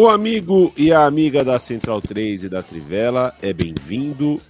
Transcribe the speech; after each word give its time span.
O 0.00 0.08
amigo 0.08 0.72
e 0.76 0.92
a 0.92 1.06
amiga 1.06 1.42
da 1.42 1.58
Central 1.58 2.00
3 2.00 2.44
e 2.44 2.48
da 2.48 2.62
Trivela 2.62 3.34
é 3.42 3.52
bem-vindo 3.52 4.40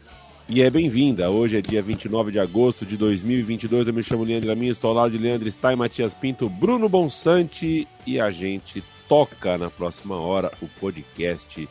e 0.46 0.60
é 0.60 0.68
bem-vinda. 0.68 1.30
Hoje 1.30 1.56
é 1.56 1.62
dia 1.62 1.80
29 1.80 2.32
de 2.32 2.38
agosto 2.38 2.84
de 2.84 2.98
2022. 2.98 3.88
Eu 3.88 3.94
me 3.94 4.02
chamo 4.02 4.24
Leandro 4.24 4.52
Amin, 4.52 4.66
estou 4.68 4.90
ao 4.90 4.96
lado 4.96 5.12
de 5.12 5.16
Leandro 5.16 5.50
Stein, 5.50 5.74
Matias 5.74 6.12
Pinto, 6.12 6.50
Bruno 6.50 6.86
Bonsante 6.86 7.88
e 8.06 8.20
a 8.20 8.30
gente 8.30 8.84
toca 9.08 9.56
na 9.56 9.70
próxima 9.70 10.16
hora 10.16 10.50
o 10.60 10.68
podcast 10.68 11.66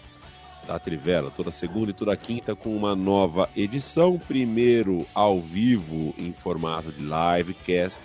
da 0.66 0.80
Trivela, 0.80 1.30
toda 1.30 1.52
segunda 1.52 1.92
e 1.92 1.94
toda 1.94 2.18
quinta 2.18 2.56
com 2.56 2.76
uma 2.76 2.96
nova 2.96 3.48
edição. 3.56 4.18
Primeiro 4.18 5.06
ao 5.14 5.40
vivo 5.40 6.16
em 6.18 6.34
formato 6.34 6.92
de 6.92 7.04
livecast, 7.04 8.02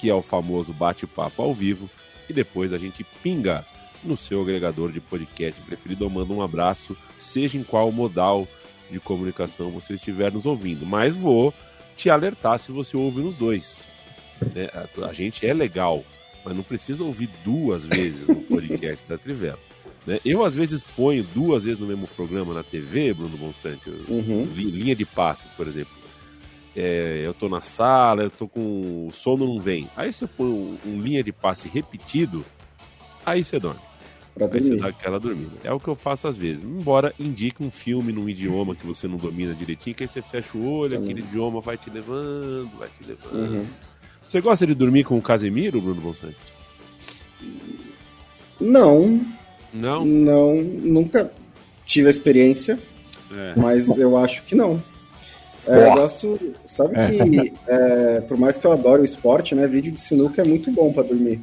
que 0.00 0.10
é 0.10 0.14
o 0.14 0.20
famoso 0.20 0.72
bate-papo 0.72 1.42
ao 1.42 1.54
vivo, 1.54 1.88
e 2.28 2.32
depois 2.32 2.72
a 2.72 2.76
gente 2.76 3.06
pinga 3.22 3.64
no 4.04 4.16
seu 4.16 4.42
agregador 4.42 4.90
de 4.90 5.00
podcast 5.00 5.60
preferido. 5.62 6.04
Eu 6.04 6.10
mando 6.10 6.34
um 6.34 6.42
abraço, 6.42 6.96
seja 7.18 7.58
em 7.58 7.62
qual 7.62 7.90
modal 7.92 8.46
de 8.90 9.00
comunicação 9.00 9.70
você 9.70 9.94
estiver 9.94 10.32
nos 10.32 10.46
ouvindo. 10.46 10.84
Mas 10.84 11.14
vou 11.14 11.52
te 11.96 12.10
alertar 12.10 12.58
se 12.58 12.72
você 12.72 12.96
ouve 12.96 13.20
nos 13.20 13.36
dois. 13.36 13.84
Né? 14.54 14.68
A, 14.74 15.06
a, 15.06 15.12
gente 15.12 15.46
é 15.46 15.54
legal, 15.54 16.04
mas 16.44 16.54
não 16.54 16.62
precisa 16.62 17.02
ouvir 17.02 17.30
duas 17.44 17.84
vezes 17.84 18.26
no 18.28 18.36
podcast 18.42 19.04
da 19.08 19.16
Trivela. 19.16 19.58
Né? 20.06 20.18
Eu, 20.24 20.44
às 20.44 20.54
vezes, 20.54 20.84
ponho 20.84 21.22
duas 21.22 21.64
vezes 21.64 21.78
no 21.78 21.86
mesmo 21.86 22.06
programa 22.08 22.52
na 22.52 22.62
TV, 22.62 23.14
Bruno 23.14 23.36
Bonsante, 23.36 23.88
uhum. 24.08 24.44
linha 24.54 24.96
de 24.96 25.04
passe, 25.04 25.46
por 25.56 25.66
exemplo. 25.66 25.92
É, 26.74 27.20
eu 27.24 27.34
tô 27.34 27.48
na 27.48 27.60
sala, 27.60 28.22
eu 28.22 28.30
tô 28.30 28.48
com. 28.48 29.06
O 29.08 29.12
sono 29.12 29.46
não 29.46 29.60
vem. 29.60 29.88
Aí 29.94 30.12
você 30.12 30.26
põe 30.26 30.46
um, 30.46 30.78
um 30.86 31.00
linha 31.00 31.22
de 31.22 31.30
passe 31.30 31.68
repetido, 31.68 32.44
aí 33.26 33.44
você 33.44 33.58
dorme. 33.58 33.80
Pra 34.34 34.46
Aí 34.46 34.62
você 34.62 34.76
dá 34.76 34.88
aquela 34.88 35.20
dormida. 35.20 35.52
É 35.62 35.70
o 35.72 35.78
que 35.78 35.88
eu 35.88 35.94
faço 35.94 36.26
às 36.26 36.38
vezes. 36.38 36.64
Embora 36.64 37.14
indique 37.20 37.62
um 37.62 37.70
filme 37.70 38.12
num 38.12 38.28
idioma 38.28 38.74
que 38.74 38.86
você 38.86 39.06
não 39.06 39.18
domina 39.18 39.54
direitinho, 39.54 39.94
que 39.94 40.04
aí 40.04 40.08
você 40.08 40.22
fecha 40.22 40.56
o 40.56 40.66
olho, 40.66 40.98
aquele 40.98 41.20
idioma 41.20 41.60
vai 41.60 41.76
te 41.76 41.90
levando, 41.90 42.70
vai 42.78 42.88
te 42.88 43.06
levando. 43.06 43.34
Uhum. 43.34 43.66
Você 44.26 44.40
gosta 44.40 44.66
de 44.66 44.74
dormir 44.74 45.04
com 45.04 45.18
o 45.18 45.22
Casemiro, 45.22 45.80
Bruno 45.80 46.00
Bonsante? 46.00 46.36
Não. 48.58 49.20
Não? 49.72 50.04
Não, 50.04 50.54
nunca 50.62 51.30
tive 51.84 52.06
a 52.06 52.10
experiência, 52.10 52.78
é. 53.30 53.52
mas 53.56 53.98
eu 53.98 54.16
acho 54.16 54.42
que 54.44 54.54
não. 54.54 54.82
É, 55.66 55.88
eu 55.88 55.94
gosto, 55.94 56.54
sabe 56.64 56.94
que 56.94 57.52
é, 57.68 58.20
por 58.22 58.36
mais 58.36 58.56
que 58.56 58.66
eu 58.66 58.72
adore 58.72 59.02
o 59.02 59.04
esporte, 59.04 59.54
né, 59.54 59.66
vídeo 59.66 59.92
de 59.92 60.00
sinuca 60.00 60.42
é 60.42 60.44
muito 60.44 60.70
bom 60.70 60.92
para 60.92 61.04
dormir. 61.04 61.40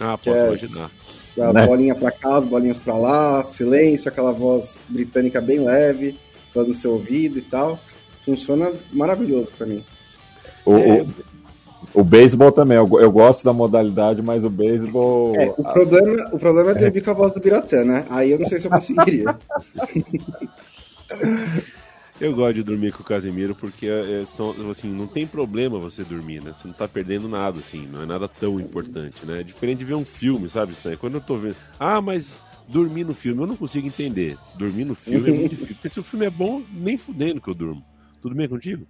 Ah, 0.00 0.18
posso 0.18 0.36
é, 0.36 0.48
imaginar 0.48 0.90
a 1.38 1.52
né? 1.52 1.66
bolinha 1.66 1.94
para 1.94 2.10
cá, 2.10 2.38
as 2.38 2.44
bolinhas 2.44 2.78
para 2.78 2.96
lá, 2.96 3.42
silêncio, 3.42 4.08
aquela 4.08 4.32
voz 4.32 4.78
britânica 4.88 5.40
bem 5.40 5.60
leve, 5.60 6.18
falando 6.52 6.68
no 6.68 6.74
seu 6.74 6.92
ouvido 6.92 7.38
e 7.38 7.42
tal. 7.42 7.78
Funciona 8.24 8.72
maravilhoso 8.92 9.50
para 9.56 9.66
mim. 9.66 9.84
O, 10.64 10.76
é, 10.76 11.02
o, 11.94 12.00
o 12.00 12.04
beisebol 12.04 12.52
também, 12.52 12.76
eu, 12.76 12.88
eu, 13.00 13.10
gosto 13.10 13.44
da 13.44 13.52
modalidade, 13.52 14.22
mas 14.22 14.44
o 14.44 14.50
beisebol. 14.50 15.34
É, 15.36 15.52
o, 15.56 15.64
problema, 15.64 16.28
o 16.32 16.38
problema 16.38 16.70
é 16.70 16.74
dormir 16.74 17.02
com 17.02 17.10
a 17.10 17.14
voz 17.14 17.32
do 17.34 17.40
Biratã, 17.40 17.84
né? 17.84 18.04
Aí 18.10 18.30
eu 18.30 18.38
não 18.38 18.46
sei 18.46 18.60
se 18.60 18.66
eu 18.66 18.70
conseguiria. 18.70 19.36
Eu 22.22 22.36
gosto 22.36 22.54
de 22.54 22.62
dormir 22.62 22.92
com 22.92 23.02
o 23.02 23.04
Casemiro 23.04 23.52
porque 23.52 23.84
é, 23.88 24.24
são, 24.24 24.54
assim, 24.70 24.88
não 24.88 25.08
tem 25.08 25.26
problema 25.26 25.80
você 25.80 26.04
dormir, 26.04 26.40
né? 26.40 26.52
Você 26.52 26.68
não 26.68 26.72
tá 26.72 26.86
perdendo 26.86 27.28
nada, 27.28 27.58
assim, 27.58 27.84
não 27.84 28.00
é 28.00 28.06
nada 28.06 28.28
tão 28.28 28.60
importante, 28.60 29.26
né? 29.26 29.40
É 29.40 29.42
diferente 29.42 29.80
de 29.80 29.84
ver 29.84 29.96
um 29.96 30.04
filme, 30.04 30.48
sabe, 30.48 30.72
Stan? 30.72 30.96
Quando 30.96 31.14
eu 31.14 31.20
tô 31.20 31.36
vendo. 31.36 31.56
Ah, 31.80 32.00
mas 32.00 32.38
dormir 32.68 33.02
no 33.02 33.12
filme, 33.12 33.42
eu 33.42 33.46
não 33.48 33.56
consigo 33.56 33.88
entender. 33.88 34.38
Dormir 34.54 34.84
no 34.84 34.94
filme 34.94 35.30
é 35.30 35.32
muito 35.32 35.50
difícil. 35.56 35.74
Porque 35.74 35.88
se 35.88 35.98
o 35.98 36.02
filme 36.04 36.24
é 36.24 36.30
bom, 36.30 36.62
nem 36.72 36.96
fudendo 36.96 37.40
que 37.40 37.50
eu 37.50 37.54
durmo. 37.54 37.84
Tudo 38.20 38.36
bem 38.36 38.48
contigo? 38.48 38.86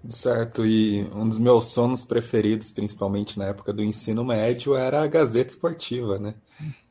Tudo 0.00 0.14
certo. 0.14 0.64
E 0.64 1.02
um 1.12 1.28
dos 1.28 1.40
meus 1.40 1.72
sonos 1.72 2.04
preferidos, 2.04 2.70
principalmente 2.70 3.36
na 3.36 3.46
época 3.46 3.72
do 3.72 3.82
ensino 3.82 4.24
médio, 4.24 4.76
era 4.76 5.02
a 5.02 5.08
Gazeta 5.08 5.50
Esportiva, 5.50 6.20
né? 6.20 6.34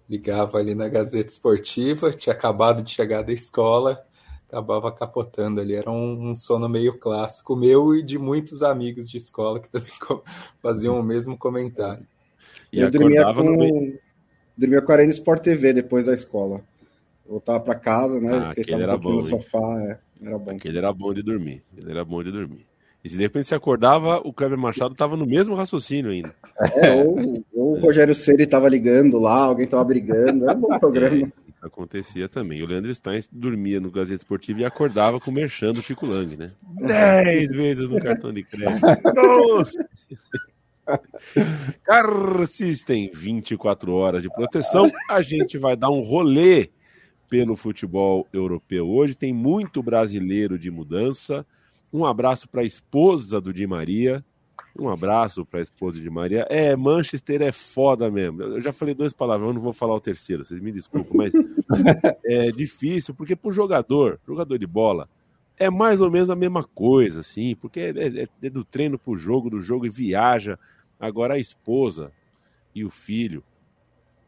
Ligava 0.10 0.58
ali 0.58 0.76
na 0.76 0.90
Gazeta 0.90 1.32
Esportiva, 1.32 2.12
tinha 2.12 2.34
acabado 2.34 2.84
de 2.84 2.92
chegar 2.92 3.22
da 3.22 3.32
escola, 3.32 4.06
acabava 4.50 4.92
capotando 4.92 5.62
ali. 5.62 5.76
Era 5.76 5.92
um, 5.92 6.30
um, 6.30 6.34
sono 6.34 6.68
meio 6.68 6.98
clássico 6.98 7.56
meu 7.56 7.96
e 7.96 8.04
de 8.04 8.18
muitos 8.18 8.64
amigos 8.64 9.10
de 9.10 9.18
escola 9.18 9.60
que 9.60 9.70
também 9.72 9.92
faziam 10.62 11.00
o 11.00 11.04
mesmo 11.04 11.38
comentário. 11.38 12.06
E 12.74 12.80
eu 12.80 12.90
dormia 12.90 13.24
com, 13.34 13.44
no... 13.44 13.94
dormia 14.58 14.82
com 14.82 14.92
a 14.92 14.96
Arena 14.96 15.12
Sport 15.12 15.44
TV 15.44 15.74
depois 15.74 16.06
da 16.06 16.14
escola. 16.14 16.62
Voltava 17.28 17.60
para 17.60 17.76
casa, 17.76 18.20
né? 18.20 18.34
Ah, 18.34 18.50
aquele 18.52 18.82
era 18.82 18.98
bom, 18.98 19.14
no 19.14 19.22
sofá, 19.22 19.82
é, 19.84 20.00
era 20.28 20.38
bom. 20.38 20.52
Aquele 20.52 20.78
era 20.80 20.92
bom 20.92 21.14
de 21.14 21.22
dormir. 21.22 21.64
Ele 21.78 21.92
era 21.92 22.04
bom 22.04 22.24
de 22.24 22.32
dormir. 22.32 22.66
E 23.04 23.10
se 23.10 23.16
de 23.16 23.24
repente 23.24 23.48
você 23.48 23.56
acordava, 23.56 24.18
o 24.26 24.34
Kleber 24.34 24.58
Machado 24.58 24.94
estava 24.94 25.16
no 25.16 25.26
mesmo 25.26 25.56
raciocínio 25.56 26.12
ainda. 26.12 26.36
É, 26.76 27.02
ou, 27.04 27.46
ou 27.54 27.78
o 27.78 27.80
Rogério 27.80 28.14
Ceni 28.14 28.44
estava 28.44 28.68
ligando 28.68 29.18
lá, 29.20 29.44
alguém 29.44 29.66
estava 29.66 29.84
brigando. 29.84 30.50
Era 30.50 30.58
um 30.58 30.62
bom 30.62 30.78
programa. 30.80 31.28
É, 31.28 31.49
Acontecia 31.62 32.30
também. 32.30 32.64
O 32.64 32.66
Leandro 32.66 32.94
Stein 32.94 33.20
dormia 33.32 33.80
no 33.80 33.92
Gazeta 33.92 34.22
Esportiva 34.22 34.62
e 34.62 34.66
acordava 34.66 35.20
com 35.20 35.30
o 35.30 35.34
merchan 35.34 35.74
do 35.74 35.82
Chico 35.82 36.06
Lang, 36.06 36.38
né? 36.38 36.52
Dez 36.62 37.52
vezes 37.52 37.90
no 37.90 38.02
cartão 38.02 38.32
de 38.32 38.44
crédito. 38.44 38.86
Car 41.84 42.48
System, 42.48 43.12
24 43.14 43.94
horas 43.94 44.22
de 44.22 44.30
proteção. 44.30 44.90
A 45.10 45.22
gente 45.22 45.58
vai 45.58 45.76
dar 45.76 45.90
um 45.90 46.02
rolê 46.02 46.70
pelo 47.30 47.56
futebol 47.56 48.28
europeu 48.34 48.90
hoje. 48.90 49.14
Tem 49.14 49.34
muito 49.34 49.84
brasileiro 49.84 50.58
de 50.58 50.72
mudança. 50.72 51.46
Um 51.92 52.06
abraço 52.06 52.48
para 52.48 52.62
a 52.62 52.66
esposa 52.66 53.42
do 53.42 53.54
Di 53.54 53.68
Maria, 53.68 54.24
um 54.80 54.90
abraço 54.90 55.46
para 55.46 55.60
a 55.60 55.64
esposa 55.64 56.00
de 56.00 56.10
Maria. 56.10 56.46
É, 56.50 56.76
Manchester 56.76 57.42
é 57.42 57.52
foda 57.52 58.10
mesmo. 58.10 58.42
Eu 58.42 58.62
já 58.62 58.72
falei 58.72 58.94
dois 58.94 59.14
palavras, 59.14 59.48
eu 59.48 59.54
não 59.54 59.62
vou 59.62 59.74
falar 59.74 59.96
o 59.96 60.00
terceiro, 60.00 60.46
vocês 60.46 60.60
me 60.62 60.72
desculpem, 60.72 61.16
mas 61.16 61.34
é 62.26 62.52
difícil, 62.52 63.14
porque 63.14 63.36
pro 63.36 63.52
jogador, 63.52 64.20
jogador 64.26 64.58
de 64.58 64.68
bola, 64.68 65.10
é 65.58 65.70
mais 65.70 66.00
ou 66.00 66.10
menos 66.10 66.30
a 66.30 66.36
mesma 66.36 66.64
coisa, 66.64 67.20
assim, 67.20 67.56
porque 67.56 67.80
é, 67.80 68.24
é, 68.24 68.28
é 68.42 68.50
do 68.50 68.64
treino 68.64 68.98
pro 68.98 69.18
jogo, 69.18 69.50
do 69.50 69.62
jogo 69.62 69.86
e 69.86 69.90
viaja. 69.90 70.58
Agora 71.00 71.36
a 71.36 71.40
esposa 71.40 72.12
e 72.74 72.86
o 72.86 72.90
filho 72.90 73.44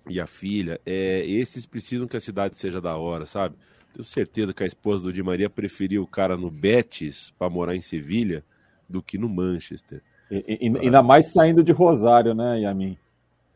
e 0.07 0.19
a 0.19 0.27
filha, 0.27 0.81
é, 0.85 1.25
esses 1.25 1.65
precisam 1.65 2.07
que 2.07 2.17
a 2.17 2.19
cidade 2.19 2.57
seja 2.57 2.81
da 2.81 2.97
hora, 2.97 3.25
sabe? 3.25 3.55
Tenho 3.93 4.03
certeza 4.03 4.53
que 4.53 4.63
a 4.63 4.67
esposa 4.67 5.03
do 5.03 5.13
Di 5.13 5.21
Maria 5.21 5.49
preferiu 5.49 6.03
o 6.03 6.07
cara 6.07 6.35
no 6.35 6.49
Betis 6.49 7.31
para 7.37 7.49
morar 7.49 7.75
em 7.75 7.81
Sevilha 7.81 8.43
do 8.89 9.01
que 9.01 9.17
no 9.17 9.29
Manchester. 9.29 10.01
E, 10.31 10.59
e, 10.61 10.77
ainda 10.77 11.03
mais 11.03 11.27
saindo 11.27 11.61
de 11.61 11.73
Rosário, 11.73 12.33
né, 12.33 12.61
Yamin? 12.61 12.97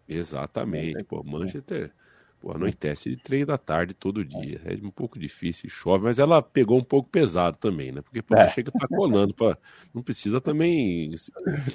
Exatamente. 0.07 1.03
Pô, 1.05 1.23
Manchester 1.23 1.89
pô, 2.41 2.51
anoitece 2.51 3.09
de 3.09 3.17
três 3.17 3.47
da 3.47 3.57
tarde 3.57 3.93
todo 3.93 4.25
dia. 4.25 4.61
É 4.65 4.73
um 4.85 4.91
pouco 4.91 5.17
difícil, 5.17 5.69
chove, 5.69 6.03
mas 6.03 6.19
ela 6.19 6.41
pegou 6.41 6.77
um 6.77 6.83
pouco 6.83 7.09
pesado 7.09 7.57
também, 7.57 7.91
né? 7.91 8.01
Porque 8.01 8.21
pô, 8.21 8.35
é. 8.35 8.47
chega 8.49 8.71
tá 8.71 8.87
colando, 8.87 9.33
pô, 9.33 9.55
não 9.93 10.03
precisa 10.03 10.41
também 10.41 11.11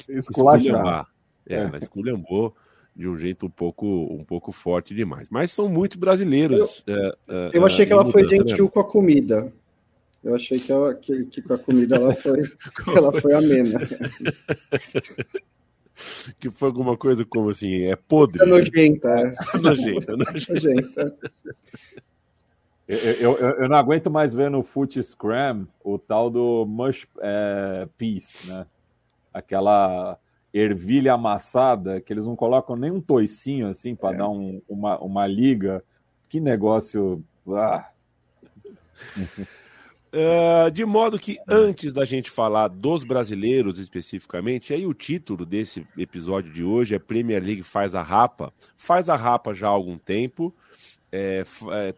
esculhambar. 0.08 1.08
É, 1.49 1.55
é, 1.55 1.58
ela 1.61 1.79
esculhambou 1.79 2.55
de 2.94 3.08
um 3.08 3.17
jeito 3.17 3.46
um 3.46 3.50
pouco, 3.50 3.87
um 3.87 4.23
pouco 4.23 4.53
forte 4.53 4.94
demais. 4.94 5.29
Mas 5.31 5.50
são 5.50 5.69
muitos 5.69 5.96
brasileiros. 5.96 6.85
Eu, 6.87 6.96
é, 6.96 7.17
é 7.29 7.50
eu 7.55 7.64
achei 7.64 7.87
que 7.87 7.93
ela 7.93 8.05
foi 8.05 8.23
né? 8.23 8.29
gentil 8.29 8.67
né? 8.67 8.70
com 8.70 8.81
a 8.81 8.85
comida. 8.85 9.53
Eu 10.22 10.34
achei 10.34 10.61
que, 10.61 10.70
ela, 10.70 10.94
que, 10.94 11.25
que 11.25 11.40
com 11.40 11.55
a 11.55 11.58
comida 11.58 11.96
ela 11.96 12.14
foi, 12.14 12.43
ela 12.94 13.12
foi 13.12 13.32
amena. 13.32 13.81
que 16.38 16.50
foi 16.50 16.69
alguma 16.69 16.96
coisa 16.96 17.25
como 17.25 17.50
assim, 17.50 17.84
é 17.84 17.96
podre. 17.96 18.43
É 18.43 18.46
nojenta. 18.46 19.08
É, 19.08 19.22
é 19.22 19.58
nojenta, 19.61 20.17
nojenta. 20.17 20.52
nojenta. 20.52 21.17
Eu, 22.87 22.99
eu, 22.99 23.37
eu, 23.38 23.69
não 23.69 23.76
aguento 23.76 24.11
mais 24.11 24.34
ver 24.34 24.50
no 24.50 24.64
Foot 24.64 25.00
Scram 25.00 25.67
o 25.82 25.96
tal 25.96 26.28
do 26.28 26.67
Mush 26.67 27.06
é, 27.20 27.88
Piece, 27.96 28.49
né? 28.49 28.67
Aquela 29.32 30.19
ervilha 30.52 31.12
amassada 31.12 32.00
que 32.00 32.12
eles 32.12 32.26
não 32.26 32.34
colocam 32.34 32.75
nem 32.75 32.90
um 32.90 33.00
toicinho 33.00 33.69
assim 33.69 33.94
para 33.94 34.17
é. 34.17 34.19
dar 34.19 34.28
um, 34.28 34.61
uma, 34.69 34.99
uma 34.99 35.26
liga. 35.26 35.84
Que 36.28 36.40
negócio. 36.40 37.25
Ah. 37.49 37.90
Uh, 40.12 40.70
de 40.72 40.84
modo 40.84 41.18
que 41.18 41.38
antes 41.48 41.92
da 41.92 42.04
gente 42.04 42.30
falar 42.30 42.66
dos 42.68 43.04
brasileiros 43.04 43.78
especificamente, 43.78 44.74
aí 44.74 44.84
o 44.84 44.92
título 44.92 45.46
desse 45.46 45.86
episódio 45.96 46.52
de 46.52 46.64
hoje 46.64 46.94
é 46.94 46.98
Premier 46.98 47.42
League 47.42 47.62
faz 47.62 47.94
a 47.94 48.02
rapa. 48.02 48.52
Faz 48.76 49.08
a 49.08 49.16
rapa 49.16 49.54
já 49.54 49.68
há 49.68 49.70
algum 49.70 49.96
tempo 49.96 50.52
é, 51.12 51.42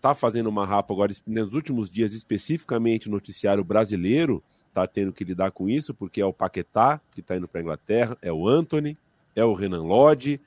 tá 0.01 0.15
fazendo 0.15 0.49
uma 0.49 0.67
rapa 0.67 0.93
agora 0.93 1.13
nos 1.27 1.53
últimos 1.53 1.91
dias, 1.91 2.15
especificamente 2.15 3.09
o 3.09 3.11
noticiário 3.11 3.63
brasileiro 3.63 4.43
está 4.69 4.87
tendo 4.87 5.13
que 5.13 5.23
lidar 5.23 5.51
com 5.51 5.69
isso, 5.69 5.93
porque 5.93 6.21
é 6.21 6.25
o 6.25 6.33
Paquetá 6.33 7.01
que 7.15 7.21
está 7.21 7.37
indo 7.37 7.47
para 7.47 7.61
a 7.61 7.63
Inglaterra, 7.63 8.17
é 8.23 8.33
o 8.33 8.49
Anthony, 8.49 8.97
é 9.37 9.45
o 9.45 9.53
Renan 9.53 9.83
Lodge, 9.83 10.41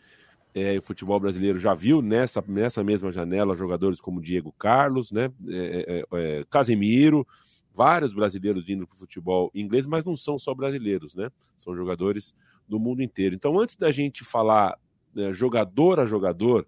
é, 0.53 0.77
o 0.77 0.81
futebol 0.81 1.19
brasileiro 1.19 1.59
já 1.59 1.75
viu 1.75 2.01
nessa, 2.01 2.44
nessa 2.47 2.83
mesma 2.83 3.12
janela 3.12 3.56
jogadores 3.56 4.01
como 4.01 4.21
Diego 4.21 4.51
Carlos, 4.57 5.12
né, 5.12 5.31
é, 5.47 6.03
é 6.12 6.45
Casemiro, 6.50 7.27
vários 7.75 8.13
brasileiros 8.13 8.68
indo 8.69 8.88
para 8.88 8.95
o 8.95 8.98
futebol 8.98 9.51
inglês, 9.54 9.86
mas 9.86 10.06
não 10.06 10.16
são 10.16 10.38
só 10.38 10.54
brasileiros, 10.54 11.13
né? 11.13 11.30
São 11.57 11.75
jogadores 11.75 12.33
do 12.68 12.80
mundo 12.80 13.04
inteiro. 13.04 13.36
Então, 13.36 13.60
antes 13.60 13.75
da 13.75 13.92
gente 13.92 14.24
falar 14.24 14.80
né, 15.13 15.33
jogador 15.33 16.00
a 16.00 16.06
jogador, 16.06 16.66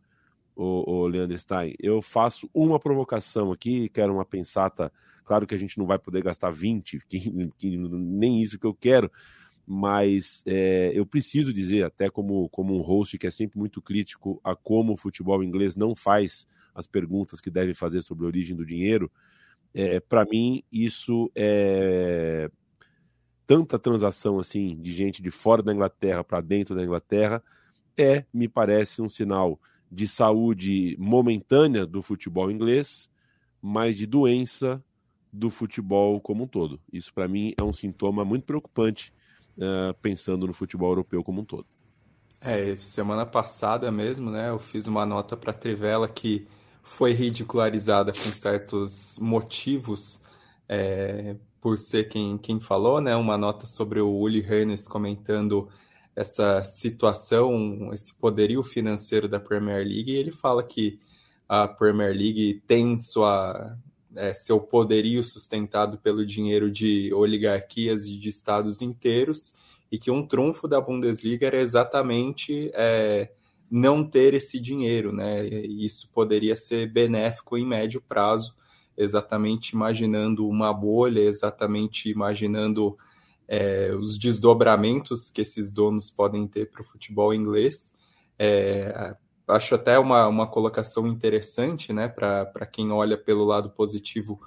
o, 0.55 1.03
o 1.03 1.07
Leandro 1.07 1.37
Stein, 1.37 1.75
eu 1.79 2.01
faço 2.01 2.49
uma 2.53 2.79
provocação 2.79 3.51
aqui, 3.51 3.89
quero 3.89 4.13
uma 4.13 4.25
pensata. 4.25 4.91
Claro 5.23 5.45
que 5.45 5.55
a 5.55 5.57
gente 5.57 5.77
não 5.77 5.85
vai 5.85 5.99
poder 5.99 6.23
gastar 6.23 6.51
20, 6.51 6.99
que, 7.07 7.51
que 7.57 7.77
nem 7.77 8.41
isso 8.41 8.59
que 8.59 8.65
eu 8.65 8.73
quero, 8.73 9.11
mas 9.65 10.43
é, 10.45 10.91
eu 10.93 11.05
preciso 11.05 11.53
dizer, 11.53 11.83
até 11.83 12.09
como, 12.09 12.49
como 12.49 12.75
um 12.75 12.81
host 12.81 13.17
que 13.17 13.27
é 13.27 13.31
sempre 13.31 13.59
muito 13.59 13.81
crítico 13.81 14.39
a 14.43 14.55
como 14.55 14.93
o 14.93 14.97
futebol 14.97 15.43
inglês 15.43 15.75
não 15.75 15.95
faz 15.95 16.47
as 16.73 16.87
perguntas 16.87 17.41
que 17.41 17.49
deve 17.49 17.73
fazer 17.73 18.01
sobre 18.01 18.23
a 18.25 18.27
origem 18.27 18.55
do 18.55 18.65
dinheiro, 18.65 19.11
é, 19.73 19.99
para 19.99 20.25
mim 20.25 20.63
isso 20.71 21.31
é 21.35 22.49
tanta 23.45 23.79
transação 23.79 24.39
assim 24.39 24.75
de 24.81 24.93
gente 24.93 25.21
de 25.21 25.31
fora 25.31 25.63
da 25.63 25.73
Inglaterra 25.73 26.23
para 26.23 26.41
dentro 26.41 26.75
da 26.75 26.83
Inglaterra 26.83 27.41
é, 27.97 28.25
me 28.31 28.47
parece, 28.47 29.01
um 29.01 29.09
sinal 29.09 29.59
de 29.91 30.07
saúde 30.07 30.95
momentânea 30.99 31.85
do 31.85 32.01
futebol 32.01 32.51
inglês, 32.51 33.09
mas 33.61 33.97
de 33.97 34.05
doença 34.05 34.83
do 35.33 35.49
futebol 35.49 36.21
como 36.21 36.43
um 36.43 36.47
todo. 36.47 36.79
Isso, 36.93 37.13
para 37.13 37.27
mim, 37.27 37.53
é 37.59 37.63
um 37.63 37.73
sintoma 37.73 38.23
muito 38.23 38.45
preocupante, 38.45 39.11
uh, 39.57 39.93
pensando 40.01 40.45
no 40.45 40.53
futebol 40.53 40.89
europeu 40.91 41.23
como 41.23 41.41
um 41.41 41.45
todo. 41.45 41.65
É, 42.39 42.75
semana 42.75 43.25
passada 43.25 43.91
mesmo, 43.91 44.29
né, 44.29 44.49
eu 44.49 44.59
fiz 44.59 44.85
uma 44.85 45.05
nota 45.05 45.35
para 45.35 45.51
Trivela 45.51 46.07
que 46.07 46.47
foi 46.87 47.11
ridicularizada 47.13 48.11
com 48.11 48.31
certos 48.31 49.19
motivos 49.19 50.21
é, 50.67 51.35
por 51.61 51.77
ser 51.77 52.09
quem, 52.09 52.37
quem 52.37 52.59
falou, 52.59 53.01
né, 53.01 53.15
uma 53.15 53.37
nota 53.37 53.65
sobre 53.65 53.99
o 53.99 54.09
Uli 54.09 54.41
Hoeneß 54.41 54.87
comentando 54.87 55.69
essa 56.15 56.63
situação, 56.63 57.93
esse 57.93 58.13
poderio 58.13 58.63
financeiro 58.63 59.27
da 59.27 59.39
Premier 59.39 59.85
League, 59.85 60.11
e 60.11 60.15
ele 60.15 60.31
fala 60.31 60.63
que 60.63 60.99
a 61.47 61.67
Premier 61.67 62.11
League 62.11 62.63
tem 62.65 62.97
sua, 62.97 63.77
é, 64.15 64.33
seu 64.33 64.59
poderio 64.59 65.23
sustentado 65.23 65.97
pelo 65.97 66.25
dinheiro 66.25 66.71
de 66.71 67.13
oligarquias 67.13 68.05
e 68.05 68.17
de 68.17 68.29
estados 68.29 68.81
inteiros, 68.81 69.55
e 69.91 69.97
que 69.97 70.09
um 70.09 70.25
trunfo 70.25 70.67
da 70.67 70.81
Bundesliga 70.81 71.47
era 71.47 71.57
exatamente 71.57 72.71
é, 72.73 73.29
não 73.69 74.03
ter 74.03 74.33
esse 74.33 74.59
dinheiro, 74.59 75.11
né? 75.11 75.45
E 75.47 75.85
isso 75.85 76.09
poderia 76.13 76.55
ser 76.55 76.91
benéfico 76.91 77.57
em 77.57 77.65
médio 77.65 78.01
prazo, 78.01 78.55
exatamente 78.95 79.71
imaginando 79.71 80.47
uma 80.47 80.73
bolha, 80.73 81.21
exatamente 81.21 82.09
imaginando 82.09 82.97
é, 83.47 83.93
os 83.93 84.17
desdobramentos 84.17 85.29
que 85.29 85.41
esses 85.41 85.71
donos 85.71 86.09
podem 86.09 86.47
ter 86.47 86.69
para 86.69 86.81
o 86.81 86.85
futebol 86.85 87.33
inglês. 87.33 87.95
É, 88.39 89.15
acho 89.47 89.75
até 89.75 89.97
uma, 89.97 90.27
uma 90.27 90.47
colocação 90.47 91.07
interessante 91.07 91.93
né, 91.93 92.07
para 92.07 92.65
quem 92.65 92.91
olha 92.91 93.17
pelo 93.17 93.45
lado 93.45 93.69
positivo 93.69 94.39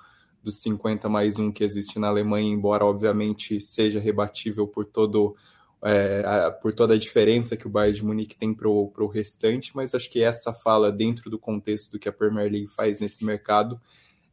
dos 0.42 0.60
50 0.62 1.08
mais 1.08 1.38
1 1.38 1.52
que 1.52 1.64
existe 1.64 1.98
na 1.98 2.08
Alemanha, 2.08 2.52
embora 2.52 2.84
obviamente 2.84 3.60
seja 3.60 4.00
rebatível 4.00 4.66
por 4.66 4.84
todo 4.84 5.36
é, 5.82 6.22
a, 6.24 6.50
por 6.50 6.72
toda 6.72 6.94
a 6.94 6.98
diferença 6.98 7.56
que 7.56 7.66
o 7.66 7.70
Bayern 7.70 7.96
de 7.96 8.04
Munique 8.04 8.36
tem 8.36 8.54
para 8.54 8.68
o 8.68 9.06
restante, 9.06 9.74
mas 9.74 9.94
acho 9.94 10.10
que 10.10 10.22
essa 10.22 10.52
fala 10.52 10.92
dentro 10.92 11.30
do 11.30 11.38
contexto 11.38 11.92
do 11.92 11.98
que 11.98 12.08
a 12.08 12.12
Premier 12.12 12.50
League 12.50 12.68
faz 12.68 13.00
nesse 13.00 13.24
mercado 13.24 13.80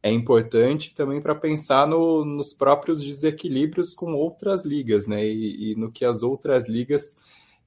é 0.02 0.12
importante 0.12 0.94
também 0.94 1.20
para 1.20 1.34
pensar 1.34 1.86
no, 1.86 2.24
nos 2.24 2.52
próprios 2.52 3.02
desequilíbrios 3.02 3.94
com 3.94 4.14
outras 4.14 4.64
ligas, 4.64 5.06
né? 5.06 5.26
E, 5.26 5.72
e 5.72 5.74
no 5.74 5.90
que 5.90 6.04
as 6.04 6.22
outras 6.22 6.68
ligas 6.68 7.16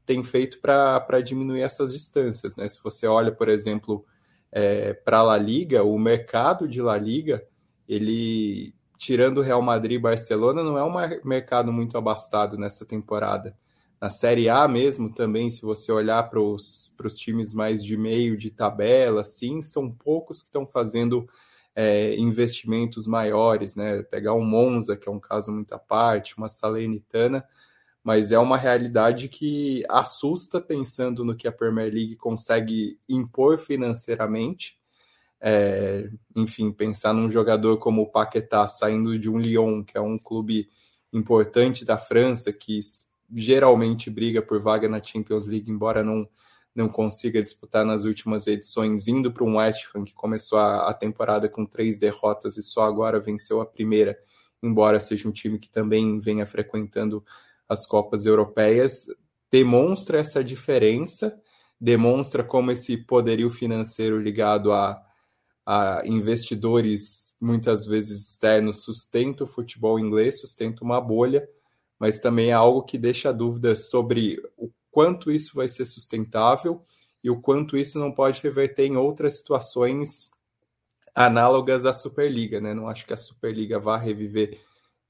têm 0.05 0.23
feito 0.23 0.59
para 0.59 1.21
diminuir 1.21 1.61
essas 1.61 1.91
distâncias, 1.91 2.55
né? 2.55 2.67
Se 2.69 2.81
você 2.81 3.05
olha, 3.05 3.31
por 3.31 3.49
exemplo, 3.49 4.05
é, 4.51 4.93
para 4.93 5.19
a 5.19 5.23
La 5.23 5.37
Liga, 5.37 5.83
o 5.83 5.97
mercado 5.99 6.67
de 6.67 6.81
La 6.81 6.97
Liga, 6.97 7.45
ele, 7.87 8.73
tirando 8.97 9.41
Real 9.41 9.61
Madrid 9.61 9.97
e 9.97 10.01
Barcelona, 10.01 10.63
não 10.63 10.77
é 10.77 10.83
um 10.83 11.27
mercado 11.27 11.71
muito 11.71 11.97
abastado 11.97 12.57
nessa 12.57 12.85
temporada. 12.85 13.55
Na 14.01 14.09
Série 14.09 14.49
A 14.49 14.67
mesmo, 14.67 15.13
também, 15.13 15.51
se 15.51 15.61
você 15.61 15.91
olhar 15.91 16.27
para 16.27 16.41
os 16.41 16.95
times 17.17 17.53
mais 17.53 17.85
de 17.85 17.95
meio 17.95 18.35
de 18.35 18.49
tabela, 18.49 19.23
sim, 19.23 19.61
são 19.61 19.91
poucos 19.91 20.41
que 20.41 20.47
estão 20.47 20.65
fazendo 20.65 21.29
é, 21.75 22.15
investimentos 22.15 23.05
maiores, 23.05 23.75
né? 23.75 24.01
Pegar 24.01 24.33
um 24.33 24.43
Monza, 24.43 24.97
que 24.97 25.07
é 25.07 25.11
um 25.11 25.19
caso 25.19 25.51
muito 25.51 25.73
à 25.73 25.77
parte, 25.77 26.35
uma 26.35 26.49
Salernitana, 26.49 27.45
mas 28.03 28.31
é 28.31 28.39
uma 28.39 28.57
realidade 28.57 29.29
que 29.29 29.83
assusta 29.87 30.59
pensando 30.59 31.23
no 31.23 31.35
que 31.35 31.47
a 31.47 31.51
Premier 31.51 31.93
League 31.93 32.15
consegue 32.15 32.99
impor 33.07 33.59
financeiramente. 33.59 34.79
É, 35.39 36.09
enfim, 36.35 36.71
pensar 36.71 37.13
num 37.13 37.29
jogador 37.29 37.77
como 37.77 38.01
o 38.01 38.11
Paquetá 38.11 38.67
saindo 38.67 39.17
de 39.19 39.29
um 39.29 39.37
Lyon, 39.37 39.83
que 39.83 39.95
é 39.95 40.01
um 40.01 40.17
clube 40.17 40.69
importante 41.13 41.85
da 41.85 41.99
França, 41.99 42.51
que 42.51 42.79
geralmente 43.33 44.09
briga 44.09 44.41
por 44.41 44.61
vaga 44.61 44.87
na 44.89 45.01
Champions 45.01 45.45
League, 45.45 45.71
embora 45.71 46.03
não 46.03 46.27
não 46.73 46.87
consiga 46.87 47.43
disputar 47.43 47.85
nas 47.85 48.05
últimas 48.05 48.47
edições, 48.47 49.07
indo 49.07 49.31
para 49.31 49.43
um 49.43 49.57
West 49.57 49.89
Ham 49.93 50.05
que 50.05 50.13
começou 50.13 50.57
a, 50.57 50.89
a, 50.89 50.93
temporada 50.93 51.49
com 51.49 51.65
três 51.65 51.99
derrotas 51.99 52.57
e 52.57 52.63
só 52.63 52.85
agora 52.85 53.19
venceu 53.19 53.59
a 53.59 53.65
primeira, 53.65 54.17
embora 54.63 54.99
seja 54.99 55.27
um 55.27 55.31
time 55.31 55.59
que 55.59 55.69
também 55.69 56.19
venha 56.19 56.45
frequentando 56.45 57.23
as 57.67 57.85
Copas 57.85 58.25
Europeias, 58.25 59.07
demonstra 59.51 60.19
essa 60.19 60.43
diferença, 60.43 61.37
demonstra 61.79 62.43
como 62.43 62.71
esse 62.71 62.97
poderio 62.97 63.49
financeiro 63.49 64.17
ligado 64.19 64.71
a, 64.71 65.01
a 65.65 66.01
investidores 66.05 67.35
muitas 67.39 67.85
vezes 67.85 68.29
externos 68.29 68.83
sustenta 68.83 69.43
o 69.43 69.47
futebol 69.47 69.99
inglês, 69.99 70.39
sustenta 70.39 70.83
uma 70.83 71.01
bolha, 71.01 71.47
mas 72.01 72.19
também 72.19 72.49
é 72.49 72.53
algo 72.53 72.81
que 72.81 72.97
deixa 72.97 73.31
dúvidas 73.31 73.91
sobre 73.91 74.41
o 74.57 74.71
quanto 74.89 75.31
isso 75.31 75.53
vai 75.53 75.69
ser 75.69 75.85
sustentável 75.85 76.83
e 77.23 77.29
o 77.29 77.39
quanto 77.39 77.77
isso 77.77 77.99
não 77.99 78.11
pode 78.11 78.41
reverter 78.41 78.87
em 78.87 78.97
outras 78.97 79.37
situações 79.37 80.31
análogas 81.13 81.85
à 81.85 81.93
Superliga, 81.93 82.59
né? 82.59 82.73
Não 82.73 82.89
acho 82.89 83.05
que 83.05 83.13
a 83.13 83.17
Superliga 83.17 83.77
vá 83.77 83.97
reviver 83.97 84.59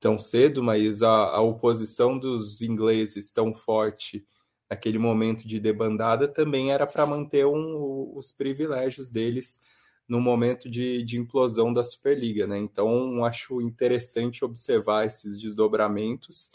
tão 0.02 0.20
cedo, 0.20 0.62
mas 0.62 1.02
a, 1.02 1.30
a 1.30 1.40
oposição 1.40 2.20
dos 2.20 2.62
ingleses 2.62 3.32
tão 3.32 3.54
forte 3.54 4.28
naquele 4.70 5.00
momento 5.00 5.48
de 5.48 5.62
debandada 5.62 6.28
também 6.28 6.74
era 6.74 6.86
para 6.86 7.06
manter 7.06 7.46
um, 7.46 8.12
os 8.18 8.34
privilégios 8.34 9.10
deles 9.10 9.62
no 10.10 10.20
momento 10.20 10.70
de, 10.70 11.06
de 11.06 11.18
implosão 11.18 11.74
da 11.74 11.86
Superliga, 11.86 12.46
né? 12.46 12.58
Então 12.58 13.24
acho 13.24 13.62
interessante 13.62 14.44
observar 14.44 15.06
esses 15.06 15.40
desdobramentos 15.40 16.52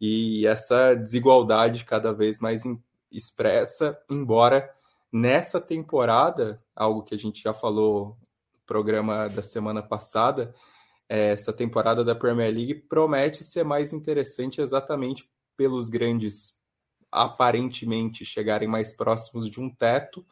e 0.00 0.46
essa 0.46 0.94
desigualdade 0.94 1.84
cada 1.84 2.12
vez 2.12 2.40
mais 2.40 2.62
expressa, 3.10 3.98
embora 4.08 4.70
nessa 5.12 5.60
temporada, 5.60 6.62
algo 6.74 7.02
que 7.02 7.14
a 7.14 7.18
gente 7.18 7.42
já 7.42 7.52
falou 7.52 8.16
no 8.54 8.60
programa 8.66 9.28
da 9.28 9.42
semana 9.42 9.82
passada, 9.82 10.54
é, 11.08 11.30
essa 11.30 11.52
temporada 11.52 12.04
da 12.04 12.14
Premier 12.14 12.52
League 12.52 12.74
promete 12.74 13.42
ser 13.42 13.64
mais 13.64 13.92
interessante 13.92 14.60
exatamente 14.60 15.28
pelos 15.56 15.88
grandes 15.88 16.58
aparentemente 17.10 18.24
chegarem 18.24 18.68
mais 18.68 18.92
próximos 18.92 19.50
de 19.50 19.60
um 19.60 19.70
teto 19.70 20.24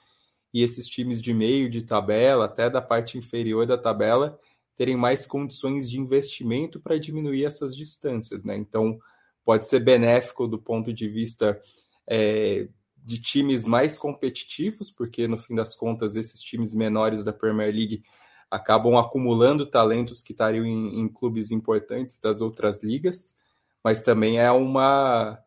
e 0.52 0.62
esses 0.62 0.86
times 0.86 1.20
de 1.20 1.32
meio 1.32 1.68
de 1.68 1.82
tabela, 1.82 2.44
até 2.44 2.68
da 2.68 2.82
parte 2.82 3.18
inferior 3.18 3.66
da 3.66 3.78
tabela, 3.78 4.38
terem 4.76 4.96
mais 4.96 5.26
condições 5.26 5.90
de 5.90 5.98
investimento 5.98 6.78
para 6.78 6.98
diminuir 6.98 7.44
essas 7.44 7.74
distâncias, 7.74 8.44
né? 8.44 8.56
Então, 8.56 8.98
pode 9.46 9.68
ser 9.68 9.78
benéfico 9.78 10.48
do 10.48 10.58
ponto 10.58 10.92
de 10.92 11.08
vista 11.08 11.62
é, 12.04 12.68
de 12.96 13.20
times 13.20 13.64
mais 13.64 13.96
competitivos, 13.96 14.90
porque 14.90 15.28
no 15.28 15.38
fim 15.38 15.54
das 15.54 15.76
contas, 15.76 16.16
esses 16.16 16.42
times 16.42 16.74
menores 16.74 17.22
da 17.22 17.32
Premier 17.32 17.72
League 17.72 18.02
acabam 18.50 18.96
acumulando 18.96 19.64
talentos 19.64 20.20
que 20.20 20.32
estariam 20.32 20.66
em, 20.66 20.98
em 20.98 21.08
clubes 21.08 21.52
importantes 21.52 22.18
das 22.18 22.40
outras 22.40 22.82
ligas, 22.82 23.36
mas 23.84 24.02
também 24.02 24.40
é 24.40 24.50
uma 24.50 25.38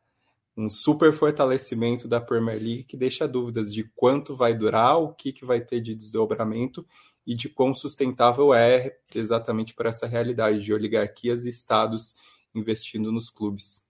um 0.56 0.70
super 0.70 1.14
fortalecimento 1.14 2.06
da 2.06 2.20
Premier 2.20 2.58
League 2.58 2.84
que 2.84 2.98
deixa 2.98 3.28
dúvidas 3.28 3.74
de 3.74 3.84
quanto 3.96 4.36
vai 4.36 4.54
durar, 4.54 4.98
o 4.98 5.14
que, 5.14 5.32
que 5.32 5.46
vai 5.46 5.62
ter 5.62 5.80
de 5.80 5.96
desdobramento 5.96 6.86
e 7.26 7.34
de 7.34 7.48
quão 7.48 7.74
sustentável 7.74 8.54
é 8.54 8.98
exatamente 9.16 9.74
para 9.74 9.90
essa 9.90 10.06
realidade 10.06 10.62
de 10.62 10.74
oligarquias 10.74 11.46
e 11.46 11.50
estados 11.50 12.16
investindo 12.54 13.12
nos 13.12 13.30
clubes. 13.30 13.89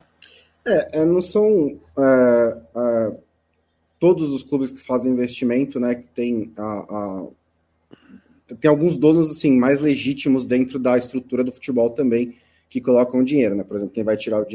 É, 0.69 1.01
é 1.01 1.05
não 1.05 1.21
são 1.21 1.79
é, 1.97 2.61
é, 2.75 3.17
todos 3.99 4.31
os 4.31 4.43
clubes 4.43 4.71
que 4.71 4.85
fazem 4.85 5.11
investimento, 5.11 5.79
né, 5.79 5.95
que 5.95 6.07
tem 6.13 6.51
a, 6.57 6.63
a, 6.63 7.27
tem 8.59 8.69
alguns 8.69 8.97
donos 8.97 9.29
assim 9.29 9.57
mais 9.57 9.81
legítimos 9.81 10.45
dentro 10.45 10.79
da 10.79 10.97
estrutura 10.97 11.43
do 11.43 11.51
futebol 11.51 11.89
também 11.89 12.35
que 12.69 12.79
colocam 12.79 13.23
dinheiro, 13.23 13.55
né? 13.55 13.63
Por 13.63 13.77
exemplo, 13.77 13.93
quem 13.93 14.03
vai 14.03 14.15
tirar 14.15 14.41
o 14.41 14.45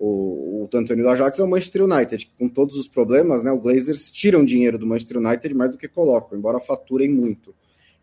o, 0.00 0.62
o 0.62 0.68
Antônio 0.72 1.04
do 1.04 1.10
Ajax 1.10 1.38
é 1.38 1.44
o 1.44 1.48
Manchester 1.48 1.84
United, 1.84 2.32
com 2.38 2.48
todos 2.48 2.78
os 2.78 2.88
problemas, 2.88 3.42
né? 3.42 3.52
O 3.52 3.58
Glazers 3.58 4.10
tiram 4.10 4.42
dinheiro 4.42 4.78
do 4.78 4.86
Manchester 4.86 5.18
United 5.18 5.54
mais 5.54 5.70
do 5.70 5.76
que 5.76 5.86
colocam, 5.86 6.38
embora 6.38 6.58
faturem 6.58 7.10
muito. 7.10 7.54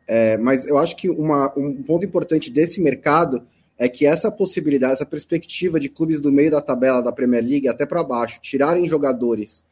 É, 0.08 0.38
mas 0.38 0.68
eu 0.68 0.78
acho 0.78 0.96
que 0.96 1.10
uma, 1.10 1.52
um 1.58 1.82
ponto 1.82 2.06
importante 2.06 2.52
desse 2.52 2.80
mercado 2.80 3.42
é 3.78 3.88
que 3.88 4.06
essa 4.06 4.32
possibilidade, 4.32 4.94
essa 4.94 5.06
perspectiva 5.06 5.80
de 5.80 5.90
clubes 5.90 6.20
do 6.20 6.32
meio 6.32 6.52
da 6.52 6.62
tabela 6.62 7.02
da 7.02 7.12
Premier 7.12 7.44
League 7.44 7.68
até 7.68 7.86
para 7.86 8.04
baixo 8.04 8.40
tirarem 8.42 8.88
jogadores 8.88 9.64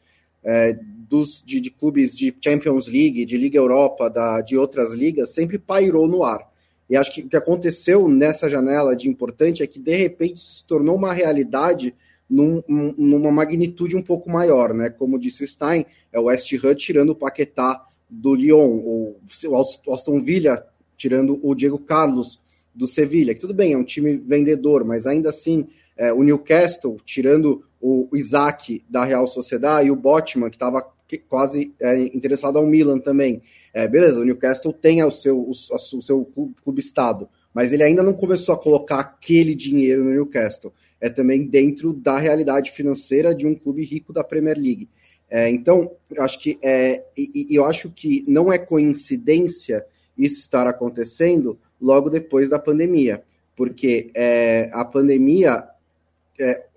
é, 0.43 0.77
dos, 1.09 1.41
de, 1.43 1.59
de, 1.59 1.71
clubes 1.71 2.15
de 2.15 2.35
Champions 2.39 2.88
League, 2.88 3.25
de 3.25 3.38
Liga 3.38 3.57
Europa, 3.57 4.09
da, 4.09 4.41
de 4.41 4.55
outras 4.55 4.93
ligas, 4.93 5.29
sempre 5.29 5.57
pairou 5.57 6.07
no 6.07 6.24
ar. 6.24 6.47
E 6.88 6.95
acho 6.95 7.12
que 7.12 7.21
o 7.21 7.27
que 7.27 7.35
aconteceu 7.35 8.07
nessa 8.07 8.47
janela 8.47 8.95
de 8.95 9.09
importante 9.09 9.63
é 9.63 9.67
que, 9.67 9.79
de 9.79 9.95
repente, 9.95 10.39
se 10.39 10.63
tornou 10.63 10.95
uma 10.95 11.12
realidade 11.12 11.95
num, 12.29 12.62
numa 12.67 13.31
magnitude 13.31 13.95
um 13.95 14.03
pouco 14.03 14.29
maior, 14.29 14.71
né? 14.71 14.89
Como 14.89 15.17
disse 15.17 15.43
o 15.43 15.47
Stein, 15.47 15.85
é 16.13 16.19
o 16.19 16.25
West 16.25 16.51
Ham 16.63 16.75
tirando 16.75 17.09
o 17.09 17.15
Paquetá 17.15 17.83
do 18.07 18.35
Lyon, 18.35 18.69
o 18.69 19.93
Aston 19.93 20.21
Villa 20.21 20.63
tirando 20.95 21.39
o 21.41 21.55
Diego 21.55 21.79
Carlos 21.79 22.39
do 22.75 22.86
Sevilha, 22.86 23.34
que 23.34 23.39
tudo 23.39 23.53
bem, 23.53 23.74
é 23.74 23.77
um 23.77 23.84
time 23.84 24.17
vendedor, 24.17 24.84
mas 24.84 25.08
ainda 25.08 25.29
assim, 25.29 25.65
é, 25.98 26.12
o 26.12 26.22
Newcastle 26.22 26.98
tirando 27.05 27.63
o 27.79 28.10
Isaac 28.13 28.84
da 28.89 29.05
Real 29.05 29.25
Sociedade 29.27 29.88
e 29.88 29.91
o 29.91 29.96
Botman, 29.96 30.50
que 30.50 30.55
estava 30.55 30.86
quase 31.29 31.74
é, 31.79 32.00
interessado 32.15 32.58
ao 32.58 32.65
Milan 32.65 33.00
também. 33.00 33.41
É, 33.74 33.88
beleza, 33.88 34.20
o 34.20 34.25
Newcastle 34.25 34.74
tem 34.74 35.03
o 35.03 35.12
seu, 35.12 35.39
o, 35.39 35.51
o 35.51 36.01
seu 36.01 36.25
clube 36.63 36.79
estado, 36.79 37.29
mas 37.53 37.72
ele 37.72 37.84
ainda 37.84 38.03
não 38.03 38.13
começou 38.13 38.55
a 38.55 38.58
colocar 38.58 39.00
aquele 39.00 39.55
dinheiro 39.55 40.03
no 40.03 40.12
Newcastle. 40.12 40.74
É 41.00 41.10
também 41.10 41.46
dentro 41.46 41.94
da 41.94 42.17
realidade 42.17 42.72
financeira 42.72 43.34
de 43.34 43.46
um 43.46 43.55
clube 43.55 43.86
rico 43.86 44.12
da 44.12 44.24
Premier 44.24 44.58
League. 44.58 44.89
É, 45.29 45.50
então, 45.50 45.91
acho 46.20 46.39
que 46.39 46.58
é, 46.62 47.03
e, 47.17 47.53
e 47.53 47.55
eu 47.55 47.65
acho 47.65 47.89
que 47.89 48.24
não 48.27 48.51
é 48.51 48.58
coincidência 48.58 49.86
isso 50.17 50.39
estar 50.39 50.67
acontecendo 50.67 51.57
logo 51.81 52.10
depois 52.10 52.50
da 52.50 52.60
pandemia, 52.60 53.24
porque 53.55 54.12
é, 54.15 54.69
a 54.74 54.84
pandemia, 54.84 55.63
é, 56.39 56.67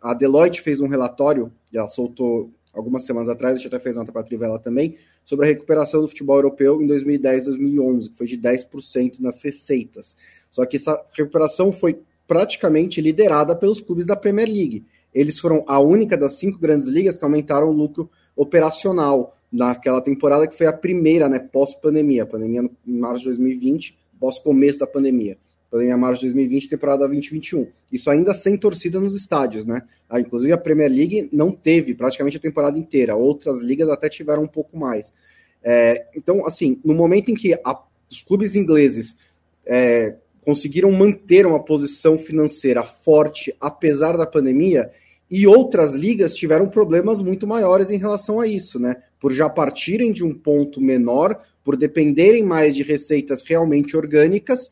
a 0.00 0.14
Deloitte 0.14 0.62
fez 0.62 0.80
um 0.80 0.88
relatório, 0.88 1.52
ela 1.72 1.88
soltou 1.88 2.50
algumas 2.72 3.04
semanas 3.04 3.28
atrás, 3.28 3.54
a 3.54 3.56
gente 3.58 3.68
até 3.68 3.80
fez 3.80 3.96
nota 3.96 4.12
para 4.12 4.20
a 4.20 4.24
Trivela 4.24 4.58
também, 4.58 4.96
sobre 5.24 5.46
a 5.46 5.48
recuperação 5.48 6.00
do 6.00 6.08
futebol 6.08 6.36
europeu 6.36 6.80
em 6.80 6.86
2010 6.86 7.44
2011, 7.44 8.10
que 8.10 8.16
foi 8.16 8.26
de 8.26 8.38
10% 8.38 9.20
nas 9.20 9.42
receitas. 9.42 10.16
Só 10.50 10.64
que 10.64 10.76
essa 10.76 11.00
recuperação 11.12 11.72
foi 11.72 12.00
praticamente 12.26 13.00
liderada 13.00 13.56
pelos 13.56 13.80
clubes 13.80 14.06
da 14.06 14.16
Premier 14.16 14.48
League. 14.48 14.84
Eles 15.12 15.38
foram 15.38 15.64
a 15.66 15.80
única 15.80 16.16
das 16.16 16.38
cinco 16.38 16.58
grandes 16.58 16.86
ligas 16.86 17.16
que 17.16 17.24
aumentaram 17.24 17.68
o 17.68 17.72
lucro 17.72 18.10
operacional 18.36 19.36
naquela 19.50 20.00
temporada 20.00 20.46
que 20.46 20.56
foi 20.56 20.66
a 20.66 20.72
primeira, 20.72 21.28
né, 21.28 21.38
pós-pandemia, 21.38 22.26
pandemia 22.26 22.68
em 22.86 22.98
março 22.98 23.20
de 23.20 23.26
2020, 23.26 23.98
pós-começo 24.18 24.78
da 24.78 24.86
pandemia 24.86 25.38
pandemia 25.70 25.96
março 25.96 26.20
de 26.20 26.28
2020, 26.28 26.68
temporada 26.68 27.06
2021. 27.06 27.68
Isso 27.92 28.10
ainda 28.10 28.32
sem 28.32 28.56
torcida 28.56 29.00
nos 29.00 29.14
estádios, 29.14 29.64
né? 29.64 29.82
Ah, 30.08 30.20
inclusive 30.20 30.52
a 30.52 30.58
Premier 30.58 30.90
League 30.90 31.28
não 31.32 31.50
teve 31.50 31.94
praticamente 31.94 32.36
a 32.36 32.40
temporada 32.40 32.78
inteira, 32.78 33.16
outras 33.16 33.60
ligas 33.60 33.90
até 33.90 34.08
tiveram 34.08 34.44
um 34.44 34.48
pouco 34.48 34.78
mais. 34.78 35.12
É, 35.62 36.06
então, 36.16 36.46
assim, 36.46 36.80
no 36.84 36.94
momento 36.94 37.30
em 37.30 37.34
que 37.34 37.54
a, 37.64 37.78
os 38.10 38.22
clubes 38.22 38.54
ingleses 38.54 39.16
é, 39.66 40.16
conseguiram 40.42 40.90
manter 40.90 41.44
uma 41.44 41.62
posição 41.62 42.16
financeira 42.16 42.82
forte 42.82 43.54
apesar 43.60 44.16
da 44.16 44.26
pandemia, 44.26 44.90
e 45.30 45.46
outras 45.46 45.92
ligas 45.92 46.32
tiveram 46.32 46.70
problemas 46.70 47.20
muito 47.20 47.46
maiores 47.46 47.90
em 47.90 47.98
relação 47.98 48.40
a 48.40 48.46
isso, 48.46 48.78
né? 48.78 48.96
Por 49.20 49.32
já 49.32 49.48
partirem 49.48 50.12
de 50.12 50.24
um 50.24 50.32
ponto 50.32 50.80
menor, 50.80 51.42
por 51.64 51.76
dependerem 51.76 52.42
mais 52.42 52.74
de 52.74 52.82
receitas 52.82 53.42
realmente 53.42 53.96
orgânicas 53.96 54.70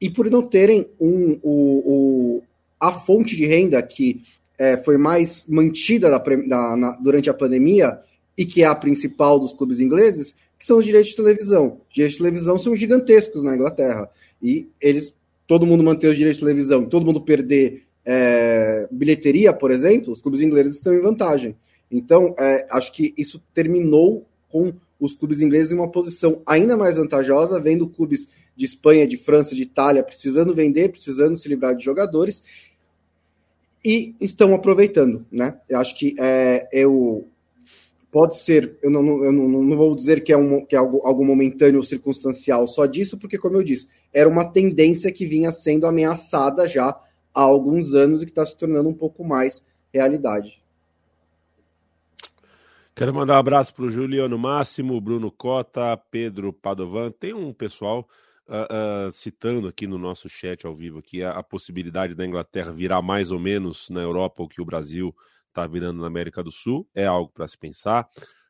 e 0.00 0.10
por 0.10 0.30
não 0.30 0.42
terem 0.42 0.88
um, 1.00 1.38
o, 1.42 1.82
o 1.84 2.42
a 2.80 2.90
fonte 2.90 3.36
de 3.36 3.46
renda 3.46 3.80
que 3.80 4.22
é, 4.58 4.76
foi 4.76 4.98
mais 4.98 5.46
mantida 5.48 6.10
da, 6.10 6.18
da, 6.18 6.76
na, 6.76 6.90
durante 6.96 7.30
a 7.30 7.34
pandemia 7.34 7.98
e 8.36 8.44
que 8.44 8.62
é 8.62 8.66
a 8.66 8.74
principal 8.74 9.38
dos 9.38 9.52
clubes 9.52 9.80
ingleses, 9.80 10.34
que 10.58 10.66
são 10.66 10.78
os 10.78 10.84
direitos 10.84 11.10
de 11.10 11.16
televisão. 11.16 11.80
Os 11.88 11.94
direitos 11.94 12.16
de 12.16 12.22
televisão 12.22 12.58
são 12.58 12.74
gigantescos 12.74 13.42
na 13.42 13.54
Inglaterra. 13.54 14.08
E 14.42 14.68
eles, 14.80 15.14
todo 15.46 15.66
mundo 15.66 15.84
manter 15.84 16.08
os 16.08 16.16
direitos 16.16 16.38
de 16.38 16.44
televisão, 16.44 16.84
todo 16.86 17.06
mundo 17.06 17.20
perder 17.20 17.84
é, 18.04 18.88
bilheteria, 18.90 19.52
por 19.52 19.70
exemplo, 19.70 20.12
os 20.12 20.20
clubes 20.20 20.40
ingleses 20.40 20.74
estão 20.74 20.94
em 20.94 21.00
vantagem. 21.00 21.56
Então, 21.92 22.34
é, 22.38 22.66
acho 22.70 22.92
que 22.92 23.12
isso 23.16 23.40
terminou 23.52 24.26
com 24.48 24.72
os 24.98 25.14
clubes 25.14 25.42
ingleses 25.42 25.72
em 25.72 25.74
uma 25.74 25.90
posição 25.90 26.40
ainda 26.46 26.76
mais 26.76 26.96
vantajosa, 26.96 27.60
vendo 27.60 27.88
clubes 27.88 28.28
de 28.56 28.64
Espanha, 28.64 29.06
de 29.06 29.16
França, 29.16 29.54
de 29.54 29.62
Itália, 29.62 30.02
precisando 30.02 30.54
vender, 30.54 30.90
precisando 30.90 31.36
se 31.36 31.48
livrar 31.48 31.74
de 31.74 31.84
jogadores 31.84 32.42
e 33.84 34.14
estão 34.20 34.54
aproveitando, 34.54 35.26
né? 35.30 35.58
Eu 35.68 35.80
acho 35.80 35.96
que 35.96 36.14
é, 36.18 36.68
eu 36.72 37.26
pode 38.12 38.36
ser, 38.36 38.76
eu 38.82 38.90
não, 38.90 39.24
eu 39.24 39.32
não, 39.32 39.48
não 39.48 39.76
vou 39.76 39.96
dizer 39.96 40.22
que 40.22 40.32
é, 40.32 40.36
um, 40.36 40.64
que 40.64 40.76
é 40.76 40.78
algo, 40.78 41.00
algo 41.02 41.24
momentâneo 41.24 41.78
ou 41.78 41.82
circunstancial 41.82 42.66
só 42.66 42.84
disso, 42.84 43.18
porque, 43.18 43.38
como 43.38 43.56
eu 43.56 43.62
disse, 43.62 43.88
era 44.12 44.28
uma 44.28 44.44
tendência 44.44 45.10
que 45.10 45.24
vinha 45.24 45.50
sendo 45.50 45.86
ameaçada 45.86 46.68
já 46.68 46.90
há 47.34 47.40
alguns 47.40 47.94
anos 47.94 48.22
e 48.22 48.26
que 48.26 48.30
está 48.30 48.44
se 48.44 48.56
tornando 48.56 48.88
um 48.88 48.94
pouco 48.94 49.24
mais 49.24 49.64
realidade. 49.92 50.61
Quero 52.94 53.14
mandar 53.14 53.36
um 53.36 53.38
abraço 53.38 53.74
para 53.74 53.86
o 53.86 53.90
Juliano 53.90 54.38
Máximo, 54.38 55.00
Bruno 55.00 55.30
Cota, 55.30 55.96
Pedro 56.10 56.52
Padovan. 56.52 57.10
Tem 57.10 57.32
um 57.32 57.50
pessoal 57.50 58.06
uh, 58.46 59.08
uh, 59.08 59.12
citando 59.12 59.66
aqui 59.66 59.86
no 59.86 59.96
nosso 59.96 60.28
chat 60.28 60.66
ao 60.66 60.74
vivo 60.74 60.98
aqui 60.98 61.22
a, 61.22 61.30
a, 61.30 61.42
possibilidade 61.42 62.14
da 62.14 62.26
Inglaterra 62.26 62.70
virar 62.70 63.00
mais 63.00 63.30
ou 63.30 63.38
menos 63.38 63.88
na 63.88 64.00
Europa 64.02 64.42
o 64.42 64.48
que 64.48 64.60
o 64.60 64.64
Brasil 64.64 65.14
está 65.48 65.66
virando 65.66 66.02
na 66.02 66.06
América 66.06 66.42
do 66.42 66.50
Sul, 66.50 66.86
é 66.94 67.06
algo 67.06 67.32
para 67.32 67.48
se 67.48 67.56
pensar. 67.56 68.06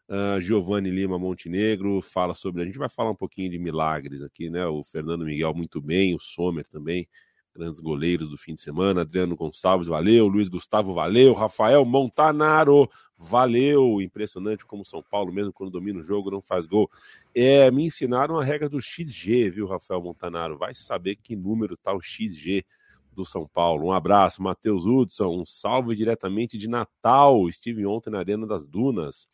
Uh, 0.09 0.41
Giovanni 0.41 0.91
Lima 0.91 1.21
Montenegro 1.21 2.03
fala 2.03 2.35
sobre. 2.35 2.63
A 2.63 2.65
gente 2.65 2.79
vai 2.79 2.89
falar 2.89 3.13
um 3.13 3.17
pouquinho 3.17 3.49
de 3.49 3.61
milagres 3.61 4.23
aqui, 4.23 4.51
né? 4.51 4.67
O 4.67 4.83
Fernando 4.83 5.25
Miguel 5.25 5.55
muito 5.55 5.81
bem, 5.81 6.17
o 6.17 6.19
Sommer 6.19 6.67
também, 6.67 7.09
grandes 7.55 7.79
goleiros 7.79 8.29
do 8.29 8.37
fim 8.37 8.55
de 8.55 8.61
semana. 8.61 9.03
Adriano 9.03 9.37
Gonçalves, 9.37 9.87
valeu. 9.87 10.27
Luiz 10.27 10.49
Gustavo, 10.49 10.93
valeu. 10.93 11.33
Rafael 11.33 11.85
Montanaro, 11.85 12.89
valeu. 13.23 14.01
Impressionante 14.01 14.67
como 14.67 14.85
São 14.85 15.03
Paulo, 15.03 15.33
mesmo 15.33 15.53
quando 15.53 15.71
domina 15.71 16.01
o 16.01 16.03
jogo, 16.03 16.31
não 16.31 16.43
faz 16.43 16.67
gol. 16.67 16.91
É, 17.35 17.71
me 17.71 17.85
ensinaram 17.87 18.39
a 18.39 18.45
regra 18.45 18.69
do 18.69 18.81
XG, 18.81 19.51
viu, 19.51 19.67
Rafael 19.67 20.03
Montanaro? 20.03 20.59
Vai 20.59 20.75
saber 20.75 21.17
que 21.17 21.37
número 21.37 21.77
tá 21.77 21.93
o 21.93 22.01
XG 22.01 22.65
do 23.13 23.25
São 23.25 23.47
Paulo. 23.47 23.87
Um 23.87 23.93
abraço, 23.93 24.43
Matheus 24.43 24.85
Hudson. 24.85 25.41
Um 25.41 25.47
salve 25.47 25.95
diretamente 25.95 26.59
de 26.59 26.69
Natal. 26.69 27.49
Estive 27.49 27.87
ontem 27.87 28.11
na 28.11 28.19
Arena 28.19 28.47
das 28.47 28.67
Dunas. 28.67 29.27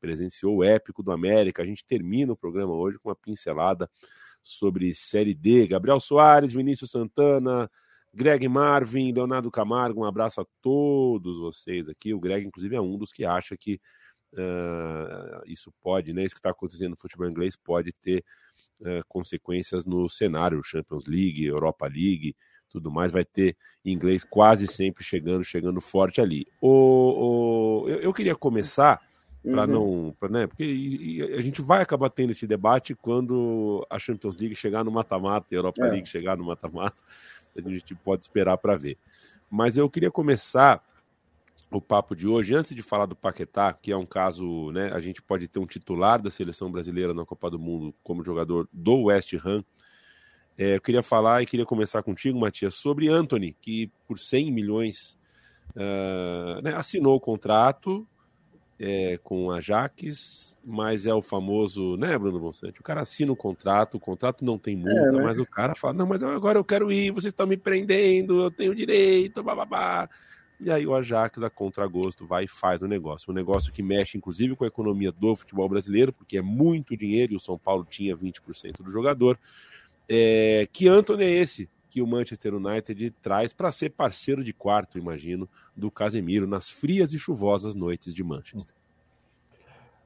Presenciou 0.00 0.56
o 0.56 0.64
épico 0.64 1.02
do 1.02 1.12
América. 1.12 1.62
A 1.62 1.66
gente 1.66 1.84
termina 1.84 2.32
o 2.32 2.36
programa 2.36 2.72
hoje 2.72 2.98
com 2.98 3.08
uma 3.08 3.16
pincelada 3.16 3.88
sobre 4.42 4.94
Série 4.94 5.34
D. 5.34 5.66
Gabriel 5.66 5.98
Soares, 5.98 6.52
Vinícius 6.52 6.90
Santana, 6.90 7.70
Greg 8.16 8.48
Marvin, 8.48 9.12
Leonardo 9.12 9.50
Camargo, 9.50 10.00
um 10.00 10.04
abraço 10.04 10.40
a 10.40 10.46
todos 10.62 11.38
vocês 11.38 11.86
aqui. 11.86 12.14
O 12.14 12.18
Greg, 12.18 12.46
inclusive, 12.46 12.74
é 12.74 12.80
um 12.80 12.96
dos 12.96 13.12
que 13.12 13.26
acha 13.26 13.54
que 13.58 13.78
uh, 14.32 15.42
isso 15.44 15.70
pode, 15.82 16.14
né? 16.14 16.24
Isso 16.24 16.34
que 16.34 16.38
está 16.38 16.48
acontecendo 16.48 16.92
no 16.92 16.96
futebol 16.96 17.28
inglês 17.28 17.54
pode 17.56 17.92
ter 17.92 18.24
é, 18.82 19.02
consequências 19.06 19.86
no 19.86 20.08
cenário, 20.08 20.64
Champions 20.64 21.06
League, 21.06 21.44
Europa 21.44 21.86
League, 21.86 22.34
tudo 22.70 22.90
mais, 22.90 23.12
vai 23.12 23.24
ter 23.24 23.54
inglês 23.84 24.24
quase 24.24 24.66
sempre 24.66 25.04
chegando, 25.04 25.44
chegando 25.44 25.78
forte 25.78 26.18
ali. 26.18 26.46
O, 26.58 27.84
o 27.84 27.88
eu, 27.88 28.00
eu 28.00 28.14
queria 28.14 28.34
começar 28.34 28.98
para 29.42 29.64
uhum. 29.64 30.06
não, 30.06 30.16
pra, 30.18 30.28
né? 30.28 30.46
Porque 30.46 30.64
e, 30.64 31.18
e 31.18 31.22
a 31.34 31.40
gente 31.42 31.62
vai 31.62 31.82
acabar 31.82 32.10
tendo 32.10 32.30
esse 32.30 32.46
debate 32.46 32.94
quando 32.94 33.86
a 33.88 33.98
Champions 33.98 34.36
League 34.36 34.56
chegar 34.56 34.84
no 34.84 34.90
mata-mata, 34.90 35.54
a 35.54 35.56
Europa 35.56 35.86
é. 35.86 35.90
League 35.90 36.08
chegar 36.08 36.36
no 36.36 36.44
mata-mata, 36.44 36.96
a 37.64 37.70
gente 37.70 37.94
pode 37.94 38.22
esperar 38.22 38.58
para 38.58 38.76
ver. 38.76 38.98
Mas 39.50 39.76
eu 39.76 39.88
queria 39.88 40.10
começar 40.10 40.82
o 41.70 41.80
papo 41.80 42.14
de 42.14 42.28
hoje, 42.28 42.54
antes 42.54 42.74
de 42.74 42.82
falar 42.82 43.06
do 43.06 43.16
Paquetá, 43.16 43.72
que 43.72 43.90
é 43.90 43.96
um 43.96 44.06
caso, 44.06 44.70
né, 44.72 44.92
a 44.92 45.00
gente 45.00 45.20
pode 45.20 45.48
ter 45.48 45.58
um 45.58 45.66
titular 45.66 46.20
da 46.20 46.30
seleção 46.30 46.70
brasileira 46.70 47.12
na 47.12 47.24
Copa 47.24 47.50
do 47.50 47.58
Mundo 47.58 47.94
como 48.02 48.24
jogador 48.24 48.68
do 48.72 49.04
West 49.04 49.34
Ham. 49.34 49.64
É, 50.58 50.76
eu 50.76 50.80
queria 50.80 51.02
falar 51.02 51.42
e 51.42 51.46
queria 51.46 51.66
começar 51.66 52.02
contigo, 52.02 52.38
Matias, 52.38 52.74
sobre 52.74 53.08
Anthony, 53.08 53.56
que 53.60 53.90
por 54.06 54.18
100 54.18 54.52
milhões 54.52 55.18
uh, 55.74 56.62
né, 56.62 56.74
assinou 56.74 57.16
o 57.16 57.20
contrato 57.20 58.06
é, 58.78 59.18
com 59.22 59.50
a 59.50 59.60
Jaques, 59.60 60.54
mas 60.64 61.06
é 61.06 61.14
o 61.14 61.22
famoso, 61.22 61.96
né, 61.96 62.18
Bruno 62.18 62.38
Bonsante? 62.38 62.80
O 62.80 62.82
cara 62.82 63.00
assina 63.00 63.32
o 63.32 63.36
contrato, 63.36 63.96
o 63.96 64.00
contrato 64.00 64.44
não 64.44 64.58
tem 64.58 64.76
multa, 64.76 65.08
é, 65.08 65.12
né? 65.12 65.22
mas 65.22 65.38
o 65.38 65.46
cara 65.46 65.74
fala: 65.74 65.94
não, 65.94 66.06
mas 66.06 66.22
agora 66.22 66.58
eu 66.58 66.64
quero 66.64 66.90
ir, 66.92 67.10
vocês 67.10 67.32
estão 67.32 67.46
me 67.46 67.56
prendendo, 67.56 68.42
eu 68.42 68.50
tenho 68.50 68.74
direito, 68.74 69.42
babá. 69.42 70.08
E 70.58 70.70
aí 70.70 70.86
o 70.86 70.94
Ajax, 70.94 71.42
a 71.42 71.50
contragosto, 71.50 72.26
vai 72.26 72.44
e 72.44 72.48
faz 72.48 72.80
o 72.80 72.88
negócio. 72.88 73.30
Um 73.30 73.34
negócio 73.34 73.70
que 73.70 73.82
mexe, 73.82 74.16
inclusive, 74.16 74.56
com 74.56 74.64
a 74.64 74.68
economia 74.68 75.12
do 75.12 75.36
futebol 75.36 75.68
brasileiro, 75.68 76.14
porque 76.14 76.38
é 76.38 76.42
muito 76.42 76.96
dinheiro 76.96 77.34
e 77.34 77.36
o 77.36 77.40
São 77.40 77.58
Paulo 77.58 77.86
tinha 77.88 78.16
20% 78.16 78.82
do 78.82 78.90
jogador. 78.90 79.38
É... 80.08 80.66
Que 80.72 80.88
Anthony 80.88 81.24
é 81.24 81.30
esse 81.30 81.68
que 81.96 82.02
o 82.02 82.06
Manchester 82.06 82.54
United 82.54 83.10
traz 83.22 83.54
para 83.54 83.70
ser 83.70 83.88
parceiro 83.88 84.44
de 84.44 84.52
quarto, 84.52 84.98
imagino, 84.98 85.48
do 85.74 85.90
Casemiro 85.90 86.46
nas 86.46 86.68
frias 86.68 87.14
e 87.14 87.18
chuvosas 87.18 87.74
noites 87.74 88.12
de 88.12 88.22
Manchester. 88.22 88.76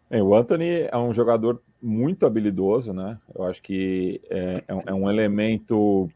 É, 0.09 0.23
o 0.23 0.33
Anthony 0.33 0.83
é 0.89 0.97
um 0.97 1.13
jogador 1.13 1.61
muito 1.83 2.25
habilidoso, 2.25 2.93
né? 2.93 3.19
Eu 3.35 3.43
acho 3.43 3.61
que 3.61 4.21
é, 4.31 4.63
é 4.87 4.95
um 4.95 5.11
é 5.11 5.13
elemento 5.13 6.09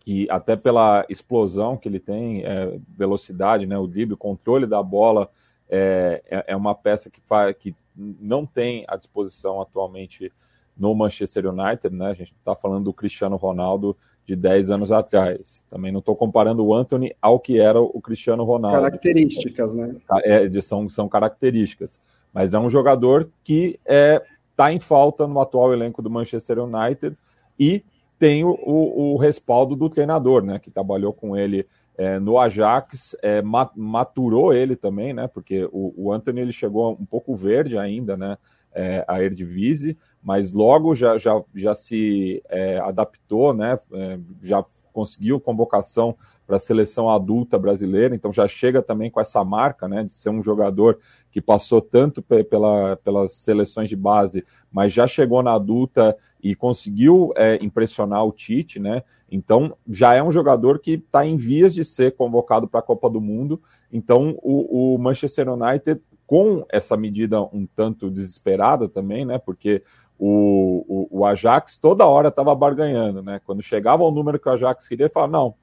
que 0.00 0.28
até 0.28 0.56
pela 0.56 1.06
explosão 1.08 1.76
que 1.76 1.88
ele 1.88 2.00
tem, 2.00 2.42
é, 2.42 2.76
velocidade, 2.88 3.66
né, 3.66 3.78
o 3.78 3.86
drible, 3.86 4.14
o 4.14 4.16
controle 4.16 4.66
da 4.66 4.82
bola, 4.82 5.30
é, 5.68 6.24
é, 6.28 6.44
é 6.48 6.56
uma 6.56 6.74
peça 6.74 7.08
que, 7.08 7.20
faz, 7.20 7.54
que 7.56 7.72
não 7.94 8.44
tem 8.44 8.84
à 8.88 8.96
disposição 8.96 9.60
atualmente 9.60 10.32
no 10.76 10.92
Manchester 10.92 11.46
United, 11.46 11.94
né? 11.94 12.08
A 12.08 12.14
gente 12.14 12.32
está 12.32 12.56
falando 12.56 12.86
do 12.86 12.92
Cristiano 12.92 13.36
Ronaldo 13.36 13.96
de 14.30 14.36
10 14.36 14.70
anos 14.70 14.92
atrás. 14.92 15.64
Também 15.68 15.90
não 15.90 15.98
estou 15.98 16.14
comparando 16.14 16.64
o 16.64 16.72
Anthony 16.72 17.12
ao 17.20 17.40
que 17.40 17.58
era 17.58 17.80
o 17.80 18.00
Cristiano 18.00 18.44
Ronaldo. 18.44 18.80
Características, 18.80 19.74
né? 19.74 19.96
É, 20.22 20.60
são, 20.60 20.88
são 20.88 21.08
características. 21.08 22.00
Mas 22.32 22.54
é 22.54 22.58
um 22.60 22.70
jogador 22.70 23.28
que 23.42 23.80
está 23.84 23.92
é, 23.92 24.22
tá 24.56 24.72
em 24.72 24.78
falta 24.78 25.26
no 25.26 25.40
atual 25.40 25.72
elenco 25.72 26.00
do 26.00 26.08
Manchester 26.08 26.60
United 26.60 27.16
e 27.58 27.82
tem 28.20 28.44
o, 28.44 28.50
o, 28.50 29.14
o 29.14 29.16
respaldo 29.16 29.74
do 29.74 29.90
treinador, 29.90 30.44
né, 30.44 30.60
que 30.60 30.70
trabalhou 30.70 31.12
com 31.12 31.36
ele 31.36 31.66
é, 31.98 32.20
no 32.20 32.38
Ajax, 32.38 33.16
é, 33.22 33.42
maturou 33.42 34.52
ele 34.52 34.76
também, 34.76 35.12
né, 35.12 35.26
porque 35.26 35.68
o, 35.72 35.92
o 35.96 36.12
Anthony 36.12 36.42
ele 36.42 36.52
chegou 36.52 36.92
um 36.92 37.04
pouco 37.04 37.34
verde 37.34 37.76
ainda, 37.76 38.16
né, 38.16 38.38
é, 38.72 39.04
a 39.08 39.20
Eredivisie, 39.20 39.98
mas 40.22 40.52
logo 40.52 40.94
já, 40.94 41.16
já, 41.18 41.42
já 41.54 41.74
se 41.74 42.42
é, 42.48 42.78
adaptou, 42.78 43.54
né, 43.54 43.78
é, 43.92 44.18
já 44.42 44.64
conseguiu 44.92 45.40
convocação 45.40 46.16
para 46.46 46.56
a 46.56 46.60
seleção 46.60 47.08
adulta 47.08 47.58
brasileira, 47.58 48.14
então 48.14 48.32
já 48.32 48.48
chega 48.48 48.82
também 48.82 49.10
com 49.10 49.20
essa 49.20 49.44
marca, 49.44 49.86
né, 49.86 50.02
de 50.02 50.12
ser 50.12 50.30
um 50.30 50.42
jogador 50.42 50.98
que 51.30 51.40
passou 51.40 51.80
tanto 51.80 52.20
pela, 52.22 52.96
pelas 52.96 53.34
seleções 53.34 53.88
de 53.88 53.96
base, 53.96 54.44
mas 54.70 54.92
já 54.92 55.06
chegou 55.06 55.42
na 55.42 55.54
adulta 55.54 56.16
e 56.42 56.54
conseguiu 56.54 57.32
é, 57.36 57.56
impressionar 57.62 58.24
o 58.24 58.32
Tite, 58.32 58.80
né? 58.80 59.02
Então 59.30 59.76
já 59.88 60.14
é 60.14 60.22
um 60.22 60.32
jogador 60.32 60.80
que 60.80 60.92
está 60.92 61.24
em 61.24 61.36
vias 61.36 61.72
de 61.72 61.84
ser 61.84 62.16
convocado 62.16 62.66
para 62.66 62.80
a 62.80 62.82
Copa 62.82 63.08
do 63.08 63.20
Mundo. 63.20 63.60
Então 63.92 64.36
o, 64.42 64.94
o, 64.94 64.98
Manchester 64.98 65.48
United, 65.48 66.00
com 66.26 66.64
essa 66.68 66.96
medida 66.96 67.40
um 67.40 67.66
tanto 67.76 68.10
desesperada 68.10 68.88
também, 68.88 69.24
né? 69.24 69.38
Porque 69.38 69.84
o, 70.22 70.84
o, 70.86 71.20
o 71.20 71.24
Ajax 71.24 71.78
toda 71.78 72.04
hora 72.04 72.28
estava 72.28 72.54
barganhando, 72.54 73.22
né? 73.22 73.40
Quando 73.46 73.62
chegava 73.62 74.02
o 74.02 74.10
número 74.10 74.38
que 74.38 74.46
o 74.50 74.52
Ajax 74.52 74.86
queria, 74.86 75.06
ele 75.06 75.12
falava, 75.12 75.32
não, 75.32 75.54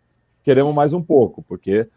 queremos 0.44 0.74
mais 0.74 0.94
um 0.94 1.02
pouco, 1.02 1.44
porque 1.48 1.88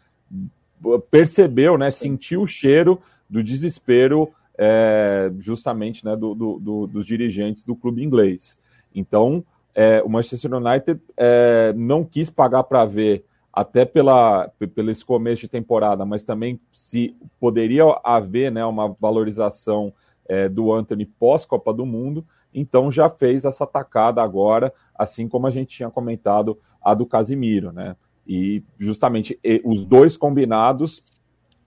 percebeu, 1.09 1.75
né? 1.75 1.89
Sentiu 1.89 2.43
o 2.43 2.47
cheiro 2.47 3.01
do 3.27 3.43
desespero 3.43 4.31
é, 4.55 5.31
justamente 5.39 6.05
né, 6.05 6.15
do, 6.15 6.35
do, 6.35 6.59
do, 6.59 6.87
dos 6.87 7.03
dirigentes 7.03 7.63
do 7.63 7.75
clube 7.75 8.03
inglês. 8.03 8.55
Então, 8.93 9.43
é, 9.73 10.03
o 10.03 10.09
Manchester 10.09 10.53
United 10.53 11.01
é, 11.17 11.73
não 11.75 12.03
quis 12.03 12.29
pagar 12.29 12.63
para 12.65 12.85
ver, 12.85 13.25
até 13.51 13.85
pela, 13.85 14.51
pelo 14.75 14.91
esse 14.91 15.03
começo 15.03 15.41
de 15.41 15.47
temporada, 15.47 16.05
mas 16.05 16.25
também 16.25 16.59
se 16.71 17.15
poderia 17.39 17.85
haver 18.03 18.51
né, 18.51 18.63
uma 18.63 18.95
valorização 18.99 19.91
é, 20.27 20.47
do 20.47 20.71
Anthony 20.71 21.07
pós-Copa 21.07 21.73
do 21.73 21.87
Mundo, 21.87 22.23
então 22.53 22.91
já 22.91 23.09
fez 23.09 23.45
essa 23.45 23.65
tacada 23.65 24.21
agora, 24.21 24.73
assim 24.95 25.27
como 25.27 25.47
a 25.47 25.51
gente 25.51 25.75
tinha 25.75 25.89
comentado 25.89 26.57
a 26.81 26.93
do 26.93 27.05
Casimiro, 27.05 27.71
né? 27.71 27.95
E 28.27 28.63
justamente 28.77 29.39
os 29.63 29.85
dois 29.85 30.15
combinados 30.17 31.03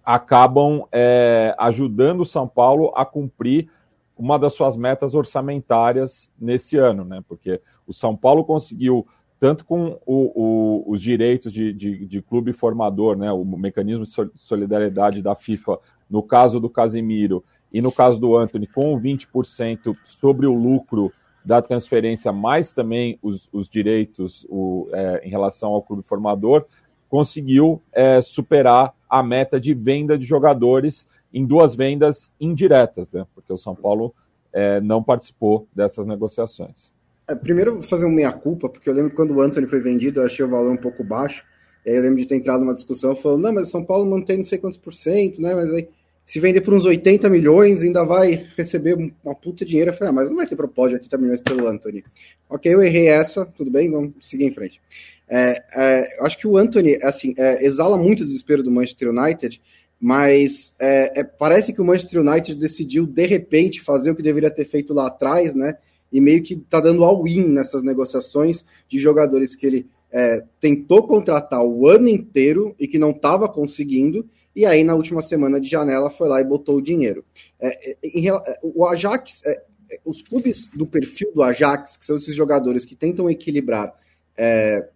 acabam 0.05 0.85
é, 0.92 1.55
ajudando 1.59 2.20
o 2.20 2.27
São 2.27 2.47
Paulo 2.47 2.92
a 2.94 3.05
cumprir 3.05 3.70
uma 4.16 4.38
das 4.38 4.53
suas 4.53 4.77
metas 4.77 5.14
orçamentárias 5.14 6.33
nesse 6.38 6.77
ano, 6.77 7.05
né? 7.05 7.25
Porque 7.27 7.61
o 7.87 7.92
São 7.92 8.16
Paulo 8.16 8.44
conseguiu, 8.44 9.07
tanto 9.40 9.64
com 9.64 9.99
o, 10.07 10.85
o, 10.87 10.90
os 10.90 11.01
direitos 11.01 11.53
de, 11.53 11.73
de, 11.73 12.07
de, 12.07 12.23
clube 12.23 12.53
formador, 12.53 13.16
né? 13.16 13.33
O 13.33 13.44
mecanismo 13.44 14.05
de 14.05 14.38
solidariedade 14.38 15.20
da 15.20 15.35
FIFA, 15.35 15.79
no 16.09 16.23
caso 16.23 16.61
do 16.61 16.70
Casemiro 16.70 17.42
e 17.74 17.82
no 17.82 17.90
caso 17.90 18.20
do 18.20 18.37
Anthony, 18.37 18.68
com 18.68 18.96
20% 19.00 19.96
sobre 20.04 20.46
o 20.46 20.54
lucro 20.54 21.12
da 21.44 21.60
transferência, 21.60 22.32
mais 22.32 22.72
também 22.72 23.18
os, 23.20 23.48
os 23.52 23.68
direitos 23.68 24.46
o, 24.48 24.88
é, 24.92 25.26
em 25.26 25.28
relação 25.28 25.72
ao 25.72 25.82
clube 25.82 26.04
formador, 26.04 26.66
conseguiu 27.08 27.82
é, 27.92 28.20
superar 28.20 28.94
a 29.10 29.24
meta 29.24 29.60
de 29.60 29.74
venda 29.74 30.16
de 30.16 30.24
jogadores 30.24 31.04
em 31.32 31.44
duas 31.44 31.74
vendas 31.74 32.32
indiretas, 32.40 33.10
né? 33.10 33.26
Porque 33.34 33.52
o 33.52 33.58
São 33.58 33.74
Paulo 33.74 34.14
é, 34.52 34.80
não 34.80 35.02
participou 35.02 35.66
dessas 35.74 36.06
negociações. 36.06 36.92
É, 37.28 37.34
primeiro, 37.34 37.82
fazer 37.82 38.06
um 38.06 38.10
meia-culpa, 38.10 38.68
porque 38.68 38.88
eu 38.88 38.94
lembro 38.94 39.10
que 39.10 39.16
quando 39.16 39.34
o 39.34 39.40
Anthony 39.40 39.66
foi 39.66 39.80
vendido, 39.80 40.20
eu 40.20 40.26
achei 40.26 40.44
o 40.44 40.48
valor 40.48 40.70
um 40.70 40.76
pouco 40.76 41.02
baixo. 41.02 41.44
E 41.84 41.90
aí 41.90 41.96
eu 41.96 42.02
lembro 42.02 42.18
de 42.18 42.26
ter 42.26 42.37
entrado 42.37 42.60
numa 42.60 42.74
discussão 42.74 43.16
falando, 43.16 43.42
não, 43.42 43.52
mas 43.52 43.66
o 43.66 43.70
São 43.72 43.84
Paulo 43.84 44.08
mantém 44.08 44.37
não 44.37 44.44
sei 44.44 44.58
quantos 44.58 44.78
por 44.78 44.94
cento, 44.94 45.42
né? 45.42 45.56
Mas 45.56 45.74
aí, 45.74 45.88
se 46.26 46.40
vender 46.40 46.62
por 46.62 46.72
uns 46.72 46.84
80 46.84 47.28
milhões, 47.28 47.82
ainda 47.82 48.02
vai 48.04 48.46
receber 48.56 48.96
uma 49.22 49.34
puta 49.34 49.64
dinheiro. 49.64 49.90
Eu 49.90 49.94
falei, 49.94 50.10
ah, 50.10 50.12
mas 50.14 50.30
não 50.30 50.37
vai 50.37 50.46
ter 50.46 50.56
propósito 50.56 51.00
de 51.00 51.04
80 51.04 51.18
milhões 51.18 51.40
pelo 51.40 51.68
Anthony. 51.68 52.02
Ok, 52.48 52.72
eu 52.72 52.82
errei 52.82 53.08
essa, 53.08 53.44
tudo 53.44 53.70
bem, 53.70 53.90
vamos 53.90 54.14
seguir 54.22 54.44
em 54.44 54.50
frente. 54.50 54.80
É, 55.28 55.62
é, 55.74 56.24
acho 56.24 56.38
que 56.38 56.46
o 56.46 56.56
Anthony, 56.56 56.98
assim, 57.02 57.34
é, 57.37 57.64
exala 57.64 57.98
muito 57.98 58.22
o 58.22 58.24
desespero 58.24 58.62
do 58.62 58.70
Manchester 58.70 59.10
United, 59.10 59.60
mas 60.00 60.74
é, 60.78 61.20
é, 61.20 61.24
parece 61.24 61.72
que 61.72 61.80
o 61.80 61.84
Manchester 61.84 62.20
United 62.20 62.58
decidiu 62.58 63.06
de 63.06 63.26
repente 63.26 63.80
fazer 63.80 64.10
o 64.10 64.16
que 64.16 64.22
deveria 64.22 64.50
ter 64.50 64.64
feito 64.64 64.92
lá 64.92 65.06
atrás, 65.06 65.54
né? 65.54 65.76
E 66.12 66.20
meio 66.20 66.42
que 66.42 66.56
tá 66.56 66.80
dando 66.80 67.04
all-in 67.04 67.48
nessas 67.48 67.82
negociações 67.82 68.64
de 68.88 68.98
jogadores 68.98 69.56
que 69.56 69.66
ele 69.66 69.87
é, 70.12 70.44
tentou 70.60 71.06
contratar 71.06 71.62
o 71.64 71.88
ano 71.88 72.08
inteiro 72.08 72.74
e 72.78 72.87
que 72.87 72.98
não 72.98 73.10
estava 73.10 73.48
conseguindo, 73.48 74.28
e 74.54 74.64
aí 74.64 74.84
na 74.84 74.94
última 74.94 75.20
semana 75.20 75.60
de 75.60 75.68
janela 75.68 76.10
foi 76.10 76.28
lá 76.28 76.40
e 76.40 76.44
botou 76.44 76.76
o 76.76 76.82
dinheiro. 76.82 77.24
É, 77.60 77.90
é 77.90 77.96
em, 78.02 78.26
o 78.62 78.86
Ajax, 78.86 79.42
é, 79.44 79.62
os 80.04 80.22
clubes 80.22 80.70
do 80.70 80.86
perfil 80.86 81.32
do 81.34 81.42
Ajax, 81.42 81.96
que 81.96 82.04
são 82.04 82.16
esses 82.16 82.34
jogadores 82.34 82.84
que 82.84 82.94
tentam 82.94 83.30
equilibrar 83.30 83.94
é, 84.36 84.88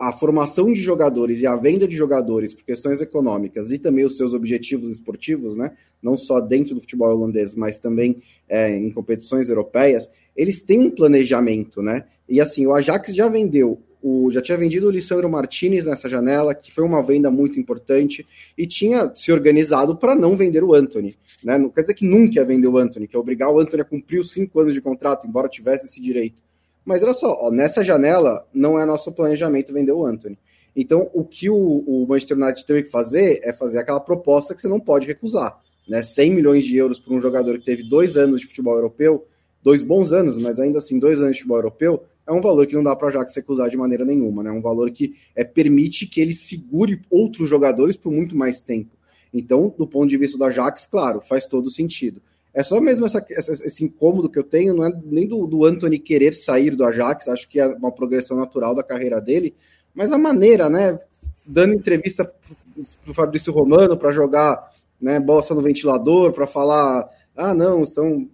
a 0.00 0.12
formação 0.12 0.72
de 0.72 0.80
jogadores 0.80 1.40
e 1.40 1.46
a 1.46 1.54
venda 1.54 1.86
de 1.86 1.94
jogadores 1.94 2.54
por 2.54 2.64
questões 2.64 3.02
econômicas 3.02 3.70
e 3.70 3.78
também 3.78 4.06
os 4.06 4.16
seus 4.16 4.32
objetivos 4.32 4.90
esportivos, 4.90 5.56
né, 5.56 5.72
não 6.02 6.16
só 6.16 6.40
dentro 6.40 6.74
do 6.74 6.80
futebol 6.80 7.10
holandês, 7.10 7.54
mas 7.54 7.78
também 7.78 8.22
é, 8.48 8.74
em 8.74 8.90
competições 8.90 9.50
europeias, 9.50 10.08
eles 10.34 10.62
têm 10.62 10.80
um 10.80 10.90
planejamento, 10.90 11.82
né? 11.82 12.06
E 12.26 12.40
assim, 12.40 12.66
o 12.66 12.72
Ajax 12.72 13.14
já 13.14 13.28
vendeu, 13.28 13.78
o, 14.02 14.30
já 14.30 14.40
tinha 14.40 14.56
vendido 14.56 14.88
o 14.88 14.90
Lissandro 14.90 15.28
Martinez 15.28 15.86
nessa 15.86 16.08
janela, 16.08 16.54
que 16.54 16.72
foi 16.72 16.84
uma 16.84 17.02
venda 17.02 17.30
muito 17.30 17.58
importante, 17.58 18.26
e 18.56 18.66
tinha 18.66 19.12
se 19.14 19.30
organizado 19.32 19.96
para 19.96 20.14
não 20.14 20.36
vender 20.36 20.64
o 20.64 20.74
Anthony. 20.74 21.16
Né? 21.44 21.58
Não 21.58 21.68
quer 21.70 21.82
dizer 21.82 21.94
que 21.94 22.04
nunca 22.04 22.40
ia 22.40 22.44
vender 22.44 22.68
o 22.68 22.78
Anthony, 22.78 23.06
que 23.06 23.16
é 23.16 23.18
obrigar 23.18 23.50
o 23.50 23.58
Anthony 23.58 23.82
a 23.82 23.84
cumprir 23.84 24.20
os 24.20 24.32
cinco 24.32 24.60
anos 24.60 24.74
de 24.74 24.80
contrato, 24.80 25.26
embora 25.26 25.48
tivesse 25.48 25.86
esse 25.86 26.00
direito 26.00 26.42
Mas 26.84 27.02
olha 27.02 27.14
só, 27.14 27.32
ó, 27.40 27.50
nessa 27.50 27.82
janela 27.82 28.46
não 28.52 28.78
é 28.78 28.84
nosso 28.84 29.12
planejamento 29.12 29.72
vender 29.72 29.92
o 29.92 30.06
Anthony. 30.06 30.38
Então, 30.74 31.10
o 31.12 31.24
que 31.24 31.50
o, 31.50 31.56
o 31.56 32.06
Manchester 32.08 32.38
United 32.38 32.64
teve 32.64 32.82
que 32.84 32.90
fazer 32.90 33.40
é 33.42 33.52
fazer 33.52 33.78
aquela 33.78 34.00
proposta 34.00 34.54
que 34.54 34.62
você 34.62 34.68
não 34.68 34.80
pode 34.80 35.06
recusar. 35.06 35.58
Né? 35.88 36.02
100 36.02 36.30
milhões 36.30 36.64
de 36.64 36.76
euros 36.76 36.98
por 36.98 37.12
um 37.12 37.20
jogador 37.20 37.58
que 37.58 37.64
teve 37.64 37.82
dois 37.82 38.16
anos 38.16 38.40
de 38.40 38.46
futebol 38.46 38.74
europeu, 38.74 39.26
dois 39.62 39.82
bons 39.82 40.12
anos, 40.12 40.38
mas 40.38 40.58
ainda 40.58 40.78
assim 40.78 40.98
dois 40.98 41.20
anos 41.20 41.32
de 41.32 41.38
futebol 41.38 41.58
europeu, 41.58 42.04
é 42.30 42.32
um 42.32 42.40
valor 42.40 42.64
que 42.66 42.74
não 42.74 42.82
dá 42.82 42.94
para 42.94 43.06
o 43.06 43.08
Ajax 43.08 43.34
recusar 43.34 43.68
de 43.68 43.76
maneira 43.76 44.04
nenhuma. 44.04 44.42
Né? 44.42 44.50
É 44.50 44.52
um 44.52 44.62
valor 44.62 44.90
que 44.92 45.14
é, 45.34 45.42
permite 45.42 46.06
que 46.06 46.20
ele 46.20 46.32
segure 46.32 47.02
outros 47.10 47.48
jogadores 47.48 47.96
por 47.96 48.12
muito 48.12 48.36
mais 48.36 48.62
tempo. 48.62 48.96
Então, 49.34 49.74
do 49.76 49.86
ponto 49.86 50.08
de 50.08 50.16
vista 50.16 50.38
do 50.38 50.44
Ajax, 50.44 50.86
claro, 50.86 51.20
faz 51.20 51.44
todo 51.46 51.68
sentido. 51.70 52.22
É 52.54 52.62
só 52.62 52.80
mesmo 52.80 53.06
essa, 53.06 53.24
esse 53.28 53.84
incômodo 53.84 54.28
que 54.28 54.38
eu 54.38 54.44
tenho, 54.44 54.74
não 54.74 54.84
é 54.84 54.92
nem 55.04 55.26
do, 55.26 55.46
do 55.46 55.64
Anthony 55.64 55.98
querer 55.98 56.34
sair 56.34 56.74
do 56.74 56.84
Ajax, 56.84 57.28
acho 57.28 57.48
que 57.48 57.60
é 57.60 57.66
uma 57.66 57.92
progressão 57.92 58.36
natural 58.36 58.74
da 58.74 58.82
carreira 58.82 59.20
dele, 59.20 59.54
mas 59.94 60.12
a 60.12 60.18
maneira, 60.18 60.68
né? 60.68 60.98
Dando 61.44 61.74
entrevista 61.74 62.24
para 62.24 63.10
o 63.10 63.14
Fabrício 63.14 63.52
Romano 63.52 63.96
para 63.96 64.12
jogar 64.12 64.70
né, 65.00 65.18
bossa 65.18 65.54
no 65.54 65.62
ventilador, 65.62 66.32
para 66.32 66.46
falar, 66.46 67.08
ah, 67.36 67.54
não, 67.54 67.84
são. 67.84 68.28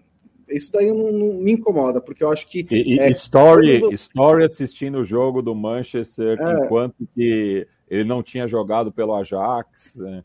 Isso 0.49 0.71
daí 0.73 0.93
não, 0.93 1.11
não, 1.13 1.35
me 1.35 1.53
incomoda, 1.53 2.01
porque 2.01 2.23
eu 2.23 2.31
acho 2.31 2.47
que. 2.47 2.67
E, 2.71 3.01
é, 3.01 3.11
story, 3.11 3.81
story 3.95 4.45
assistindo 4.45 4.99
o 4.99 5.05
jogo 5.05 5.43
do 5.43 5.55
Manchester 5.55 6.39
é, 6.41 6.65
enquanto 6.65 7.07
que 7.15 7.67
ele 7.89 8.05
não 8.05 8.23
tinha 8.23 8.47
jogado 8.47 8.93
pelo 8.93 9.15
Ajax. 9.15 9.99
É 10.01 10.23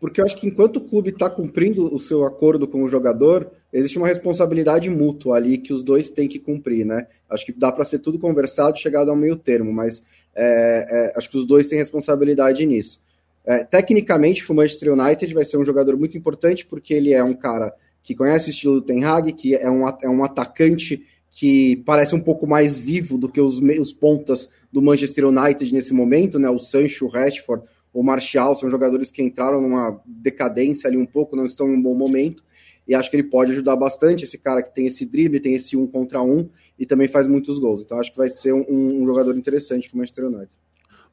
porque 0.00 0.20
eu 0.20 0.24
acho 0.24 0.36
que 0.36 0.46
enquanto 0.46 0.76
o 0.76 0.80
clube 0.80 1.10
está 1.10 1.28
cumprindo 1.28 1.92
o 1.92 1.98
seu 1.98 2.24
acordo 2.24 2.68
com 2.68 2.82
o 2.82 2.88
jogador, 2.88 3.50
existe 3.72 3.98
uma 3.98 4.06
responsabilidade 4.06 4.88
mútua 4.88 5.36
ali 5.36 5.58
que 5.58 5.72
os 5.72 5.82
dois 5.82 6.10
têm 6.10 6.28
que 6.28 6.38
cumprir, 6.38 6.86
né? 6.86 7.06
Acho 7.28 7.44
que 7.44 7.52
dá 7.52 7.72
para 7.72 7.84
ser 7.84 7.98
tudo 7.98 8.18
conversado, 8.18 8.78
chegado 8.78 9.10
ao 9.10 9.16
meio 9.16 9.36
termo, 9.36 9.72
mas 9.72 10.02
é, 10.34 10.86
é, 10.88 11.18
acho 11.18 11.28
que 11.28 11.36
os 11.36 11.44
dois 11.44 11.66
têm 11.66 11.78
responsabilidade 11.78 12.64
nisso. 12.64 13.00
É, 13.44 13.64
tecnicamente, 13.64 14.50
o 14.50 14.54
Manchester 14.54 14.92
United 14.92 15.34
vai 15.34 15.44
ser 15.44 15.58
um 15.58 15.64
jogador 15.64 15.96
muito 15.96 16.16
importante 16.16 16.64
porque 16.64 16.94
ele 16.94 17.12
é 17.12 17.24
um 17.24 17.34
cara 17.34 17.74
que 18.08 18.14
conhece 18.14 18.48
o 18.48 18.52
estilo 18.52 18.74
do 18.76 18.80
Ten 18.80 19.04
Hag, 19.04 19.34
que 19.34 19.54
é 19.54 19.70
um, 19.70 19.86
é 19.86 20.08
um 20.08 20.24
atacante 20.24 21.04
que 21.30 21.76
parece 21.84 22.14
um 22.14 22.20
pouco 22.20 22.46
mais 22.46 22.78
vivo 22.78 23.18
do 23.18 23.28
que 23.28 23.38
os, 23.38 23.60
os 23.60 23.92
pontas 23.92 24.48
do 24.72 24.80
Manchester 24.80 25.26
United 25.26 25.74
nesse 25.74 25.92
momento, 25.92 26.38
né? 26.38 26.48
O 26.48 26.58
Sancho, 26.58 27.04
o 27.04 27.08
Rashford, 27.08 27.64
o 27.92 28.02
Martial 28.02 28.56
são 28.56 28.70
jogadores 28.70 29.10
que 29.10 29.22
entraram 29.22 29.60
numa 29.60 30.00
decadência 30.06 30.88
ali 30.88 30.96
um 30.96 31.04
pouco, 31.04 31.36
não 31.36 31.44
estão 31.44 31.68
em 31.68 31.74
um 31.74 31.82
bom 31.82 31.94
momento, 31.94 32.42
e 32.88 32.94
acho 32.94 33.10
que 33.10 33.16
ele 33.16 33.24
pode 33.24 33.52
ajudar 33.52 33.76
bastante 33.76 34.24
esse 34.24 34.38
cara 34.38 34.62
que 34.62 34.74
tem 34.74 34.86
esse 34.86 35.04
drible, 35.04 35.38
tem 35.38 35.54
esse 35.54 35.76
um 35.76 35.86
contra 35.86 36.22
um 36.22 36.48
e 36.78 36.86
também 36.86 37.08
faz 37.08 37.26
muitos 37.26 37.58
gols. 37.58 37.82
Então 37.82 38.00
acho 38.00 38.10
que 38.10 38.16
vai 38.16 38.30
ser 38.30 38.54
um, 38.54 39.02
um 39.02 39.04
jogador 39.04 39.36
interessante 39.36 39.86
para 39.86 39.96
o 39.96 39.98
Manchester 39.98 40.24
United. 40.24 40.56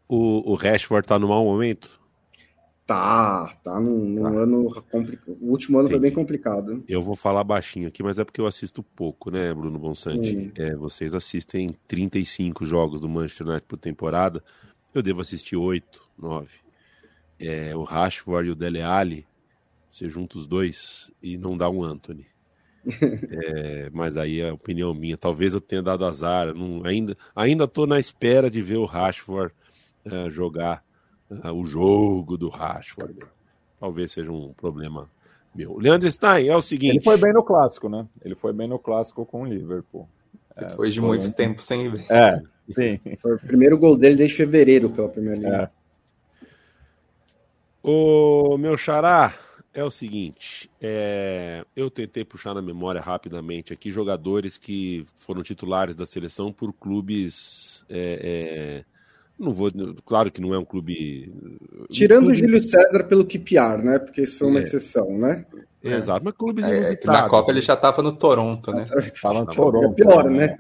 O, 0.08 0.50
o 0.50 0.56
Rashford 0.56 1.06
tá 1.06 1.20
no 1.20 1.28
mau 1.28 1.44
momento? 1.44 2.05
Tá, 2.86 3.48
tá 3.64 3.80
num, 3.80 3.98
num 3.98 4.24
tá. 4.24 4.30
ano 4.30 4.84
complicado. 4.92 5.38
O 5.42 5.50
último 5.50 5.80
ano 5.80 5.88
Entendi. 5.88 6.00
foi 6.00 6.10
bem 6.10 6.16
complicado. 6.16 6.84
Eu 6.88 7.02
vou 7.02 7.16
falar 7.16 7.44
baixinho 7.44 7.88
aqui, 7.88 8.04
mas 8.04 8.20
é 8.20 8.24
porque 8.24 8.40
eu 8.40 8.46
assisto 8.46 8.84
pouco, 8.84 9.32
né, 9.32 9.54
Bruno 9.54 9.80
Bonsante? 9.80 10.52
É, 10.56 10.76
vocês 10.76 11.16
assistem 11.16 11.76
35 11.88 12.66
jogos 12.66 13.02
do 13.02 13.10
Manchester 13.10 13.48
United 13.48 13.66
por 13.68 13.78
temporada. 13.78 14.44
Eu 14.94 15.02
devo 15.02 15.22
assistir 15.22 15.56
8, 15.56 16.02
9 16.18 16.66
é, 17.40 17.76
o 17.76 17.84
Rashford 17.84 18.48
e 18.48 18.52
o 18.52 18.56
Dele 18.56 18.82
Alli, 18.82 19.26
você 19.90 20.10
junta 20.10 20.38
os 20.38 20.48
dois 20.48 21.12
e 21.22 21.38
não 21.38 21.58
dá 21.58 21.70
um 21.70 21.84
Anthony. 21.84 22.26
é, 22.86 23.90
mas 23.92 24.16
aí 24.16 24.42
é 24.42 24.50
a 24.50 24.54
opinião 24.54 24.94
minha. 24.94 25.18
Talvez 25.18 25.54
eu 25.54 25.62
tenha 25.62 25.82
dado 25.82 26.06
azar. 26.06 26.54
Não, 26.54 26.86
ainda 26.86 27.18
ainda 27.36 27.64
estou 27.64 27.88
na 27.88 28.00
espera 28.00 28.50
de 28.50 28.62
ver 28.62 28.78
o 28.78 28.86
Rashford 28.86 29.54
uh, 30.06 30.30
jogar 30.30 30.84
uh, 31.30 31.52
o 31.52 31.66
jogo 31.66 32.38
do 32.38 32.50
Rashford. 32.50 33.20
Talvez 33.80 34.12
seja 34.12 34.32
um 34.32 34.54
problema 34.54 35.10
meu. 35.54 35.78
Leandro 35.78 36.12
Stein, 36.12 36.48
é 36.48 36.56
o 36.56 36.62
seguinte. 36.62 36.98
Ele 36.98 37.04
foi 37.04 37.18
bem 37.18 37.34
no 37.34 37.44
clássico, 37.44 37.88
né? 37.88 38.06
Ele 38.24 38.36
foi 38.36 38.52
bem 38.52 38.68
no 38.68 38.78
clássico 38.78 39.26
com 39.26 39.44
o 39.44 39.46
Liverpool. 39.46 40.08
É, 40.56 40.66
Depois 40.66 40.94
de 40.94 41.02
muito 41.02 41.32
tempo 41.34 41.62
sem 41.62 41.90
ver. 41.90 42.06
É, 42.10 42.42
sim. 42.74 43.00
Foi 43.20 43.36
o 43.36 43.40
primeiro 43.40 43.78
gol 43.78 43.98
dele 43.98 44.16
desde 44.16 44.38
fevereiro 44.38 44.90
pela 44.90 45.10
primeira 45.10 45.38
linha. 45.38 45.72
É. 46.44 46.50
O 47.84 48.58
meu 48.58 48.78
xará 48.78 49.38
é 49.74 49.84
o 49.84 49.92
seguinte: 49.92 50.72
é, 50.82 51.66
eu 51.76 51.92
tentei 51.92 52.24
puxar 52.24 52.54
na 52.54 52.62
memória 52.62 53.02
rapidamente 53.02 53.74
aqui 53.74 53.92
jogadores 53.92 54.58
que 54.58 55.06
foram 55.16 55.44
titulares 55.44 55.96
da 55.96 56.06
seleção 56.06 56.54
por 56.54 56.72
clubes. 56.72 57.86
É, 57.90 58.84
é, 58.84 58.95
não 59.38 59.52
vou, 59.52 59.70
claro 60.06 60.32
que 60.32 60.42
não 60.42 60.54
é 60.54 60.58
um 60.58 60.66
clube. 60.66 61.34
Tirando 61.90 62.24
um 62.24 62.26
clube... 62.28 62.38
o 62.38 62.46
Júlio 62.46 62.62
César 62.62 63.04
pelo 63.04 63.26
Kipiar, 63.26 63.84
né? 63.84 64.00
Porque 64.00 64.22
isso 64.22 64.38
foi 64.38 64.48
uma 64.48 64.60
é. 64.60 64.64
exceção, 64.64 65.18
né? 65.18 65.46
Exato, 65.84 66.26
mas 66.26 66.34
clubes 66.36 66.66
é, 66.66 67.00
Na 67.06 67.30
Copa 67.30 67.52
ele 67.52 67.62
já 67.62 67.76
estava 67.76 68.02
no 68.02 68.12
Toronto, 68.12 68.72
né? 68.72 68.86
Estava 69.14 69.42
no 69.42 69.46
Toronto. 69.46 69.88
É 69.88 70.04
pior, 70.04 70.30
né? 70.30 70.56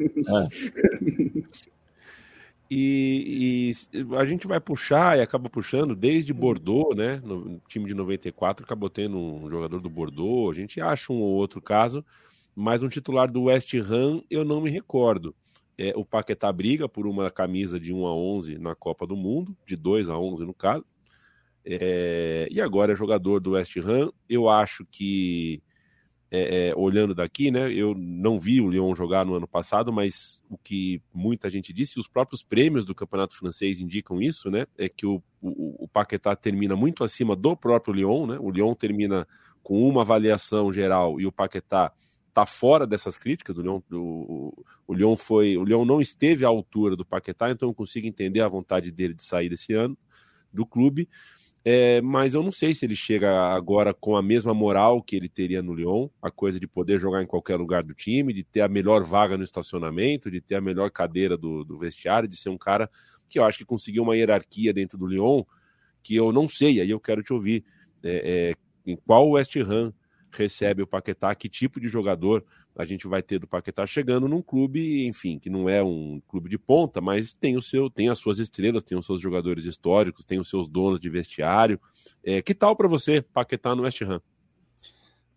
E, 2.69 3.71
e, 3.93 4.15
a 4.15 4.25
gente 4.25 4.47
vai 4.47 4.59
puxar 4.59 5.17
e 5.17 5.21
acaba 5.21 5.49
puxando 5.49 5.95
desde. 5.95 6.33
Bordeaux, 6.33 6.95
né? 6.95 7.21
No 7.23 7.61
time 7.67 7.85
de 7.85 7.93
94 7.93 8.65
acabou 8.65 8.89
tendo 8.89 9.17
um 9.17 9.49
jogador 9.49 9.79
do 9.79 9.89
Bordeaux. 9.89 10.51
A 10.51 10.59
gente 10.59 10.81
acha 10.81 11.13
um 11.13 11.17
ou 11.17 11.33
outro 11.35 11.61
caso, 11.61 12.03
mas 12.55 12.81
um 12.81 12.89
titular 12.89 13.31
do 13.31 13.43
West 13.43 13.73
Ham 13.75 14.21
eu 14.29 14.43
não 14.43 14.61
me 14.61 14.69
recordo. 14.69 15.35
É, 15.77 15.93
o 15.95 16.05
Paquetá 16.05 16.51
briga 16.51 16.87
por 16.87 17.05
uma 17.05 17.29
camisa 17.29 17.79
de 17.79 17.93
1 17.93 18.05
a 18.05 18.15
11 18.15 18.57
na 18.57 18.75
Copa 18.75 19.05
do 19.05 19.15
Mundo, 19.15 19.55
de 19.65 19.75
2 19.75 20.09
a 20.09 20.17
11 20.17 20.45
no 20.45 20.53
caso. 20.53 20.85
É, 21.65 22.47
e 22.51 22.61
agora 22.61 22.93
é 22.93 22.95
jogador 22.95 23.39
do 23.39 23.51
West 23.51 23.75
Ham. 23.77 24.11
Eu 24.29 24.47
acho 24.47 24.85
que 24.85 25.61
é, 26.31 26.69
é, 26.69 26.75
olhando 26.75 27.15
daqui, 27.15 27.49
né? 27.49 27.71
Eu 27.71 27.95
não 27.95 28.37
vi 28.39 28.59
o 28.59 28.69
Lyon 28.69 28.93
jogar 28.95 29.25
no 29.25 29.35
ano 29.35 29.47
passado, 29.47 29.91
mas 29.91 30.41
o 30.49 30.57
que 30.57 31.01
muita 31.13 31.49
gente 31.49 31.71
disse, 31.71 31.99
os 31.99 32.07
próprios 32.07 32.43
prêmios 32.43 32.85
do 32.85 32.95
campeonato 32.95 33.35
francês 33.35 33.79
indicam 33.79 34.21
isso, 34.21 34.49
né? 34.51 34.65
É 34.77 34.89
que 34.89 35.05
o, 35.05 35.21
o, 35.41 35.85
o 35.85 35.87
Paquetá 35.87 36.35
termina 36.35 36.75
muito 36.75 37.03
acima 37.03 37.35
do 37.35 37.55
próprio 37.55 37.93
Lyon, 37.93 38.27
né? 38.27 38.37
O 38.39 38.49
Lyon 38.49 38.73
termina 38.75 39.27
com 39.63 39.87
uma 39.87 40.01
avaliação 40.01 40.71
geral 40.71 41.19
e 41.19 41.25
o 41.25 41.31
Paquetá 41.31 41.91
está 42.35 42.45
fora 42.45 42.85
dessas 42.85 43.17
críticas. 43.17 43.57
O 43.57 43.61
Lyon, 43.61 43.81
o, 43.93 44.53
o 44.85 45.15
foi, 45.15 45.55
o 45.55 45.63
Lyon 45.63 45.85
não 45.85 46.01
esteve 46.01 46.43
à 46.43 46.49
altura 46.49 46.97
do 46.97 47.05
Paquetá, 47.05 47.49
então 47.49 47.69
eu 47.69 47.73
consigo 47.73 48.05
entender 48.05 48.41
a 48.41 48.47
vontade 48.49 48.91
dele 48.91 49.13
de 49.13 49.23
sair 49.23 49.47
desse 49.47 49.73
ano 49.73 49.97
do 50.51 50.65
clube. 50.65 51.07
É, 51.63 51.99
mas 52.01 52.35
eu 52.35 52.43
não 52.43 52.51
sei 52.51 52.75
se 52.75 52.85
ele 52.85 52.95
chega 52.95 53.31
agora 53.55 53.91
com 53.91 54.15
a 54.15 54.21
mesma 54.21 54.53
moral 54.53 55.01
que 55.01 55.15
ele 55.15 55.27
teria 55.27 55.63
no 55.63 55.73
Lyon, 55.73 56.09
a 56.21 56.29
coisa 56.29 56.59
de 56.59 56.67
poder 56.67 56.99
jogar 56.99 57.23
em 57.23 57.25
qualquer 57.25 57.55
lugar 57.55 57.83
do 57.83 57.93
time, 57.93 58.33
de 58.33 58.43
ter 58.43 58.61
a 58.61 58.67
melhor 58.67 59.03
vaga 59.03 59.35
no 59.35 59.43
estacionamento, 59.43 60.29
de 60.29 60.39
ter 60.39 60.55
a 60.55 60.61
melhor 60.61 60.91
cadeira 60.91 61.35
do, 61.35 61.63
do 61.63 61.79
vestiário, 61.79 62.29
de 62.29 62.37
ser 62.37 62.49
um 62.49 62.57
cara 62.57 62.87
que 63.27 63.39
eu 63.39 63.43
acho 63.43 63.57
que 63.57 63.65
conseguiu 63.65 64.03
uma 64.03 64.15
hierarquia 64.15 64.71
dentro 64.71 64.97
do 64.97 65.07
Lyon 65.07 65.43
que 66.03 66.15
eu 66.15 66.31
não 66.31 66.47
sei, 66.47 66.79
aí 66.79 66.91
eu 66.91 66.99
quero 66.99 67.23
te 67.23 67.33
ouvir. 67.33 67.65
É, 68.03 68.51
é, 68.51 68.91
em 68.91 68.95
qual 68.95 69.27
West 69.31 69.55
Ham 69.55 69.91
recebe 70.37 70.81
o 70.81 70.87
Paquetá, 70.87 71.33
que 71.35 71.49
tipo 71.49 71.79
de 71.79 71.87
jogador 71.87 72.43
a 72.75 72.85
gente 72.85 73.07
vai 73.07 73.21
ter 73.21 73.39
do 73.39 73.47
Paquetá 73.47 73.85
chegando 73.85 74.27
num 74.27 74.41
clube, 74.41 75.07
enfim, 75.07 75.39
que 75.39 75.49
não 75.49 75.69
é 75.69 75.81
um 75.81 76.21
clube 76.27 76.49
de 76.49 76.57
ponta, 76.57 76.99
mas 76.99 77.33
tem 77.33 77.55
o 77.55 77.61
seu, 77.61 77.89
tem 77.89 78.09
as 78.09 78.19
suas 78.19 78.37
estrelas, 78.37 78.83
tem 78.83 78.97
os 78.97 79.05
seus 79.05 79.21
jogadores 79.21 79.65
históricos, 79.65 80.25
tem 80.25 80.39
os 80.39 80.49
seus 80.49 80.67
donos 80.67 80.99
de 80.99 81.09
vestiário. 81.09 81.79
É, 82.23 82.41
que 82.41 82.53
tal 82.53 82.75
para 82.75 82.87
você, 82.87 83.21
Paquetá 83.21 83.73
no 83.75 83.83
West 83.83 84.01
Ham? 84.01 84.21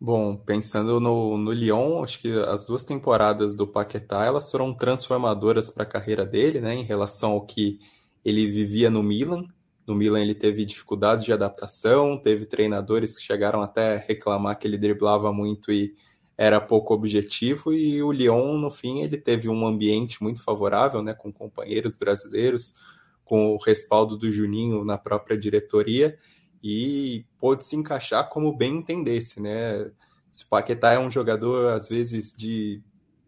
Bom, 0.00 0.37
pensando 0.37 1.00
no, 1.00 1.37
no 1.37 1.52
Lyon, 1.52 2.04
acho 2.04 2.20
que 2.20 2.32
as 2.32 2.64
duas 2.64 2.84
temporadas 2.84 3.56
do 3.56 3.66
Paquetá 3.66 4.24
elas 4.24 4.48
foram 4.48 4.72
transformadoras 4.72 5.72
para 5.72 5.82
a 5.82 5.87
carreira 5.87 6.24
dele, 6.24 6.61
né, 6.61 6.74
em 6.74 6.84
relação 6.84 7.32
ao 7.32 7.44
que 7.44 7.80
ele 8.24 8.48
vivia 8.48 8.90
no 8.90 9.02
Milan. 9.02 9.44
No 9.88 9.94
Milan 9.94 10.20
ele 10.20 10.35
teve 10.35 10.66
dificuldades 10.66 11.24
de 11.24 11.33
adaptação, 11.33 12.18
teve 12.18 12.44
treinadores 12.44 13.16
que 13.16 13.22
chegaram 13.22 13.62
até 13.62 13.96
reclamar 13.96 14.59
que 14.59 14.68
ele 14.68 14.77
driblava 14.77 15.33
muito 15.33 15.72
e 15.72 15.96
era 16.37 16.61
pouco 16.61 16.92
objetivo 16.92 17.72
e 17.72 18.03
o 18.03 18.12
Lyon, 18.12 18.59
no 18.59 18.70
fim, 18.70 19.01
ele 19.01 19.16
teve 19.16 19.48
um 19.48 19.66
ambiente 19.66 20.22
muito 20.22 20.42
favorável, 20.42 21.03
né, 21.03 21.14
com 21.14 21.33
companheiros 21.33 21.96
brasileiros, 21.96 22.74
com 23.24 23.55
o 23.55 23.57
respaldo 23.57 24.18
do 24.18 24.31
Juninho 24.31 24.85
na 24.85 24.98
própria 24.98 25.38
diretoria 25.38 26.18
e 26.62 27.24
pôde 27.38 27.64
se 27.64 27.74
encaixar 27.74 28.29
como 28.29 28.55
bem 28.55 28.77
entendesse, 28.77 29.40
né? 29.40 29.90
Se 30.31 30.46
Paquetá 30.46 30.92
é 30.92 30.98
um 30.98 31.11
jogador, 31.11 31.72
às 31.72 31.88
vezes, 31.88 32.37
de 32.37 32.83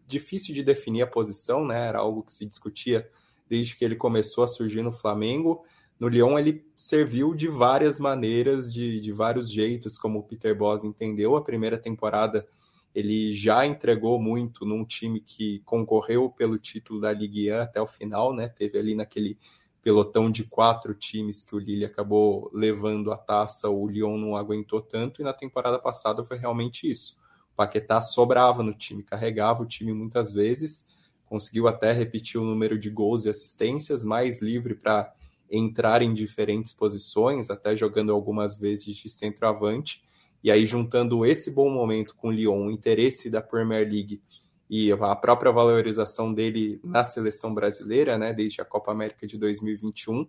difícil 0.07 0.55
de 0.55 0.63
definir 0.63 1.03
a 1.03 1.07
posição, 1.07 1.65
né? 1.67 1.87
Era 1.89 2.01
algo 2.01 2.23
que 2.23 2.33
se 2.33 2.45
discutia 2.45 3.09
desde 3.49 3.77
que 3.77 3.85
ele 3.85 3.97
começou 3.97 4.45
a 4.45 4.49
surgir 4.49 4.83
no 4.83 4.93
Flamengo. 4.93 5.65
No 6.01 6.09
Lyon 6.09 6.39
ele 6.39 6.67
serviu 6.75 7.35
de 7.35 7.47
várias 7.47 8.01
maneiras, 8.01 8.73
de, 8.73 8.99
de 9.01 9.13
vários 9.13 9.53
jeitos, 9.53 9.99
como 9.99 10.21
o 10.21 10.23
Peter 10.23 10.57
Bosz 10.57 10.83
entendeu. 10.83 11.37
A 11.37 11.45
primeira 11.45 11.77
temporada 11.77 12.49
Ele 12.95 13.35
já 13.35 13.67
entregou 13.67 14.21
muito 14.21 14.65
num 14.65 14.83
time 14.85 15.21
que 15.21 15.61
concorreu 15.61 16.31
pelo 16.31 16.59
título 16.59 17.01
da 17.01 17.13
Ligue 17.13 17.53
1 17.53 17.57
até 17.61 17.81
o 17.83 17.87
final, 17.87 18.35
né? 18.35 18.49
Teve 18.49 18.79
ali 18.79 18.95
naquele 18.95 19.39
pelotão 19.83 20.31
de 20.31 20.45
quatro 20.45 20.95
times 20.95 21.43
que 21.43 21.55
o 21.55 21.59
Lille 21.59 21.85
acabou 21.85 22.51
levando 22.53 23.13
a 23.13 23.17
taça, 23.17 23.69
o 23.69 23.87
Lyon 23.87 24.17
não 24.17 24.37
aguentou 24.37 24.81
tanto, 24.81 25.21
e 25.21 25.25
na 25.25 25.33
temporada 25.33 25.79
passada 25.79 26.25
foi 26.25 26.39
realmente 26.39 26.91
isso. 26.91 27.19
O 27.53 27.57
Paquetá 27.57 28.01
sobrava 28.03 28.63
no 28.63 28.75
time, 28.75 29.03
carregava 29.03 29.63
o 29.63 29.67
time 29.67 29.93
muitas 29.93 30.33
vezes, 30.33 30.87
conseguiu 31.27 31.69
até 31.69 31.93
repetir 31.93 32.41
o 32.41 32.45
número 32.45 32.79
de 32.79 32.91
gols 32.91 33.25
e 33.25 33.29
assistências, 33.29 34.05
mais 34.05 34.43
livre 34.43 34.75
para 34.75 35.15
entrar 35.51 36.01
em 36.03 36.15
diferentes 36.15 36.73
posições, 36.73 37.51
até 37.51 37.75
jogando 37.75 38.13
algumas 38.13 38.59
vezes 38.59 38.97
de 38.97 39.09
centroavante. 39.09 40.03
E 40.43 40.51
aí, 40.51 40.65
juntando 40.65 41.27
esse 41.27 41.51
bom 41.51 41.69
momento 41.69 42.15
com 42.17 42.29
o 42.29 42.31
Lyon, 42.31 42.67
o 42.67 42.71
interesse 42.71 43.29
da 43.29 43.43
Premier 43.43 43.87
League 43.87 44.23
e 44.71 44.93
a 44.93 45.17
própria 45.17 45.51
valorização 45.51 46.33
dele 46.33 46.81
na 46.85 47.05
seleção 47.05 47.53
brasileira, 47.53 48.17
né, 48.17 48.33
desde 48.33 48.61
a 48.61 48.65
Copa 48.65 48.93
América 48.93 49.27
de 49.27 49.37
2021. 49.37 50.27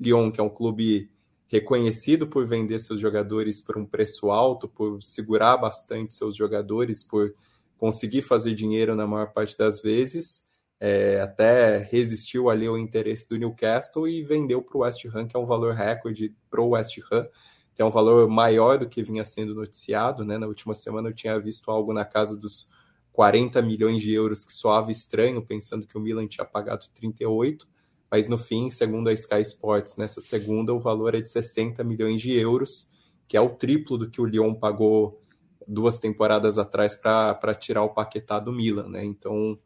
Lyon, 0.00 0.32
que 0.32 0.40
é 0.40 0.42
um 0.42 0.50
clube 0.50 1.08
reconhecido 1.46 2.26
por 2.26 2.44
vender 2.46 2.80
seus 2.80 3.00
jogadores 3.00 3.62
por 3.62 3.78
um 3.78 3.86
preço 3.86 4.30
alto, 4.30 4.66
por 4.66 5.00
segurar 5.00 5.56
bastante 5.56 6.14
seus 6.14 6.36
jogadores, 6.36 7.04
por 7.04 7.32
conseguir 7.78 8.22
fazer 8.22 8.54
dinheiro 8.54 8.96
na 8.96 9.06
maior 9.06 9.32
parte 9.32 9.56
das 9.56 9.80
vezes, 9.80 10.48
é, 10.86 11.18
até 11.18 11.78
resistiu 11.78 12.50
ali 12.50 12.66
ao 12.66 12.76
interesse 12.76 13.26
do 13.26 13.38
Newcastle 13.38 14.06
e 14.06 14.22
vendeu 14.22 14.60
para 14.60 14.76
o 14.76 14.80
West 14.82 15.02
Ham, 15.06 15.26
que 15.26 15.34
é 15.34 15.38
um 15.38 15.46
valor 15.46 15.72
recorde 15.72 16.36
para 16.50 16.60
o 16.60 16.68
West 16.68 16.98
Ham, 17.10 17.26
que 17.74 17.80
é 17.80 17.84
um 17.86 17.90
valor 17.90 18.28
maior 18.28 18.78
do 18.78 18.86
que 18.86 19.02
vinha 19.02 19.24
sendo 19.24 19.54
noticiado. 19.54 20.26
Né? 20.26 20.36
Na 20.36 20.46
última 20.46 20.74
semana 20.74 21.08
eu 21.08 21.14
tinha 21.14 21.40
visto 21.40 21.70
algo 21.70 21.94
na 21.94 22.04
casa 22.04 22.36
dos 22.36 22.68
40 23.12 23.62
milhões 23.62 24.02
de 24.02 24.12
euros, 24.12 24.44
que 24.44 24.52
soava 24.52 24.92
estranho, 24.92 25.40
pensando 25.40 25.86
que 25.86 25.96
o 25.96 26.00
Milan 26.02 26.26
tinha 26.26 26.44
pagado 26.44 26.84
38, 26.92 27.66
mas 28.10 28.28
no 28.28 28.36
fim, 28.36 28.68
segundo 28.68 29.08
a 29.08 29.14
Sky 29.14 29.40
Sports, 29.40 29.96
nessa 29.96 30.20
segunda 30.20 30.74
o 30.74 30.78
valor 30.78 31.14
é 31.14 31.20
de 31.22 31.30
60 31.30 31.82
milhões 31.82 32.20
de 32.20 32.38
euros, 32.38 32.90
que 33.26 33.38
é 33.38 33.40
o 33.40 33.48
triplo 33.48 33.96
do 33.96 34.10
que 34.10 34.20
o 34.20 34.26
Lyon 34.26 34.52
pagou 34.52 35.18
duas 35.66 35.98
temporadas 35.98 36.58
atrás 36.58 36.94
para 36.94 37.54
tirar 37.54 37.84
o 37.84 37.94
Paquetá 37.94 38.38
do 38.38 38.52
Milan, 38.52 38.90
né? 38.90 39.02
Então, 39.02 39.58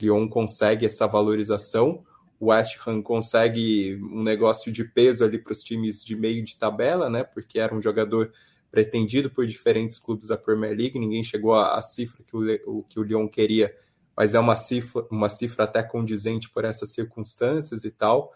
Lyon 0.00 0.28
consegue 0.28 0.86
essa 0.86 1.06
valorização, 1.06 2.04
o 2.38 2.46
West 2.46 2.76
Ham 2.86 3.00
consegue 3.00 3.98
um 4.02 4.22
negócio 4.22 4.70
de 4.70 4.84
peso 4.84 5.24
ali 5.24 5.38
para 5.38 5.52
os 5.52 5.62
times 5.62 6.04
de 6.04 6.14
meio 6.16 6.44
de 6.44 6.56
tabela, 6.56 7.08
né? 7.08 7.24
Porque 7.24 7.58
era 7.58 7.74
um 7.74 7.80
jogador 7.80 8.32
pretendido 8.70 9.30
por 9.30 9.46
diferentes 9.46 9.98
clubes 9.98 10.28
da 10.28 10.36
Premier 10.36 10.76
League, 10.76 10.98
ninguém 10.98 11.22
chegou 11.22 11.54
à, 11.54 11.80
cifra 11.80 12.24
que 12.26 12.36
o, 12.36 12.42
o, 12.66 12.82
que 12.82 12.98
o 12.98 13.04
Lyon 13.04 13.28
queria, 13.28 13.74
mas 14.16 14.34
é 14.34 14.40
uma 14.40 14.56
cifra, 14.56 15.06
uma 15.10 15.28
cifra 15.28 15.64
até 15.64 15.82
condizente 15.82 16.50
por 16.50 16.64
essas 16.64 16.90
circunstâncias 16.90 17.84
e 17.84 17.90
tal. 17.90 18.32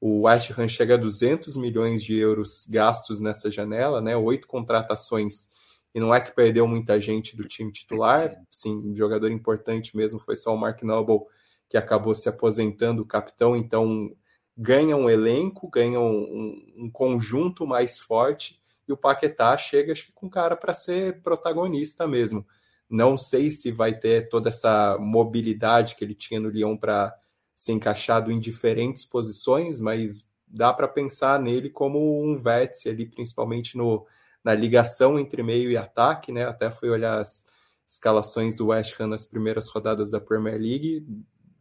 O 0.00 0.22
West 0.22 0.50
Ham 0.58 0.66
chega 0.66 0.94
a 0.94 0.96
200 0.96 1.56
milhões 1.56 2.02
de 2.02 2.16
euros 2.16 2.66
gastos 2.68 3.20
nessa 3.20 3.50
janela, 3.50 4.00
né? 4.00 4.16
Oito 4.16 4.48
contratações 4.48 5.50
e 5.94 6.00
não 6.00 6.14
é 6.14 6.20
que 6.20 6.34
perdeu 6.34 6.66
muita 6.66 7.00
gente 7.00 7.36
do 7.36 7.46
time 7.46 7.70
titular, 7.70 8.34
sim, 8.50 8.74
um 8.74 8.94
jogador 8.96 9.30
importante 9.30 9.96
mesmo 9.96 10.18
foi 10.18 10.36
só 10.36 10.54
o 10.54 10.58
Mark 10.58 10.82
Noble, 10.82 11.20
que 11.68 11.76
acabou 11.76 12.14
se 12.14 12.28
aposentando, 12.28 13.02
o 13.02 13.06
capitão, 13.06 13.56
então 13.56 14.14
ganha 14.56 14.96
um 14.96 15.08
elenco, 15.08 15.68
ganha 15.68 16.00
um, 16.00 16.74
um 16.76 16.90
conjunto 16.90 17.66
mais 17.66 17.98
forte, 17.98 18.60
e 18.86 18.92
o 18.92 18.96
Paquetá 18.96 19.56
chega 19.56 19.92
acho 19.92 20.06
que 20.06 20.12
com 20.12 20.28
cara 20.28 20.56
para 20.56 20.74
ser 20.74 21.22
protagonista 21.22 22.06
mesmo. 22.06 22.46
Não 22.88 23.16
sei 23.16 23.50
se 23.50 23.70
vai 23.70 23.98
ter 23.98 24.28
toda 24.28 24.50
essa 24.50 24.98
mobilidade 24.98 25.96
que 25.96 26.04
ele 26.04 26.14
tinha 26.14 26.40
no 26.40 26.50
Lyon 26.50 26.76
para 26.76 27.14
ser 27.54 27.72
encaixado 27.72 28.30
em 28.30 28.38
diferentes 28.38 29.04
posições, 29.04 29.80
mas 29.80 30.30
dá 30.46 30.72
para 30.72 30.88
pensar 30.88 31.40
nele 31.40 31.70
como 31.70 32.22
um 32.22 32.36
vértice 32.36 32.88
ali, 32.88 33.06
principalmente 33.06 33.76
no 33.76 34.06
na 34.44 34.54
ligação 34.54 35.18
entre 35.18 35.42
meio 35.42 35.70
e 35.70 35.76
ataque, 35.76 36.32
né? 36.32 36.44
Até 36.44 36.70
fui 36.70 36.90
olhar 36.90 37.18
as 37.18 37.46
escalações 37.86 38.56
do 38.56 38.68
West 38.68 38.98
Ham 38.98 39.08
nas 39.08 39.26
primeiras 39.26 39.68
rodadas 39.68 40.10
da 40.10 40.20
Premier 40.20 40.58
League. 40.58 41.06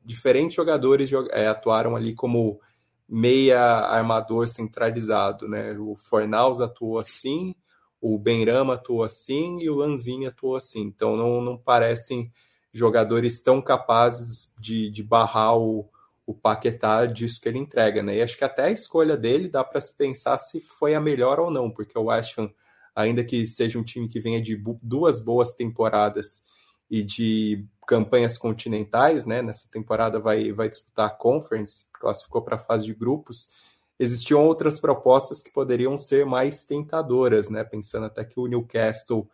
Diferentes 0.04 0.56
jogadores 0.56 1.12
é, 1.32 1.48
atuaram 1.48 1.96
ali 1.96 2.16
como 2.16 2.60
meia 3.08 3.60
armador 3.60 4.48
centralizado, 4.48 5.48
né? 5.48 5.78
O 5.78 5.96
Fornaus 5.96 6.62
atuou 6.62 6.98
assim, 6.98 7.54
o 8.00 8.18
Benrama 8.18 8.76
atuou 8.76 9.04
assim 9.04 9.60
e 9.60 9.70
o 9.70 9.76
Lanzini 9.76 10.26
atuou 10.26 10.56
assim. 10.56 10.82
Então 10.82 11.18
não, 11.18 11.42
não 11.42 11.58
parecem 11.58 12.32
jogadores 12.74 13.42
tão 13.42 13.62
capazes 13.62 14.56
de, 14.60 14.90
de 14.90 15.04
barrar 15.04 15.58
o, 15.58 15.90
o 16.26 16.34
Paquetá 16.34 17.06
disso 17.06 17.40
que 17.42 17.50
ele 17.50 17.60
entrega, 17.60 18.02
né? 18.02 18.16
E 18.16 18.22
acho 18.22 18.38
que 18.38 18.46
até 18.46 18.66
a 18.66 18.72
escolha 18.72 19.18
dele 19.18 19.50
dá 19.50 19.64
para 19.64 19.82
se 19.82 19.96
pensar 19.96 20.38
se 20.38 20.62
foi 20.62 20.96
a 20.96 21.02
melhor 21.02 21.40
ou 21.40 21.52
não, 21.52 21.70
porque 21.70 21.98
o 22.00 22.06
West 22.06 22.38
Ham 22.40 22.50
ainda 22.96 23.24
que 23.24 23.46
seja 23.46 23.80
um 23.80 23.84
time 23.84 24.08
que 24.08 24.20
venha 24.20 24.42
de 24.42 24.62
duas 24.82 25.24
boas 25.24 25.54
temporadas 25.54 26.46
e 26.90 27.02
de 27.04 27.66
campanhas 27.88 28.38
continentais, 28.38 29.26
né? 29.26 29.42
Nessa 29.42 29.68
temporada 29.70 30.20
vai, 30.20 30.52
vai 30.52 30.70
disputar 30.70 31.08
a 31.08 31.10
Conference, 31.10 31.88
classificou 31.94 32.42
para 32.42 32.58
a 32.58 32.60
fase 32.60 32.86
de 32.86 32.94
grupos. 32.94 33.50
Existiam 33.98 34.46
outras 34.46 34.80
propostas 34.80 35.42
que 35.42 35.52
poderiam 35.52 35.98
ser 35.98 36.26
mais 36.26 36.66
tentadoras, 36.66 37.50
né? 37.50 37.64
Pensando 37.64 38.08
até 38.08 38.26
que 38.26 38.40
o 38.40 38.48
Newcastle 38.48 39.30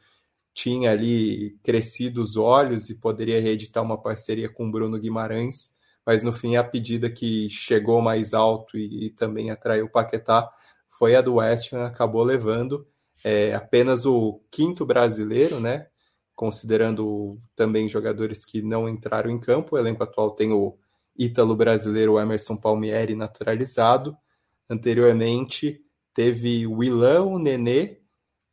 tinha 0.54 0.92
ali 0.92 1.58
crescido 1.64 2.22
os 2.22 2.36
olhos 2.36 2.90
e 2.90 2.96
poderia 2.96 3.40
reeditar 3.40 3.84
uma 3.84 4.02
parceria 4.02 4.50
com 4.50 4.68
o 4.68 4.72
Bruno 4.72 5.00
Guimarães, 5.00 5.76
mas 6.06 6.24
no 6.24 6.34
fim 6.34 6.56
a 6.56 6.64
pedida 6.64 7.12
que 7.12 7.48
chegou 7.50 8.02
mais 8.02 8.34
alto 8.34 8.78
e, 8.78 9.06
e 9.06 9.10
também 9.12 9.52
atraiu 9.52 9.86
o 9.86 9.92
Paquetá 9.92 10.52
foi 10.90 11.16
a 11.16 11.22
do 11.22 11.36
West 11.36 11.72
Ham, 11.74 11.86
acabou 11.86 12.24
levando 12.24 12.88
é 13.24 13.54
apenas 13.54 14.06
o 14.06 14.42
quinto 14.52 14.86
brasileiro, 14.86 15.60
né? 15.60 15.88
Considerando 16.36 17.40
também 17.56 17.90
jogadores 17.90 18.46
que 18.46 18.62
não 18.62 18.88
entraram 18.88 19.30
em 19.30 19.40
campo. 19.40 19.76
O 19.76 19.80
elenco 19.80 20.04
atual 20.04 20.32
tem 20.32 20.52
o 20.52 20.78
ítalo 21.18 21.56
brasileiro 21.56 22.20
Emerson 22.20 22.56
Palmieri 22.56 23.16
naturalizado. 23.16 24.16
Anteriormente 24.70 25.82
teve 26.14 26.68
o 26.68 26.78
Willan, 26.78 27.24
o 27.24 27.40
Nenê 27.40 28.00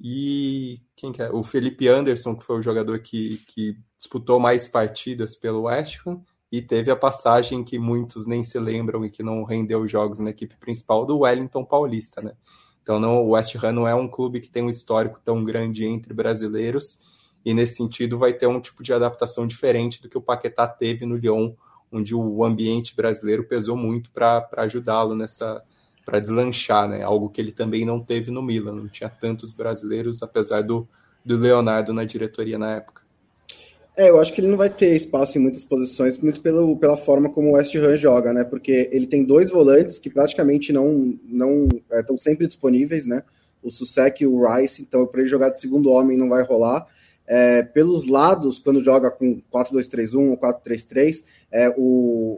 e 0.00 0.80
quem 0.96 1.12
que 1.12 1.22
é? 1.22 1.30
o 1.30 1.42
Felipe 1.42 1.88
Anderson, 1.88 2.34
que 2.36 2.44
foi 2.44 2.58
o 2.58 2.62
jogador 2.62 2.98
que, 3.00 3.38
que 3.46 3.76
disputou 3.96 4.38
mais 4.38 4.66
partidas 4.68 5.36
pelo 5.36 5.62
West 5.62 5.98
Ham 6.06 6.22
e 6.50 6.62
teve 6.62 6.90
a 6.90 6.96
passagem 6.96 7.64
que 7.64 7.78
muitos 7.78 8.26
nem 8.26 8.44
se 8.44 8.58
lembram 8.58 9.04
e 9.04 9.10
que 9.10 9.22
não 9.22 9.44
rendeu 9.44 9.86
jogos 9.88 10.20
na 10.20 10.30
equipe 10.30 10.56
principal 10.56 11.04
do 11.04 11.18
Wellington 11.20 11.64
Paulista, 11.64 12.20
né? 12.22 12.34
Então, 12.84 13.00
não, 13.00 13.24
o 13.24 13.30
West 13.30 13.56
Ham 13.56 13.72
não 13.72 13.88
é 13.88 13.94
um 13.94 14.06
clube 14.06 14.40
que 14.40 14.50
tem 14.50 14.62
um 14.62 14.68
histórico 14.68 15.18
tão 15.24 15.42
grande 15.42 15.86
entre 15.86 16.12
brasileiros, 16.12 17.00
e 17.42 17.54
nesse 17.54 17.76
sentido 17.76 18.18
vai 18.18 18.34
ter 18.34 18.46
um 18.46 18.60
tipo 18.60 18.82
de 18.82 18.92
adaptação 18.92 19.46
diferente 19.46 20.02
do 20.02 20.08
que 20.08 20.18
o 20.18 20.22
Paquetá 20.22 20.68
teve 20.68 21.06
no 21.06 21.16
Lyon, 21.16 21.54
onde 21.90 22.14
o 22.14 22.44
ambiente 22.44 22.94
brasileiro 22.94 23.44
pesou 23.44 23.74
muito 23.74 24.10
para 24.10 24.46
ajudá-lo 24.58 25.14
nessa 25.14 25.64
para 26.04 26.20
deslanchar, 26.20 26.86
né? 26.86 27.02
Algo 27.02 27.30
que 27.30 27.40
ele 27.40 27.50
também 27.50 27.86
não 27.86 27.98
teve 27.98 28.30
no 28.30 28.42
Milan, 28.42 28.74
não 28.74 28.88
tinha 28.88 29.08
tantos 29.08 29.54
brasileiros, 29.54 30.22
apesar 30.22 30.62
do, 30.62 30.86
do 31.24 31.38
Leonardo 31.38 31.94
na 31.94 32.04
diretoria 32.04 32.58
na 32.58 32.72
época. 32.72 33.03
É, 33.96 34.10
eu 34.10 34.20
acho 34.20 34.32
que 34.32 34.40
ele 34.40 34.48
não 34.48 34.56
vai 34.56 34.68
ter 34.68 34.96
espaço 34.96 35.38
em 35.38 35.40
muitas 35.40 35.64
posições, 35.64 36.18
muito 36.18 36.40
pelo, 36.40 36.76
pela 36.76 36.96
forma 36.96 37.30
como 37.30 37.50
o 37.50 37.52
West 37.52 37.74
Ham 37.76 37.96
joga, 37.96 38.32
né? 38.32 38.42
Porque 38.42 38.88
ele 38.90 39.06
tem 39.06 39.24
dois 39.24 39.50
volantes 39.50 39.98
que 39.98 40.10
praticamente 40.10 40.72
não 40.72 41.16
não 41.24 41.68
estão 41.92 42.16
é, 42.16 42.18
sempre 42.18 42.46
disponíveis, 42.48 43.06
né? 43.06 43.22
O 43.62 43.70
Susek 43.70 44.24
e 44.24 44.26
o 44.26 44.44
Rice, 44.46 44.82
então 44.82 45.06
para 45.06 45.20
ele 45.20 45.30
jogar 45.30 45.50
de 45.50 45.60
segundo 45.60 45.90
homem 45.90 46.18
não 46.18 46.28
vai 46.28 46.42
rolar. 46.42 46.86
É, 47.26 47.62
pelos 47.62 48.06
lados, 48.06 48.58
quando 48.58 48.80
joga 48.80 49.10
com 49.10 49.40
4-2-3-1 49.52 50.30
ou 50.30 50.36
4-3-3, 50.36 51.22
é, 51.50 51.72
o, 51.76 52.36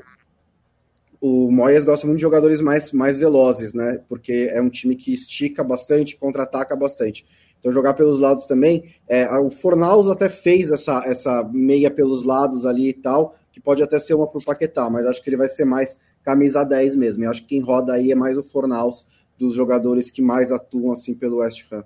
o 1.20 1.50
Moyes 1.50 1.84
gosta 1.84 2.06
muito 2.06 2.18
de 2.18 2.22
jogadores 2.22 2.60
mais, 2.60 2.92
mais 2.92 3.16
velozes, 3.16 3.72
né? 3.72 4.00
Porque 4.08 4.50
é 4.52 4.60
um 4.60 4.68
time 4.68 4.94
que 4.94 5.12
estica 5.12 5.64
bastante, 5.64 6.16
contra-ataca 6.16 6.76
bastante. 6.76 7.24
Então, 7.66 7.72
jogar 7.72 7.94
pelos 7.94 8.20
lados 8.20 8.46
também. 8.46 8.94
É, 9.08 9.28
o 9.40 9.50
Fornaus 9.50 10.06
até 10.06 10.28
fez 10.28 10.70
essa, 10.70 11.02
essa 11.04 11.42
meia 11.52 11.90
pelos 11.90 12.22
lados 12.22 12.64
ali 12.64 12.90
e 12.90 12.92
tal, 12.92 13.34
que 13.50 13.58
pode 13.58 13.82
até 13.82 13.98
ser 13.98 14.14
uma 14.14 14.28
pro 14.28 14.40
Paquetá, 14.40 14.88
mas 14.88 15.04
acho 15.04 15.20
que 15.20 15.28
ele 15.28 15.36
vai 15.36 15.48
ser 15.48 15.64
mais 15.64 15.98
camisa 16.22 16.62
10 16.62 16.94
mesmo. 16.94 17.24
Eu 17.24 17.30
acho 17.30 17.42
que 17.42 17.48
quem 17.48 17.60
roda 17.60 17.94
aí 17.94 18.12
é 18.12 18.14
mais 18.14 18.38
o 18.38 18.44
Fornaus 18.44 19.04
dos 19.36 19.56
jogadores 19.56 20.12
que 20.12 20.22
mais 20.22 20.52
atuam 20.52 20.92
assim 20.92 21.12
pelo 21.12 21.38
West 21.38 21.64
Ham. 21.72 21.82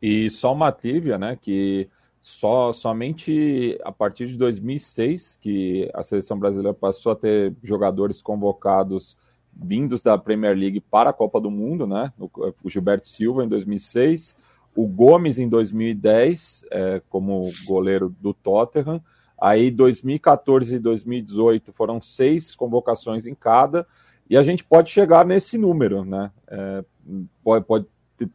E 0.00 0.30
só 0.30 0.52
uma 0.52 0.70
trivia, 0.70 1.18
né, 1.18 1.36
que 1.42 1.88
só 2.20 2.72
somente 2.72 3.76
a 3.82 3.90
partir 3.90 4.28
de 4.28 4.36
2006 4.36 5.40
que 5.40 5.90
a 5.92 6.04
seleção 6.04 6.38
brasileira 6.38 6.72
passou 6.72 7.10
a 7.10 7.16
ter 7.16 7.52
jogadores 7.64 8.22
convocados 8.22 9.16
vindos 9.52 10.00
da 10.00 10.16
Premier 10.16 10.56
League 10.56 10.80
para 10.80 11.10
a 11.10 11.12
Copa 11.12 11.40
do 11.40 11.50
Mundo, 11.50 11.84
né? 11.84 12.12
O 12.16 12.70
Gilberto 12.70 13.08
Silva 13.08 13.44
em 13.44 13.48
2006, 13.48 14.36
o 14.78 14.86
Gomes 14.86 15.40
em 15.40 15.48
2010, 15.48 16.64
é, 16.70 17.02
como 17.08 17.50
goleiro 17.66 18.14
do 18.20 18.32
Tottenham. 18.32 19.02
Aí 19.36 19.72
2014 19.72 20.76
e 20.76 20.78
2018 20.78 21.72
foram 21.72 22.00
seis 22.00 22.54
convocações 22.54 23.26
em 23.26 23.34
cada, 23.34 23.84
e 24.30 24.36
a 24.36 24.42
gente 24.44 24.62
pode 24.62 24.90
chegar 24.90 25.26
nesse 25.26 25.58
número, 25.58 26.04
né? 26.04 26.30
É, 26.46 26.84
pode, 27.42 27.64
pode, 27.64 27.86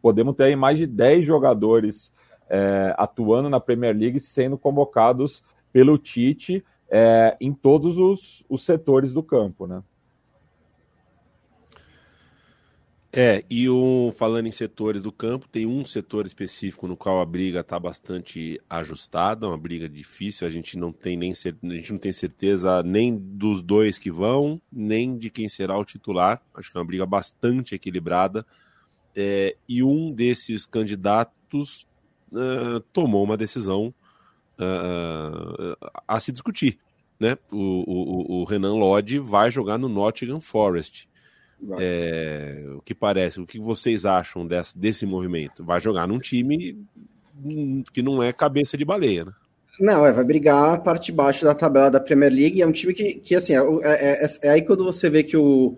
podemos 0.02 0.36
ter 0.36 0.54
mais 0.58 0.78
de 0.78 0.86
10 0.86 1.26
jogadores 1.26 2.12
é, 2.50 2.94
atuando 2.98 3.50
na 3.50 3.62
Premier 3.62 3.96
League 3.96 4.20
sendo 4.20 4.58
convocados 4.58 5.42
pelo 5.72 5.98
Tite 5.98 6.62
é, 6.90 7.38
em 7.40 7.54
todos 7.54 7.98
os, 7.98 8.44
os 8.50 8.66
setores 8.66 9.14
do 9.14 9.24
campo, 9.24 9.66
né? 9.66 9.82
É, 13.16 13.46
e 13.48 13.70
um, 13.70 14.12
falando 14.12 14.48
em 14.48 14.52
setores 14.52 15.00
do 15.00 15.12
campo, 15.12 15.48
tem 15.48 15.68
um 15.68 15.86
setor 15.86 16.26
específico 16.26 16.88
no 16.88 16.98
qual 16.98 17.22
a 17.22 17.26
briga 17.26 17.60
está 17.60 17.78
bastante 17.78 18.60
ajustada, 18.68 19.48
uma 19.48 19.58
briga 19.58 19.88
difícil, 19.88 20.48
a 20.48 20.50
gente 20.50 20.80
não 20.80 20.92
tem 20.92 21.16
nem 21.16 21.32
a 21.32 21.76
gente 21.76 21.92
não 21.92 22.00
tem 22.00 22.12
certeza 22.12 22.82
nem 22.82 23.16
dos 23.16 23.62
dois 23.62 24.00
que 24.00 24.10
vão, 24.10 24.60
nem 24.72 25.16
de 25.16 25.30
quem 25.30 25.48
será 25.48 25.78
o 25.78 25.86
titular. 25.86 26.42
Acho 26.56 26.72
que 26.72 26.78
é 26.78 26.80
uma 26.80 26.88
briga 26.88 27.06
bastante 27.06 27.76
equilibrada. 27.76 28.44
É, 29.16 29.56
e 29.70 29.84
um 29.84 30.12
desses 30.12 30.66
candidatos 30.66 31.86
uh, 32.32 32.80
tomou 32.92 33.24
uma 33.24 33.38
decisão 33.38 33.94
uh, 34.58 35.78
a 36.08 36.20
se 36.20 36.32
discutir. 36.32 36.80
Né? 37.20 37.38
O, 37.52 37.58
o, 37.58 38.42
o 38.42 38.44
Renan 38.44 38.74
Lodge 38.74 39.20
vai 39.20 39.52
jogar 39.52 39.78
no 39.78 39.88
Nottingham 39.88 40.42
Forest 40.42 41.08
é, 41.80 42.64
o 42.76 42.82
que 42.82 42.94
parece, 42.94 43.40
o 43.40 43.46
que 43.46 43.60
vocês 43.60 44.06
acham 44.06 44.46
desse, 44.46 44.78
desse 44.78 45.06
movimento? 45.06 45.64
Vai 45.64 45.80
jogar 45.80 46.08
num 46.08 46.20
time 46.20 46.78
que 47.92 48.02
não 48.02 48.22
é 48.22 48.32
cabeça 48.32 48.78
de 48.78 48.86
baleia, 48.86 49.26
né? 49.26 49.32
Não, 49.80 50.06
é, 50.06 50.12
vai 50.12 50.24
brigar 50.24 50.76
a 50.76 50.78
parte 50.78 51.08
de 51.08 51.12
baixo 51.14 51.44
da 51.44 51.56
tabela 51.56 51.90
da 51.90 52.00
Premier 52.00 52.32
League. 52.32 52.62
É 52.62 52.68
um 52.68 52.72
time 52.72 52.94
que, 52.94 53.16
que 53.16 53.36
assim, 53.36 53.54
é, 53.54 53.60
é, 53.84 54.26
é, 54.26 54.28
é 54.44 54.50
aí 54.52 54.62
quando 54.62 54.84
você 54.84 55.10
vê 55.10 55.24
que, 55.24 55.36
o, 55.36 55.78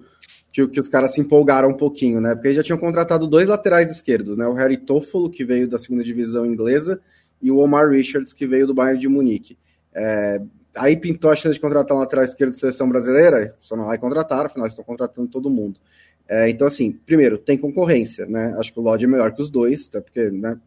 que, 0.52 0.68
que, 0.68 0.80
os 0.80 0.88
caras 0.88 1.14
se 1.14 1.22
empolgaram 1.22 1.70
um 1.70 1.78
pouquinho, 1.78 2.20
né? 2.20 2.36
Porque 2.36 2.50
eles 2.50 2.58
já 2.58 2.64
tinham 2.64 2.78
contratado 2.78 3.26
dois 3.26 3.48
laterais 3.48 3.90
esquerdos, 3.90 4.38
né? 4.38 4.46
O 4.48 4.54
Harry 4.54 4.78
Toffolo, 4.78 5.30
que 5.30 5.46
veio 5.46 5.68
da 5.68 5.80
segunda 5.80 6.04
divisão 6.04 6.46
inglesa, 6.46 7.00
e 7.42 7.50
o 7.50 7.58
Omar 7.58 7.90
Richards, 7.90 8.34
que 8.34 8.46
veio 8.46 8.68
do 8.68 8.74
Bayern 8.74 9.00
de 9.00 9.08
Munique. 9.08 9.58
É, 9.94 10.42
Aí 10.76 10.98
pintou 10.98 11.32
a 11.32 11.36
chance 11.36 11.56
de 11.56 11.62
contratar 11.62 11.96
um 11.96 12.00
lateral 12.00 12.24
esquerdo 12.26 12.52
de 12.52 12.60
seleção 12.60 12.88
brasileira, 12.90 13.56
só 13.60 13.76
não 13.76 13.86
vai 13.86 13.98
contratar, 13.98 14.46
afinal 14.46 14.68
estão 14.68 14.84
contratando 14.84 15.28
todo 15.28 15.50
mundo. 15.50 15.80
É, 16.28 16.50
então, 16.50 16.68
assim, 16.68 16.92
primeiro, 16.92 17.38
tem 17.38 17.58
concorrência, 17.58 18.26
né? 18.26 18.56
Acho 18.58 18.74
que 18.74 18.80
o 18.80 18.84
Lodge 18.84 19.06
é 19.06 19.08
melhor 19.08 19.32
que 19.34 19.42
os 19.42 19.50
dois, 19.50 19.88
até 19.88 20.02
porque, 20.02 20.30
né, 20.32 20.60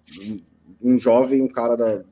um 0.80 0.96
jovem, 0.96 1.42
um 1.42 1.48
cara 1.48 1.76
da, 1.76 2.02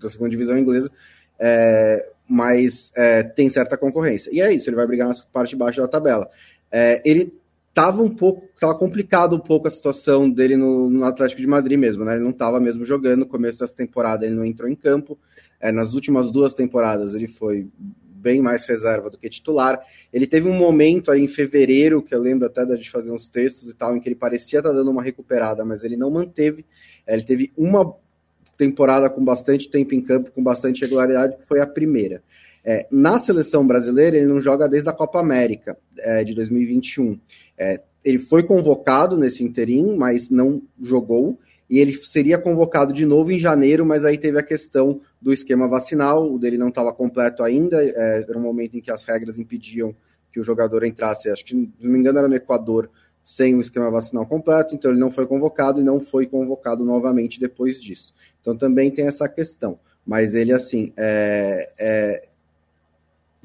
da 0.00 0.08
segunda 0.08 0.30
divisão 0.30 0.56
inglesa, 0.56 0.90
é, 1.38 2.08
mas 2.28 2.92
é, 2.96 3.22
tem 3.22 3.50
certa 3.50 3.76
concorrência. 3.76 4.30
E 4.32 4.40
é 4.40 4.52
isso, 4.52 4.68
ele 4.68 4.76
vai 4.76 4.86
brigar 4.86 5.08
na 5.08 5.14
parte 5.32 5.50
de 5.50 5.56
baixo 5.56 5.80
da 5.80 5.88
tabela. 5.88 6.30
É, 6.70 7.02
ele 7.04 7.34
tava 7.76 8.02
um 8.02 8.08
pouco, 8.08 8.48
tava 8.58 8.74
complicado 8.74 9.36
um 9.36 9.38
pouco 9.38 9.68
a 9.68 9.70
situação 9.70 10.30
dele 10.30 10.56
no, 10.56 10.88
no 10.88 11.04
Atlético 11.04 11.42
de 11.42 11.46
Madrid 11.46 11.78
mesmo, 11.78 12.06
né? 12.06 12.14
Ele 12.14 12.24
não 12.24 12.32
tava 12.32 12.58
mesmo 12.58 12.86
jogando, 12.86 13.20
no 13.20 13.26
começo 13.26 13.58
dessa 13.58 13.76
temporada 13.76 14.24
ele 14.24 14.34
não 14.34 14.46
entrou 14.46 14.66
em 14.66 14.74
campo, 14.74 15.18
é, 15.60 15.70
nas 15.70 15.92
últimas 15.92 16.30
duas 16.30 16.54
temporadas 16.54 17.14
ele 17.14 17.28
foi 17.28 17.68
bem 17.78 18.40
mais 18.40 18.64
reserva 18.64 19.10
do 19.10 19.18
que 19.18 19.28
titular. 19.28 19.78
Ele 20.10 20.26
teve 20.26 20.48
um 20.48 20.54
momento 20.54 21.10
aí 21.10 21.20
em 21.20 21.28
fevereiro, 21.28 22.02
que 22.02 22.14
eu 22.14 22.18
lembro 22.18 22.46
até 22.46 22.64
da 22.64 22.76
gente 22.76 22.90
fazer 22.90 23.12
uns 23.12 23.28
textos 23.28 23.68
e 23.68 23.74
tal, 23.74 23.94
em 23.94 24.00
que 24.00 24.08
ele 24.08 24.16
parecia 24.16 24.60
estar 24.60 24.70
tá 24.70 24.74
dando 24.74 24.90
uma 24.90 25.02
recuperada, 25.02 25.62
mas 25.62 25.84
ele 25.84 25.98
não 25.98 26.10
manteve. 26.10 26.64
É, 27.06 27.12
ele 27.12 27.24
teve 27.24 27.52
uma 27.54 27.94
temporada 28.56 29.10
com 29.10 29.22
bastante 29.22 29.70
tempo 29.70 29.94
em 29.94 30.00
campo, 30.00 30.32
com 30.32 30.42
bastante 30.42 30.80
regularidade, 30.80 31.36
que 31.36 31.46
foi 31.46 31.60
a 31.60 31.66
primeira. 31.66 32.22
É, 32.68 32.84
na 32.90 33.16
seleção 33.16 33.64
brasileira, 33.64 34.16
ele 34.16 34.26
não 34.26 34.40
joga 34.40 34.68
desde 34.68 34.88
a 34.88 34.92
Copa 34.92 35.20
América 35.20 35.78
é, 35.98 36.24
de 36.24 36.34
2021. 36.34 37.16
É, 37.56 37.80
ele 38.04 38.18
foi 38.18 38.42
convocado 38.42 39.16
nesse 39.16 39.44
interim, 39.44 39.96
mas 39.96 40.30
não 40.30 40.60
jogou 40.80 41.38
e 41.68 41.78
ele 41.78 41.92
seria 41.94 42.38
convocado 42.38 42.92
de 42.92 43.04
novo 43.04 43.32
em 43.32 43.38
janeiro, 43.38 43.84
mas 43.84 44.04
aí 44.04 44.18
teve 44.18 44.38
a 44.38 44.42
questão 44.42 45.00
do 45.20 45.32
esquema 45.32 45.68
vacinal, 45.68 46.32
o 46.32 46.38
dele 46.38 46.58
não 46.58 46.68
estava 46.68 46.92
completo 46.92 47.42
ainda, 47.42 47.84
é, 47.84 48.24
era 48.28 48.38
um 48.38 48.42
momento 48.42 48.76
em 48.76 48.80
que 48.80 48.90
as 48.90 49.04
regras 49.04 49.38
impediam 49.38 49.94
que 50.32 50.40
o 50.40 50.44
jogador 50.44 50.84
entrasse, 50.84 51.30
acho 51.30 51.44
que, 51.44 51.50
se 51.50 51.70
não 51.80 51.90
me 51.90 51.98
engano, 51.98 52.18
era 52.18 52.28
no 52.28 52.34
Equador, 52.34 52.90
sem 53.24 53.56
o 53.56 53.60
esquema 53.60 53.90
vacinal 53.90 54.24
completo, 54.26 54.74
então 54.74 54.90
ele 54.90 55.00
não 55.00 55.10
foi 55.10 55.26
convocado 55.26 55.80
e 55.80 55.84
não 55.84 55.98
foi 55.98 56.26
convocado 56.26 56.84
novamente 56.84 57.40
depois 57.40 57.80
disso. 57.80 58.14
Então 58.40 58.56
também 58.56 58.88
tem 58.90 59.06
essa 59.06 59.28
questão. 59.28 59.80
Mas 60.06 60.36
ele, 60.36 60.52
assim, 60.52 60.92
é, 60.96 61.72
é, 61.76 62.28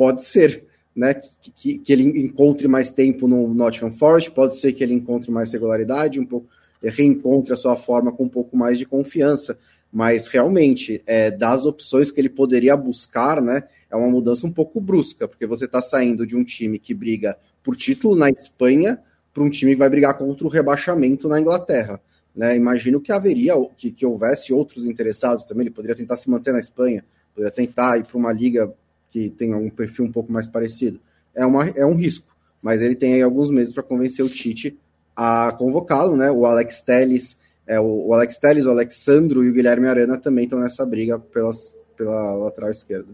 pode 0.01 0.23
ser 0.23 0.65
né, 0.95 1.13
que, 1.13 1.77
que, 1.77 1.93
ele 1.93 2.01
encontre 2.01 2.67
mais 2.67 2.89
tempo 2.89 3.27
no 3.27 3.53
Nottingham 3.53 3.91
Forest, 3.91 4.31
pode 4.31 4.57
ser 4.57 4.73
que 4.73 4.83
ele 4.83 4.95
encontre 4.95 5.29
mais 5.29 5.51
regularidade, 5.51 6.19
um 6.19 6.25
pouco 6.25 6.47
reencontre 6.81 7.53
a 7.53 7.55
sua 7.55 7.75
forma 7.75 8.11
com 8.11 8.23
um 8.23 8.27
pouco 8.27 8.57
mais 8.57 8.79
de 8.79 8.85
confiança. 8.87 9.59
Mas 9.93 10.27
realmente, 10.27 11.03
é, 11.05 11.29
das 11.29 11.67
opções 11.67 12.09
que 12.09 12.19
ele 12.19 12.31
poderia 12.31 12.75
buscar, 12.75 13.43
né, 13.43 13.61
é 13.91 13.95
uma 13.95 14.09
mudança 14.09 14.47
um 14.47 14.51
pouco 14.51 14.81
brusca, 14.81 15.27
porque 15.27 15.45
você 15.45 15.65
está 15.65 15.79
saindo 15.83 16.25
de 16.25 16.35
um 16.35 16.43
time 16.43 16.79
que 16.79 16.95
briga 16.95 17.37
por 17.61 17.75
título 17.75 18.15
na 18.15 18.31
Espanha 18.31 18.97
para 19.31 19.43
um 19.43 19.51
time 19.51 19.73
que 19.73 19.77
vai 19.77 19.89
brigar 19.89 20.17
contra 20.17 20.47
o 20.47 20.49
rebaixamento 20.49 21.27
na 21.27 21.39
Inglaterra. 21.39 22.01
Né? 22.35 22.55
Imagino 22.55 22.99
que 22.99 23.11
haveria, 23.11 23.53
que, 23.77 23.91
que 23.91 24.03
houvesse 24.03 24.51
outros 24.51 24.87
interessados 24.87 25.45
também. 25.45 25.67
Ele 25.67 25.75
poderia 25.75 25.95
tentar 25.95 26.15
se 26.15 26.27
manter 26.27 26.53
na 26.53 26.59
Espanha, 26.59 27.05
poderia 27.35 27.51
tentar 27.51 27.99
ir 27.99 28.05
para 28.05 28.17
uma 28.17 28.33
liga 28.33 28.73
que 29.11 29.29
tenha 29.29 29.55
um 29.57 29.69
perfil 29.69 30.05
um 30.05 30.11
pouco 30.11 30.31
mais 30.31 30.47
parecido. 30.47 30.99
É, 31.35 31.45
uma, 31.45 31.67
é 31.69 31.85
um 31.85 31.95
risco, 31.95 32.35
mas 32.61 32.81
ele 32.81 32.95
tem 32.95 33.13
aí 33.13 33.21
alguns 33.21 33.51
meses 33.51 33.73
para 33.73 33.83
convencer 33.83 34.25
o 34.25 34.29
Tite 34.29 34.77
a 35.15 35.51
convocá-lo, 35.51 36.15
né? 36.15 36.31
O 36.31 36.45
Alex 36.45 36.81
Telles, 36.81 37.37
é, 37.67 37.79
o, 37.79 38.07
o, 38.07 38.13
Alex 38.13 38.37
Telles, 38.37 38.65
o 38.65 38.71
Alexandro 38.71 39.43
e 39.43 39.49
o 39.49 39.53
Guilherme 39.53 39.87
Arana 39.87 40.17
também 40.17 40.45
estão 40.45 40.59
nessa 40.59 40.85
briga 40.85 41.19
pelas, 41.19 41.77
pela 41.95 42.33
lateral 42.33 42.71
esquerda. 42.71 43.13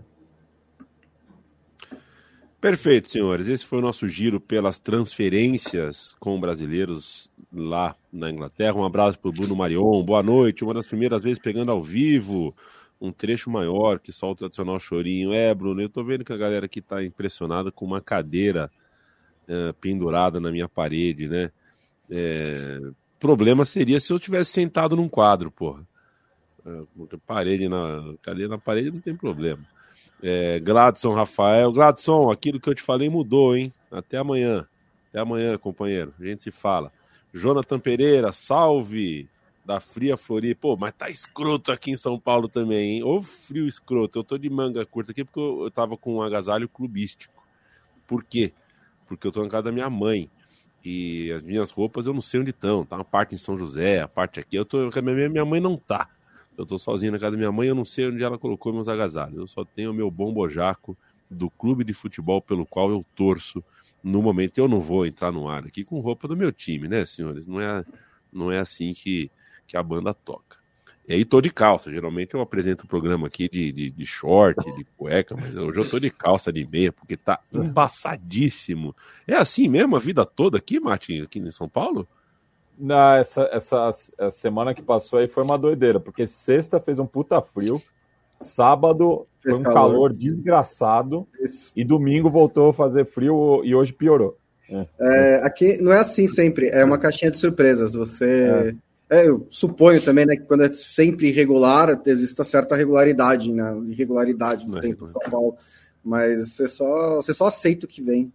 Perfeito, 2.62 3.10
senhores. 3.10 3.48
Esse 3.48 3.66
foi 3.66 3.80
o 3.80 3.82
nosso 3.82 4.08
giro 4.08 4.40
pelas 4.40 4.80
transferências 4.80 6.16
com 6.20 6.40
brasileiros 6.40 7.32
lá 7.54 7.96
na 8.12 8.32
Inglaterra. 8.32 8.76
Um 8.76 8.86
abraço 8.86 9.20
para 9.20 9.30
o 9.30 9.34
Bruno 9.34 9.56
Marion. 9.56 10.04
Boa 10.04 10.24
noite. 10.24 10.64
Uma 10.64 10.74
das 10.74 10.88
primeiras 10.88 11.22
vezes 11.22 11.40
pegando 11.40 11.72
ao 11.72 11.82
vivo 11.82 12.56
um 13.00 13.12
trecho 13.12 13.50
maior 13.50 14.00
que 14.00 14.12
só 14.12 14.32
o 14.32 14.36
tradicional 14.36 14.80
chorinho. 14.80 15.34
É, 15.34 15.54
Bruno, 15.54 15.82
eu 15.82 15.90
tô 15.90 16.04
vendo 16.04 16.26
que 16.26 16.34
a 16.34 16.38
galera 16.38 16.66
aqui 16.66 16.82
tá 16.82 17.04
impressionada 17.04 17.72
com 17.72 17.86
uma 17.86 18.02
cadeira 18.02 18.72
uh, 19.48 19.74
pendurada 19.76 20.40
na 20.40 20.52
minha 20.52 20.68
parede, 20.68 21.28
né? 21.28 21.52
É, 22.10 22.80
problema 23.20 23.66
seria 23.66 24.00
se 24.00 24.12
eu 24.12 24.20
tivesse 24.20 24.52
sentado 24.52 24.96
num 24.96 25.10
quadro, 25.10 25.52
porra. 25.52 25.86
É, 26.66 27.18
parede 27.26 27.70
na 27.70 28.14
cadeira 28.22 28.50
na 28.50 28.58
parede 28.58 28.92
não 28.92 29.00
tem 29.00 29.16
problema. 29.16 29.64
É, 30.22 30.60
Gladson 30.60 31.14
Rafael, 31.14 31.72
Gladson, 31.72 32.32
aquilo 32.32 32.60
que 32.60 32.70
eu 32.70 32.76
te 32.76 32.82
falei 32.82 33.10
mudou, 33.10 33.56
hein? 33.56 33.74
Até 33.92 34.18
amanhã. 34.18 34.68
Até 35.10 35.20
amanhã, 35.20 35.58
companheiro. 35.58 36.14
A 36.20 36.24
gente 36.24 36.42
se 36.44 36.52
fala. 36.52 36.92
Jonathan 37.34 37.80
Pereira, 37.80 38.32
salve 38.32 39.30
da 39.68 39.82
Fria 39.82 40.16
Floripa. 40.16 40.62
Pô, 40.62 40.78
mas 40.78 40.94
tá 40.94 41.10
escroto 41.10 41.74
aqui 41.74 41.92
em 41.92 41.98
São 41.98 42.18
Paulo 42.18 42.48
também, 42.48 42.96
hein? 42.96 43.04
Ô 43.04 43.22
frio 43.22 43.68
escroto. 43.68 44.18
Eu 44.18 44.24
tô 44.24 44.38
de 44.38 44.50
manga 44.50 44.86
curta 44.86 45.12
aqui 45.12 45.26
porque 45.26 45.42
eu, 45.42 45.70
tava 45.70 45.98
com 45.98 46.16
um 46.16 46.22
agasalho 46.22 46.70
clubístico. 46.70 47.44
Por 48.08 48.24
quê? 48.24 48.54
Porque 49.06 49.28
eu 49.28 49.32
tô 49.32 49.44
na 49.44 49.50
casa 49.50 49.64
da 49.64 49.72
minha 49.74 49.90
mãe. 49.90 50.30
E 50.86 51.34
as 51.34 51.44
minhas 51.44 51.70
roupas 51.70 52.08
eu 52.08 52.14
não 52.14 52.22
sei 52.22 52.40
onde 52.40 52.52
estão. 52.52 52.86
Tá 52.86 52.96
uma 52.96 53.04
parte 53.04 53.36
em 53.36 53.38
São 53.38 53.58
José, 53.58 54.00
a 54.00 54.08
parte 54.08 54.40
aqui. 54.40 54.56
Eu 54.56 54.64
tô. 54.64 54.90
Minha, 55.02 55.44
mãe 55.44 55.60
não 55.60 55.76
tá. 55.76 56.10
Eu 56.58 56.66
tô 56.66 56.80
sozinho 56.80 57.12
na 57.12 57.20
casa 57.20 57.32
da 57.32 57.38
minha 57.38 57.52
mãe, 57.52 57.68
eu 57.68 57.76
não 57.76 57.86
sei 57.86 58.08
onde 58.08 58.24
ela 58.24 58.38
colocou 58.38 58.72
meus 58.72 58.88
agasalhos. 58.88 59.38
Eu 59.38 59.48
só 59.48 59.66
tenho 59.66 59.92
o 59.92 59.94
meu 59.94 60.10
bombojaco 60.10 60.98
do 61.30 61.50
clube 61.50 61.84
de 61.84 61.94
futebol 61.94 62.42
pelo 62.42 62.66
qual 62.66 62.90
eu 62.90 63.06
torço 63.14 63.62
no 64.02 64.22
momento. 64.22 64.58
Eu 64.58 64.68
não 64.70 64.80
vou 64.80 65.06
entrar 65.06 65.30
no 65.30 65.50
ar 65.50 65.66
aqui 65.66 65.84
com 65.84 66.00
roupa 66.00 66.26
do 66.26 66.38
meu 66.38 66.54
time, 66.54 66.88
né, 66.88 67.04
senhores? 67.04 67.46
Não 67.46 67.60
é, 67.60 67.84
não 68.32 68.50
é 68.50 68.60
assim 68.60 68.94
que, 68.94 69.30
que 69.68 69.76
a 69.76 69.84
banda 69.84 70.14
toca. 70.14 70.58
E 71.08 71.14
aí 71.14 71.24
tô 71.24 71.40
de 71.40 71.50
calça. 71.50 71.90
Geralmente 71.90 72.34
eu 72.34 72.42
apresento 72.42 72.84
o 72.86 72.88
programa 72.88 73.28
aqui 73.28 73.48
de, 73.48 73.72
de, 73.72 73.90
de, 73.90 74.06
short, 74.06 74.60
de 74.76 74.84
cueca, 74.98 75.36
mas 75.40 75.56
hoje 75.56 75.80
eu 75.80 75.90
tô 75.90 76.00
de 76.00 76.10
calça 76.10 76.52
de 76.52 76.68
meia, 76.70 76.92
porque 76.92 77.16
tá 77.16 77.40
embaçadíssimo. 77.54 78.94
É 79.26 79.36
assim 79.36 79.70
mesmo 79.70 79.96
a 79.96 80.00
vida 80.00 80.26
toda 80.26 80.58
aqui, 80.58 80.80
Martin, 80.80 81.22
aqui 81.22 81.40
em 81.40 81.52
São 81.52 81.70
Paulo? 81.70 82.06
Não, 82.78 83.14
essa, 83.14 83.50
essa, 83.54 83.90
essa 83.90 84.32
semana 84.32 84.74
que 84.74 84.82
passou 84.82 85.20
aí 85.20 85.28
foi 85.28 85.44
uma 85.44 85.58
doideira, 85.58 86.00
porque 86.00 86.28
sexta 86.28 86.80
fez 86.80 87.00
um 87.00 87.08
puta 87.08 87.42
frio, 87.42 87.82
sábado 88.40 89.26
fez 89.42 89.56
foi 89.56 89.62
um 89.62 89.64
calor, 89.64 89.92
calor 89.92 90.14
desgraçado, 90.14 91.26
Isso. 91.40 91.72
e 91.76 91.86
domingo 91.86 92.30
voltou 92.30 92.70
a 92.70 92.74
fazer 92.74 93.06
frio 93.06 93.62
e 93.64 93.74
hoje 93.74 93.94
piorou. 93.94 94.38
É. 94.70 94.86
É, 95.00 95.36
aqui 95.46 95.82
não 95.82 95.94
é 95.94 96.00
assim 96.00 96.28
sempre, 96.28 96.68
é 96.68 96.84
uma 96.84 97.00
caixinha 97.00 97.32
de 97.32 97.38
surpresas. 97.38 97.94
Você. 97.94 98.74
É 98.74 98.87
É, 99.10 99.28
eu 99.28 99.48
suponho 99.50 100.02
também, 100.02 100.26
né, 100.26 100.36
que 100.36 100.44
quando 100.44 100.64
é 100.64 100.74
sempre 100.74 101.30
irregular, 101.30 102.02
existe 102.06 102.44
certa 102.44 102.76
regularidade, 102.76 103.52
né, 103.54 103.74
irregularidade 103.86 104.68
no 104.68 104.78
é 104.78 104.82
tempo 104.82 105.06
de 105.06 105.14
São 105.14 105.22
Paulo. 105.30 105.56
Mas 106.04 106.54
você 106.54 106.68
só, 106.68 107.16
você 107.18 107.34
só 107.34 107.48
aceita 107.48 107.86
o 107.86 107.90
que 107.90 108.02
vem. 108.02 108.32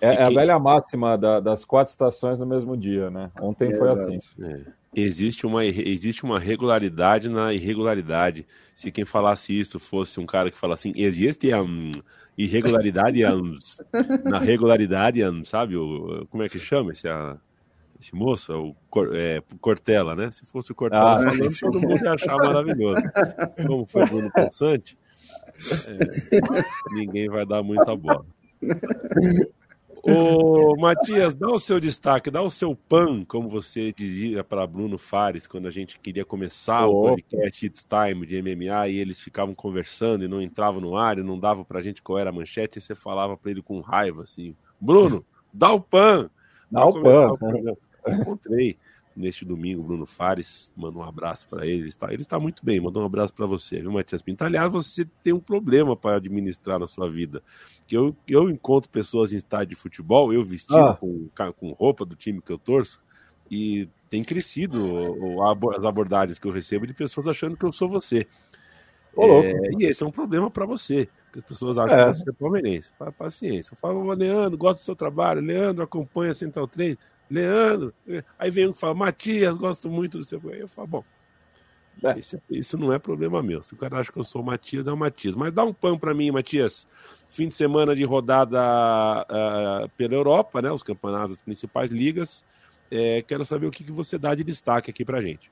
É, 0.00 0.08
é 0.08 0.22
a 0.24 0.30
velha 0.30 0.58
máxima 0.58 1.16
da, 1.16 1.40
das 1.40 1.64
quatro 1.64 1.90
estações 1.90 2.38
no 2.38 2.46
mesmo 2.46 2.76
dia, 2.76 3.10
né? 3.10 3.30
Ontem 3.40 3.72
é, 3.72 3.78
foi 3.78 3.90
exato. 3.90 4.00
assim. 4.00 4.18
É. 4.42 4.60
Existe, 4.94 5.46
uma, 5.46 5.64
existe 5.64 6.24
uma 6.24 6.38
regularidade 6.38 7.28
na 7.28 7.52
irregularidade. 7.52 8.46
Se 8.74 8.90
quem 8.90 9.04
falasse 9.04 9.58
isso 9.58 9.78
fosse 9.78 10.18
um 10.18 10.26
cara 10.26 10.50
que 10.50 10.56
fala 10.56 10.74
assim, 10.74 10.92
existe 10.96 11.52
um, 11.54 11.92
irregularidade 12.36 13.24
um, 13.26 13.58
na 14.24 14.38
regularidade, 14.40 15.22
um, 15.24 15.44
sabe? 15.44 15.76
O, 15.76 16.26
como 16.30 16.42
é 16.42 16.48
que 16.48 16.58
chama 16.58 16.92
esse, 16.92 17.08
a, 17.08 17.36
esse 18.00 18.14
moço? 18.14 18.52
O 18.52 18.76
é, 19.14 19.42
Cortella, 19.60 20.14
né? 20.14 20.30
Se 20.30 20.44
fosse 20.46 20.72
o 20.72 20.74
Cortella 20.74 21.14
ah, 21.14 21.24
falando, 21.24 21.60
todo 21.60 21.80
mundo 21.80 22.04
ia 22.04 22.12
achar 22.12 22.36
maravilhoso. 22.36 23.02
Como 23.66 23.86
foi 23.86 24.04
o 24.04 24.06
Bruno 24.06 24.30
Ponsante, 24.32 24.98
é, 25.86 26.94
ninguém 26.94 27.28
vai 27.28 27.46
dar 27.46 27.62
muita 27.62 27.94
bola. 27.96 28.24
Ô, 30.08 30.76
Matias, 30.76 31.34
dá 31.34 31.48
o 31.48 31.58
seu 31.58 31.80
destaque, 31.80 32.30
dá 32.30 32.40
o 32.40 32.50
seu 32.50 32.76
pan, 32.76 33.24
como 33.24 33.48
você 33.48 33.92
dizia 33.92 34.44
para 34.44 34.64
Bruno 34.64 34.96
Fares, 34.96 35.48
quando 35.48 35.66
a 35.66 35.70
gente 35.70 35.98
queria 35.98 36.24
começar 36.24 36.86
o 36.86 37.08
podcast 37.08 37.66
It's 37.66 37.84
Time 37.84 38.24
de 38.24 38.40
MMA 38.40 38.88
e 38.88 38.98
eles 38.98 39.18
ficavam 39.18 39.52
conversando 39.52 40.24
e 40.24 40.28
não 40.28 40.40
entravam 40.40 40.80
no 40.80 40.96
ar 40.96 41.18
e 41.18 41.24
não 41.24 41.36
dava 41.36 41.64
pra 41.64 41.82
gente 41.82 42.02
qual 42.02 42.20
era 42.20 42.30
a 42.30 42.32
manchete, 42.32 42.78
e 42.78 42.80
você 42.80 42.94
falava 42.94 43.36
para 43.36 43.50
ele 43.50 43.62
com 43.62 43.80
raiva 43.80 44.22
assim: 44.22 44.54
Bruno, 44.80 45.24
dá 45.52 45.72
o 45.72 45.80
pan! 45.80 46.30
Dá 46.70 46.86
o 46.86 47.02
pan! 47.02 47.34
Encontrei 48.22 48.76
neste 49.16 49.44
domingo, 49.44 49.82
Bruno 49.82 50.04
Fares, 50.04 50.70
manda 50.76 50.98
um 50.98 51.02
abraço 51.02 51.48
para 51.48 51.66
ele. 51.66 51.78
Ele 51.78 51.88
está, 51.88 52.12
ele 52.12 52.22
está 52.22 52.38
muito 52.38 52.64
bem, 52.64 52.80
mandou 52.80 53.02
um 53.02 53.06
abraço 53.06 53.32
para 53.32 53.46
você, 53.46 53.80
viu, 53.80 53.90
Matias 53.90 54.20
Pinto? 54.20 54.44
Aliás, 54.44 54.70
você 54.70 55.06
tem 55.22 55.32
um 55.32 55.40
problema 55.40 55.96
para 55.96 56.16
administrar 56.16 56.78
na 56.78 56.86
sua 56.86 57.10
vida. 57.10 57.42
Que 57.86 57.96
eu, 57.96 58.14
eu 58.28 58.50
encontro 58.50 58.90
pessoas 58.90 59.32
em 59.32 59.36
estádio 59.36 59.68
de 59.68 59.74
futebol, 59.74 60.32
eu 60.32 60.44
vestido 60.44 60.76
ah. 60.76 60.94
com, 60.94 61.28
com 61.56 61.72
roupa 61.72 62.04
do 62.04 62.14
time 62.14 62.42
que 62.42 62.52
eu 62.52 62.58
torço, 62.58 63.00
e 63.50 63.88
tem 64.10 64.22
crescido 64.22 64.84
as 65.76 65.84
abordagens 65.84 66.38
que 66.38 66.46
eu 66.46 66.52
recebo 66.52 66.86
de 66.86 66.92
pessoas 66.92 67.26
achando 67.26 67.56
que 67.56 67.64
eu 67.64 67.72
sou 67.72 67.88
você. 67.88 68.26
É, 69.18 69.52
e 69.78 69.86
esse 69.86 70.02
é 70.02 70.06
um 70.06 70.10
problema 70.10 70.50
para 70.50 70.66
você, 70.66 71.08
que 71.32 71.38
as 71.38 71.44
pessoas 71.44 71.78
acham 71.78 71.98
é. 71.98 72.10
que 72.10 72.18
você 72.18 72.30
é 72.30 72.32
palmeirense. 72.34 72.92
Paciência. 73.16 73.72
Eu 73.72 73.78
falo, 73.78 74.12
Leandro, 74.12 74.58
gosto 74.58 74.78
do 74.78 74.84
seu 74.84 74.94
trabalho. 74.94 75.40
Leandro, 75.40 75.82
acompanha 75.82 76.34
Central 76.34 76.68
3. 76.68 76.98
Leandro. 77.30 77.92
Aí 78.38 78.50
vem 78.50 78.68
um 78.68 78.72
que 78.72 78.78
fala, 78.78 78.94
Matias, 78.94 79.56
gosto 79.56 79.88
muito 79.88 80.18
do 80.18 80.24
seu. 80.24 80.40
Aí 80.50 80.60
eu 80.60 80.68
falo, 80.68 80.88
bom, 80.88 81.04
é. 82.04 82.18
isso, 82.18 82.40
isso, 82.50 82.78
não 82.78 82.92
é 82.92 82.98
problema 82.98 83.42
meu. 83.42 83.62
Se 83.62 83.74
o 83.74 83.76
cara 83.76 83.98
acha 83.98 84.12
que 84.12 84.18
eu 84.18 84.24
sou 84.24 84.42
o 84.42 84.44
Matias, 84.44 84.86
é 84.86 84.92
o 84.92 84.96
Matias. 84.96 85.34
Mas 85.34 85.52
dá 85.52 85.64
um 85.64 85.72
pão 85.72 85.98
para 85.98 86.14
mim, 86.14 86.30
Matias. 86.30 86.86
Fim 87.28 87.48
de 87.48 87.54
semana 87.54 87.96
de 87.96 88.04
rodada 88.04 88.60
uh, 88.60 89.88
pela 89.96 90.14
Europa, 90.14 90.60
né? 90.60 90.70
Os 90.70 90.82
campeonatos 90.82 91.36
das 91.36 91.40
principais 91.40 91.90
ligas. 91.90 92.44
É, 92.90 93.22
quero 93.22 93.44
saber 93.44 93.66
o 93.66 93.70
que, 93.70 93.82
que 93.82 93.92
você 93.92 94.16
dá 94.16 94.34
de 94.34 94.44
destaque 94.44 94.90
aqui 94.90 95.04
pra 95.04 95.20
gente. 95.20 95.50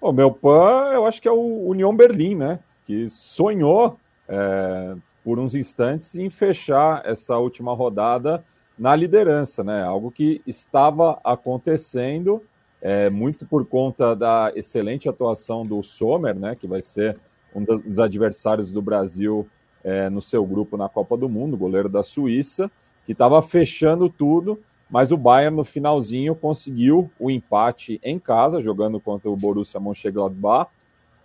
O 0.00 0.12
meu 0.12 0.30
pan, 0.30 0.90
eu 0.92 1.06
acho 1.06 1.22
que 1.22 1.28
é 1.28 1.32
o 1.32 1.68
União 1.68 1.96
Berlim, 1.96 2.34
né? 2.34 2.60
Que 2.84 3.08
sonhou 3.08 3.98
é, 4.28 4.96
por 5.22 5.38
uns 5.38 5.54
instantes 5.54 6.14
em 6.16 6.28
fechar 6.28 7.00
essa 7.06 7.38
última 7.38 7.72
rodada 7.74 8.44
na 8.78 8.94
liderança, 8.94 9.62
né? 9.62 9.82
Algo 9.82 10.10
que 10.10 10.42
estava 10.46 11.20
acontecendo 11.24 12.42
é, 12.80 13.08
muito 13.08 13.46
por 13.46 13.64
conta 13.64 14.14
da 14.14 14.52
excelente 14.54 15.08
atuação 15.08 15.62
do 15.62 15.82
Sommer, 15.82 16.34
né? 16.34 16.54
Que 16.54 16.66
vai 16.66 16.80
ser 16.82 17.18
um 17.54 17.62
dos 17.62 17.98
adversários 17.98 18.72
do 18.72 18.82
Brasil 18.82 19.48
é, 19.82 20.10
no 20.10 20.20
seu 20.20 20.44
grupo 20.44 20.76
na 20.76 20.88
Copa 20.88 21.16
do 21.16 21.28
Mundo, 21.28 21.56
goleiro 21.56 21.88
da 21.88 22.02
Suíça, 22.02 22.70
que 23.06 23.12
estava 23.12 23.40
fechando 23.42 24.08
tudo, 24.08 24.58
mas 24.90 25.12
o 25.12 25.16
Bayern 25.16 25.56
no 25.56 25.64
finalzinho 25.64 26.34
conseguiu 26.34 27.10
o 27.18 27.30
empate 27.30 28.00
em 28.02 28.18
casa, 28.18 28.62
jogando 28.62 28.98
contra 28.98 29.30
o 29.30 29.36
Borussia 29.36 29.78
Mönchengladbach. 29.78 30.70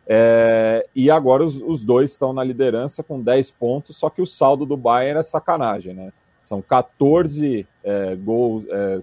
É, 0.05 0.87
e 0.95 1.09
agora 1.09 1.43
os, 1.43 1.61
os 1.61 1.83
dois 1.83 2.11
estão 2.11 2.33
na 2.33 2.43
liderança 2.43 3.03
com 3.03 3.21
10 3.21 3.51
pontos, 3.51 3.97
só 3.97 4.09
que 4.09 4.21
o 4.21 4.25
saldo 4.25 4.65
do 4.65 4.75
Bayern 4.75 5.19
é 5.19 5.23
sacanagem, 5.23 5.93
né? 5.93 6.11
São 6.49 6.63
14 6.63 7.67
é, 7.83 8.15
gols, 8.15 8.65
é, 8.69 8.99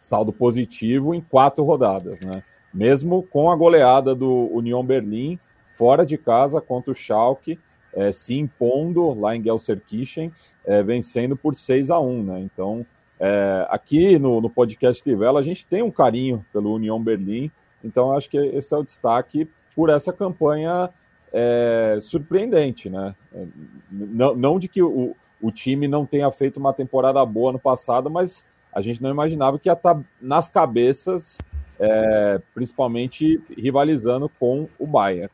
saldo 0.00 0.32
positivo 0.32 1.14
em 1.14 1.20
quatro 1.20 1.62
rodadas, 1.62 2.18
né? 2.24 2.42
Mesmo 2.74 3.22
com 3.22 3.48
a 3.48 3.54
goleada 3.54 4.12
do 4.12 4.50
Union 4.52 4.84
Berlim 4.84 5.38
fora 5.74 6.04
de 6.04 6.18
casa 6.18 6.60
contra 6.60 6.90
o 6.90 6.94
Schalke, 6.94 7.60
é, 7.94 8.10
se 8.10 8.34
impondo 8.34 9.14
lá 9.14 9.36
em 9.36 9.42
Gelsenkirchen, 9.42 10.32
é, 10.64 10.82
vencendo 10.82 11.36
por 11.36 11.54
6 11.54 11.92
a 11.92 12.00
1 12.00 12.24
né? 12.24 12.40
Então, 12.40 12.84
é, 13.20 13.68
aqui 13.70 14.18
no, 14.18 14.40
no 14.40 14.50
podcast 14.50 15.08
Livela, 15.08 15.38
a 15.38 15.44
gente 15.44 15.64
tem 15.64 15.82
um 15.82 15.92
carinho 15.92 16.44
pelo 16.52 16.74
Union 16.74 17.00
Berlim, 17.00 17.52
então 17.84 18.10
acho 18.10 18.28
que 18.28 18.36
esse 18.36 18.74
é 18.74 18.76
o 18.76 18.82
destaque 18.82 19.48
por 19.76 19.90
essa 19.90 20.12
campanha 20.12 20.90
é, 21.32 21.98
surpreendente, 22.02 22.90
né? 22.90 23.14
É, 23.32 23.46
não, 23.92 24.34
não 24.34 24.58
de 24.58 24.66
que 24.66 24.82
o, 24.82 25.14
o 25.40 25.50
time 25.50 25.88
não 25.88 26.04
tenha 26.04 26.30
feito 26.30 26.58
uma 26.58 26.72
temporada 26.72 27.24
boa 27.24 27.52
no 27.52 27.58
passado, 27.58 28.10
mas 28.10 28.44
a 28.72 28.80
gente 28.80 29.02
não 29.02 29.10
imaginava 29.10 29.58
que 29.58 29.68
ia 29.68 29.72
estar 29.72 29.94
tá 29.94 30.00
nas 30.20 30.48
cabeças, 30.48 31.38
é, 31.78 32.40
principalmente 32.54 33.42
rivalizando 33.56 34.30
com 34.38 34.68
o 34.78 34.86
Bayern. 34.86 35.30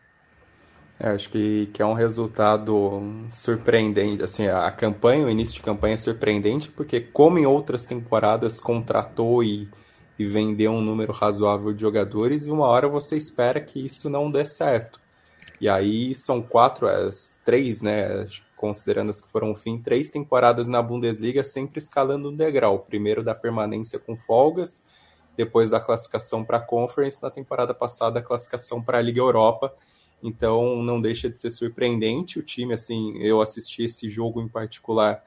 É, 0.98 1.11
acho 1.11 1.28
que, 1.28 1.68
que 1.74 1.82
é 1.82 1.86
um 1.86 1.92
resultado 1.92 3.02
surpreendente. 3.30 4.24
Assim, 4.24 4.46
a 4.46 4.70
campanha, 4.70 5.26
o 5.26 5.30
início 5.30 5.54
de 5.57 5.62
campanha 5.62 5.94
é 5.94 5.98
surpreendente, 5.98 6.70
porque 6.70 7.00
como 7.00 7.38
em 7.38 7.44
outras 7.44 7.84
temporadas 7.84 8.61
contratou 8.61 9.42
e, 9.42 9.68
e 10.18 10.24
vendeu 10.24 10.72
um 10.72 10.80
número 10.80 11.12
razoável 11.12 11.72
de 11.74 11.82
jogadores, 11.82 12.46
e 12.46 12.50
uma 12.50 12.66
hora 12.66 12.88
você 12.88 13.16
espera 13.16 13.61
que 13.61 13.84
isso 13.84 14.09
não 14.09 14.30
dê 14.30 14.46
certo. 14.46 14.98
E 15.61 15.68
aí 15.68 16.14
são 16.14 16.40
quatro, 16.40 16.86
as 16.86 17.34
três, 17.44 17.82
né? 17.82 18.26
Considerando 18.57 19.11
as 19.11 19.20
que 19.20 19.28
foram 19.28 19.52
o 19.52 19.54
fim, 19.54 19.78
três 19.78 20.11
temporadas 20.11 20.66
na 20.66 20.82
Bundesliga, 20.82 21.44
sempre 21.44 21.78
escalando 21.78 22.30
um 22.30 22.34
degrau. 22.34 22.80
Primeiro 22.80 23.22
da 23.22 23.34
permanência 23.34 23.98
com 23.98 24.16
folgas, 24.16 24.82
depois 25.36 25.70
da 25.70 25.78
classificação 25.78 26.42
para 26.42 26.57
a 26.57 26.61
Conference, 26.61 27.22
na 27.22 27.30
temporada 27.30 27.74
passada 27.74 28.18
a 28.18 28.22
classificação 28.22 28.82
para 28.82 28.98
a 28.98 29.02
Liga 29.02 29.20
Europa. 29.20 29.72
Então 30.22 30.82
não 30.82 31.00
deixa 31.00 31.28
de 31.28 31.38
ser 31.38 31.50
surpreendente 31.50 32.38
o 32.38 32.42
time, 32.42 32.72
assim, 32.72 33.18
eu 33.18 33.40
assisti 33.40 33.84
esse 33.84 34.09
jogo 34.09 34.40
em 34.40 34.48
particular, 34.48 35.22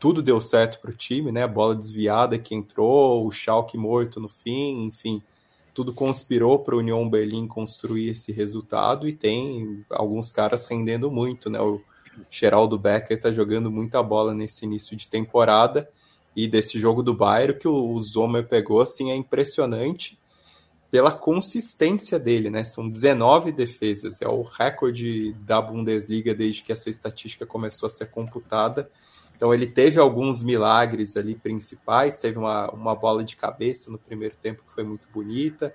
tudo 0.00 0.20
deu 0.20 0.40
certo 0.40 0.80
para 0.80 0.90
o 0.90 0.96
time, 0.96 1.30
né? 1.30 1.44
A 1.44 1.48
bola 1.48 1.76
desviada 1.76 2.38
que 2.38 2.54
entrou, 2.54 3.24
o 3.24 3.30
Schalke 3.30 3.78
morto 3.78 4.18
no 4.18 4.28
fim, 4.28 4.84
enfim, 4.84 5.22
tudo 5.72 5.94
conspirou 5.94 6.58
para 6.58 6.74
o 6.74 6.78
Union 6.78 7.08
Berlim 7.08 7.46
construir 7.46 8.08
esse 8.08 8.32
resultado 8.32 9.06
e 9.06 9.12
tem 9.12 9.84
alguns 9.90 10.32
caras 10.32 10.66
rendendo 10.66 11.10
muito, 11.10 11.48
né? 11.48 11.60
O 11.60 11.80
Geraldo 12.28 12.78
Becker 12.78 13.16
está 13.16 13.32
jogando 13.32 13.70
muita 13.70 14.02
bola 14.02 14.34
nesse 14.34 14.64
início 14.64 14.96
de 14.96 15.08
temporada. 15.08 15.88
E 16.34 16.46
desse 16.46 16.78
jogo 16.78 17.02
do 17.02 17.14
Bayern, 17.14 17.58
que 17.58 17.66
o 17.66 18.00
Zomer 18.00 18.46
pegou, 18.46 18.80
assim, 18.80 19.10
é 19.10 19.16
impressionante 19.16 20.18
pela 20.90 21.12
consistência 21.12 22.18
dele, 22.18 22.50
né? 22.50 22.64
São 22.64 22.88
19 22.88 23.52
defesas, 23.52 24.20
é 24.20 24.28
o 24.28 24.42
recorde 24.42 25.32
da 25.34 25.60
Bundesliga 25.60 26.34
desde 26.34 26.62
que 26.62 26.72
essa 26.72 26.90
estatística 26.90 27.46
começou 27.46 27.86
a 27.86 27.90
ser 27.90 28.06
computada. 28.06 28.90
Então 29.36 29.54
ele 29.54 29.66
teve 29.66 29.98
alguns 29.98 30.42
milagres 30.42 31.16
ali 31.16 31.34
principais, 31.34 32.18
teve 32.20 32.38
uma, 32.38 32.70
uma 32.72 32.94
bola 32.94 33.24
de 33.24 33.36
cabeça 33.36 33.90
no 33.90 33.98
primeiro 33.98 34.34
tempo 34.36 34.62
que 34.66 34.72
foi 34.72 34.84
muito 34.84 35.08
bonita. 35.12 35.74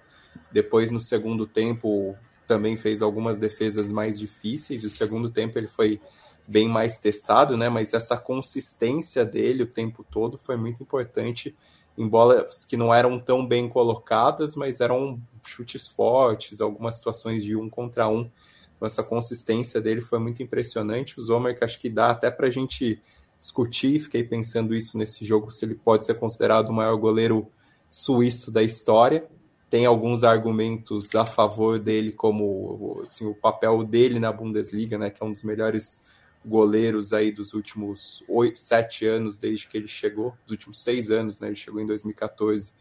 Depois, 0.51 0.91
no 0.91 0.99
segundo 0.99 1.47
tempo, 1.47 2.15
também 2.45 2.75
fez 2.75 3.01
algumas 3.01 3.39
defesas 3.39 3.91
mais 3.91 4.19
difíceis. 4.19 4.83
O 4.83 4.89
segundo 4.89 5.29
tempo 5.29 5.57
ele 5.57 5.67
foi 5.67 5.99
bem 6.47 6.67
mais 6.67 6.99
testado, 6.99 7.57
né? 7.57 7.69
Mas 7.69 7.93
essa 7.93 8.17
consistência 8.17 9.25
dele 9.25 9.63
o 9.63 9.67
tempo 9.67 10.05
todo 10.09 10.37
foi 10.37 10.55
muito 10.55 10.81
importante 10.83 11.55
em 11.97 12.07
bolas 12.07 12.65
que 12.65 12.75
não 12.75 12.93
eram 12.93 13.19
tão 13.19 13.45
bem 13.45 13.69
colocadas, 13.69 14.55
mas 14.55 14.81
eram 14.81 15.19
chutes 15.43 15.87
fortes, 15.87 16.59
algumas 16.59 16.97
situações 16.97 17.43
de 17.43 17.55
um 17.55 17.69
contra 17.69 18.07
um. 18.07 18.29
Então, 18.75 18.85
essa 18.85 19.03
consistência 19.03 19.79
dele 19.79 20.01
foi 20.01 20.19
muito 20.19 20.43
impressionante. 20.43 21.17
O 21.17 21.21
Zomer, 21.21 21.57
que 21.57 21.63
acho 21.63 21.79
que 21.79 21.89
dá 21.89 22.09
até 22.09 22.29
para 22.29 22.47
a 22.47 22.51
gente 22.51 23.01
discutir, 23.39 23.99
fiquei 23.99 24.23
pensando 24.23 24.75
isso 24.75 24.97
nesse 24.97 25.23
jogo, 25.23 25.51
se 25.51 25.63
ele 25.63 25.75
pode 25.75 26.05
ser 26.05 26.15
considerado 26.15 26.69
o 26.69 26.73
maior 26.73 26.97
goleiro 26.97 27.47
suíço 27.87 28.51
da 28.51 28.61
história. 28.61 29.25
Tem 29.69 29.85
alguns 29.85 30.23
argumentos 30.23 31.15
a 31.15 31.25
favor 31.25 31.79
dele, 31.79 32.11
como 32.11 33.01
assim, 33.05 33.25
o 33.25 33.35
papel 33.35 33.83
dele 33.83 34.19
na 34.19 34.31
Bundesliga, 34.31 34.97
né, 34.97 35.09
que 35.09 35.23
é 35.23 35.25
um 35.25 35.31
dos 35.31 35.43
melhores 35.43 36.05
goleiros 36.45 37.13
aí 37.13 37.31
dos 37.31 37.53
últimos 37.53 38.23
oito, 38.27 38.59
sete 38.59 39.05
anos 39.05 39.37
desde 39.37 39.67
que 39.67 39.77
ele 39.77 39.87
chegou, 39.87 40.33
dos 40.45 40.51
últimos 40.51 40.83
seis 40.83 41.09
anos, 41.09 41.39
né? 41.39 41.47
Ele 41.47 41.55
chegou 41.55 41.81
em 41.81 41.85
2014 41.85 42.71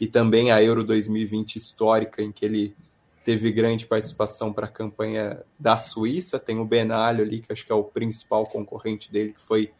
e 0.00 0.06
também 0.06 0.50
a 0.50 0.62
Euro 0.62 0.84
2020 0.84 1.56
histórica, 1.56 2.22
em 2.22 2.30
que 2.30 2.44
ele 2.44 2.76
teve 3.24 3.50
grande 3.50 3.86
participação 3.86 4.52
para 4.52 4.66
a 4.66 4.70
campanha 4.70 5.42
da 5.58 5.78
Suíça. 5.78 6.38
Tem 6.38 6.58
o 6.58 6.64
Benalho 6.64 7.24
ali, 7.24 7.40
que 7.40 7.52
acho 7.52 7.64
que 7.64 7.72
é 7.72 7.74
o 7.74 7.84
principal 7.84 8.44
concorrente 8.44 9.10
dele, 9.10 9.32
que 9.32 9.40
foi 9.40 9.72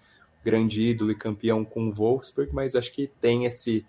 grande 0.42 0.82
ídolo 0.82 1.11
e 1.11 1.14
campeão 1.14 1.64
com 1.64 1.88
o 1.88 1.92
Wolfsburg, 1.92 2.55
mas 2.55 2.74
acho 2.74 2.92
que 2.92 3.11
tem 3.20 3.45
esse 3.45 3.84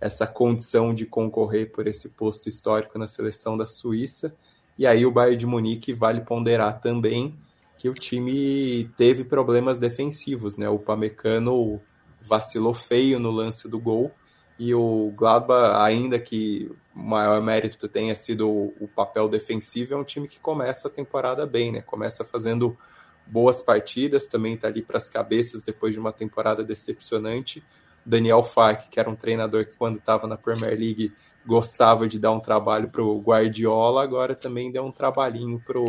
essa 0.00 0.26
condição 0.26 0.94
de 0.94 1.04
concorrer 1.04 1.70
por 1.72 1.86
esse 1.86 2.08
posto 2.08 2.48
histórico 2.48 2.98
na 2.98 3.06
seleção 3.06 3.54
da 3.54 3.66
Suíça. 3.66 4.34
E 4.78 4.86
aí 4.86 5.04
o 5.04 5.10
Bayern 5.10 5.36
de 5.36 5.46
Munique 5.46 5.92
vale 5.92 6.22
ponderar 6.22 6.80
também 6.80 7.38
que 7.80 7.88
o 7.88 7.94
time 7.94 8.90
teve 8.94 9.24
problemas 9.24 9.78
defensivos, 9.78 10.58
né? 10.58 10.68
O 10.68 10.78
Pamecano 10.78 11.80
vacilou 12.20 12.74
feio 12.74 13.18
no 13.18 13.30
lance 13.30 13.66
do 13.70 13.80
gol 13.80 14.12
e 14.58 14.74
o 14.74 15.10
Gladbach, 15.16 15.82
ainda 15.82 16.18
que 16.18 16.70
o 16.94 16.98
maior 16.98 17.40
mérito 17.40 17.88
tenha 17.88 18.14
sido 18.14 18.50
o, 18.50 18.86
papel 18.94 19.30
defensivo, 19.30 19.94
é 19.94 19.96
um 19.96 20.04
time 20.04 20.28
que 20.28 20.38
começa 20.38 20.88
a 20.88 20.90
temporada 20.90 21.46
bem, 21.46 21.72
né? 21.72 21.80
Começa 21.80 22.22
fazendo 22.22 22.76
boas 23.26 23.62
partidas, 23.62 24.26
também 24.26 24.56
está 24.56 24.68
ali 24.68 24.82
para 24.82 24.98
as 24.98 25.08
cabeças 25.08 25.62
depois 25.62 25.94
de 25.94 25.98
uma 25.98 26.12
temporada 26.12 26.62
decepcionante. 26.62 27.64
Daniel 28.04 28.42
Fark, 28.42 28.90
que 28.90 29.00
era 29.00 29.08
um 29.08 29.16
treinador 29.16 29.64
que 29.64 29.72
quando 29.72 29.96
estava 29.96 30.26
na 30.26 30.36
Premier 30.36 30.78
League 30.78 31.14
gostava 31.46 32.06
de 32.06 32.18
dar 32.18 32.32
um 32.32 32.40
trabalho 32.40 32.90
para 32.90 33.02
o 33.02 33.18
Guardiola, 33.22 34.02
agora 34.02 34.34
também 34.34 34.70
deu 34.70 34.84
um 34.84 34.92
trabalhinho 34.92 35.58
para 35.66 35.80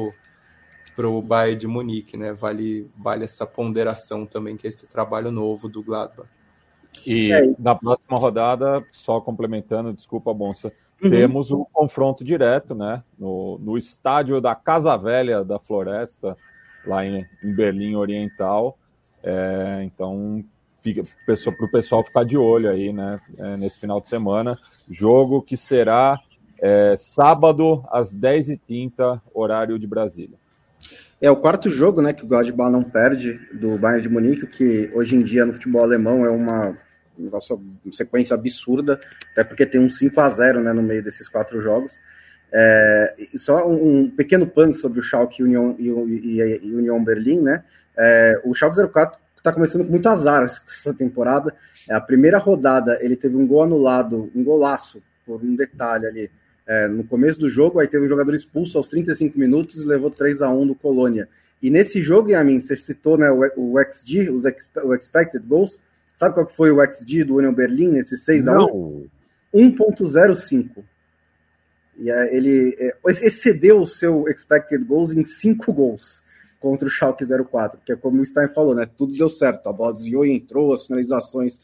Bayern 1.22 1.60
de 1.60 1.68
Munique, 1.68 2.18
né? 2.18 2.34
Vale, 2.34 2.90
vale 2.98 3.26
essa 3.26 3.46
ponderação 3.46 4.26
também, 4.26 4.58
que 4.58 4.68
é 4.68 4.70
esse 4.70 4.88
trabalho 4.88 5.32
novo 5.32 5.70
do 5.70 5.82
Gladbach. 5.82 6.30
E 7.06 7.32
é. 7.32 7.42
na 7.58 7.74
próxima 7.76 8.18
rodada, 8.18 8.86
só 8.92 9.20
complementando, 9.22 9.94
desculpa, 9.94 10.34
Bonsa, 10.34 10.72
uhum. 11.02 11.10
temos 11.10 11.52
o 11.52 11.62
um 11.62 11.66
confronto 11.72 12.24
direto, 12.24 12.76
né? 12.76 13.04
No, 13.18 13.58
no 13.60 13.78
estádio 13.78 14.42
da 14.42 14.54
Casa 14.54 14.96
Velha 14.98 15.44
da 15.44 15.58
Floresta, 15.58 16.38
lá 16.86 17.06
em, 17.06 17.26
em 17.44 17.54
Berlim 17.54 17.96
Oriental. 17.96 18.78
É, 19.24 19.82
então, 19.84 20.44
para 20.84 21.66
o 21.66 21.72
pessoal 21.72 22.04
ficar 22.04 22.24
de 22.24 22.38
olho 22.38 22.70
aí, 22.70 22.92
né? 22.92 23.20
É, 23.38 23.58
nesse 23.58 23.80
final 23.80 24.02
de 24.02 24.10
semana. 24.10 24.58
Jogo 24.90 25.42
que 25.42 25.56
será 25.56 26.20
é, 26.60 26.96
sábado 26.96 27.84
às 27.90 28.16
10h30, 28.16 29.22
horário 29.34 29.80
de 29.80 29.88
Brasília. 29.88 30.38
É 31.22 31.30
o 31.30 31.38
quarto 31.38 31.70
jogo, 31.70 32.02
né, 32.02 32.14
que 32.14 32.24
o 32.24 32.28
Gladbach 32.28 32.72
não 32.72 32.82
perde 32.82 33.40
do 33.54 33.78
Bayern 33.78 34.02
de 34.02 34.10
Munique, 34.10 34.48
que 34.48 34.90
hoje 34.92 35.16
em 35.16 35.20
dia 35.20 35.46
no 35.46 35.54
futebol 35.54 35.84
alemão 35.84 36.26
é 36.26 36.30
uma, 36.32 36.76
sequência 37.92 38.34
absurda, 38.34 39.00
até 39.32 39.44
porque 39.44 39.68
tem 39.68 39.80
um 39.80 39.90
5 39.90 40.20
a 40.20 40.30
0 40.30 40.62
né, 40.62 40.74
no 40.74 40.82
meio 40.82 41.04
desses 41.04 41.30
quatro 41.30 41.62
jogos. 41.62 42.00
É, 42.52 43.14
só 43.38 43.70
um, 43.70 44.10
pequeno 44.10 44.48
pano 44.48 44.74
sobre 44.74 45.00
o 45.00 45.04
Schalke 45.04 45.44
Union, 45.44 45.76
e, 45.78 45.90
e, 45.90 46.60
e 46.64 46.76
Union 46.76 47.04
Berlim, 47.04 47.40
né? 47.40 47.64
É, 47.96 48.42
o 48.44 48.54
Schalke 48.56 48.78
04 48.92 49.20
está 49.38 49.54
começando 49.54 49.86
com 49.86 49.92
muito 49.92 50.10
azar 50.10 50.44
essa 50.44 50.94
temporada. 50.94 51.54
É, 51.88 51.94
a 51.94 52.02
primeira 52.02 52.40
rodada 52.40 52.98
ele 53.00 53.16
teve 53.16 53.36
um 53.36 53.46
gol 53.46 53.64
anulado, 53.64 54.32
um 54.36 54.44
golaço, 54.44 55.02
por 55.26 55.42
um 55.44 55.56
detalhe 55.56 56.08
ali, 56.08 56.32
é, 56.72 56.88
no 56.88 57.04
começo 57.04 57.38
do 57.38 57.50
jogo, 57.50 57.82
aí 57.82 57.88
teve 57.88 58.06
um 58.06 58.08
jogador 58.08 58.34
expulso 58.34 58.78
aos 58.78 58.88
35 58.88 59.38
minutos 59.38 59.84
e 59.84 59.86
levou 59.86 60.10
3 60.10 60.42
a 60.42 60.50
1 60.50 60.68
do 60.68 60.76
Colônia. 60.76 61.28
E 61.62 61.70
nesse 61.70 62.02
jogo, 62.02 62.30
Yamin, 62.30 62.62
você 62.62 62.78
citou 62.78 63.18
né, 63.18 63.30
o, 63.30 63.74
o 63.74 63.84
XG, 63.84 64.30
os 64.30 64.46
ex, 64.46 64.66
o 64.82 64.96
expected 64.96 65.46
goals. 65.46 65.78
Sabe 66.16 66.34
qual 66.34 66.48
foi 66.48 66.72
o 66.72 66.82
XG 66.82 67.26
do 67.26 67.36
Union 67.36 67.54
Berlin 67.54 67.90
nesse 67.90 68.16
6 68.16 68.48
a 68.48 68.64
1 68.64 69.06
1.05. 69.54 70.82
E 72.00 72.10
ele 72.10 72.74
é, 72.80 72.96
excedeu 73.06 73.82
o 73.82 73.86
seu 73.86 74.30
expected 74.30 74.82
goals 74.86 75.12
em 75.12 75.26
5 75.26 75.74
gols 75.74 76.24
contra 76.58 76.88
o 76.88 76.90
Schalke 76.90 77.26
04, 77.26 77.82
que 77.86 77.92
é 77.92 77.98
como 77.98 78.22
o 78.22 78.26
Stein 78.26 78.48
falou, 78.48 78.74
né? 78.74 78.88
Tudo 78.98 79.12
deu 79.12 79.28
certo. 79.28 79.68
A 79.68 79.74
bola 79.74 79.94
desviou 79.94 80.26
e 80.26 80.32
entrou, 80.32 80.74
as 80.74 80.86
finalizações 80.86 81.60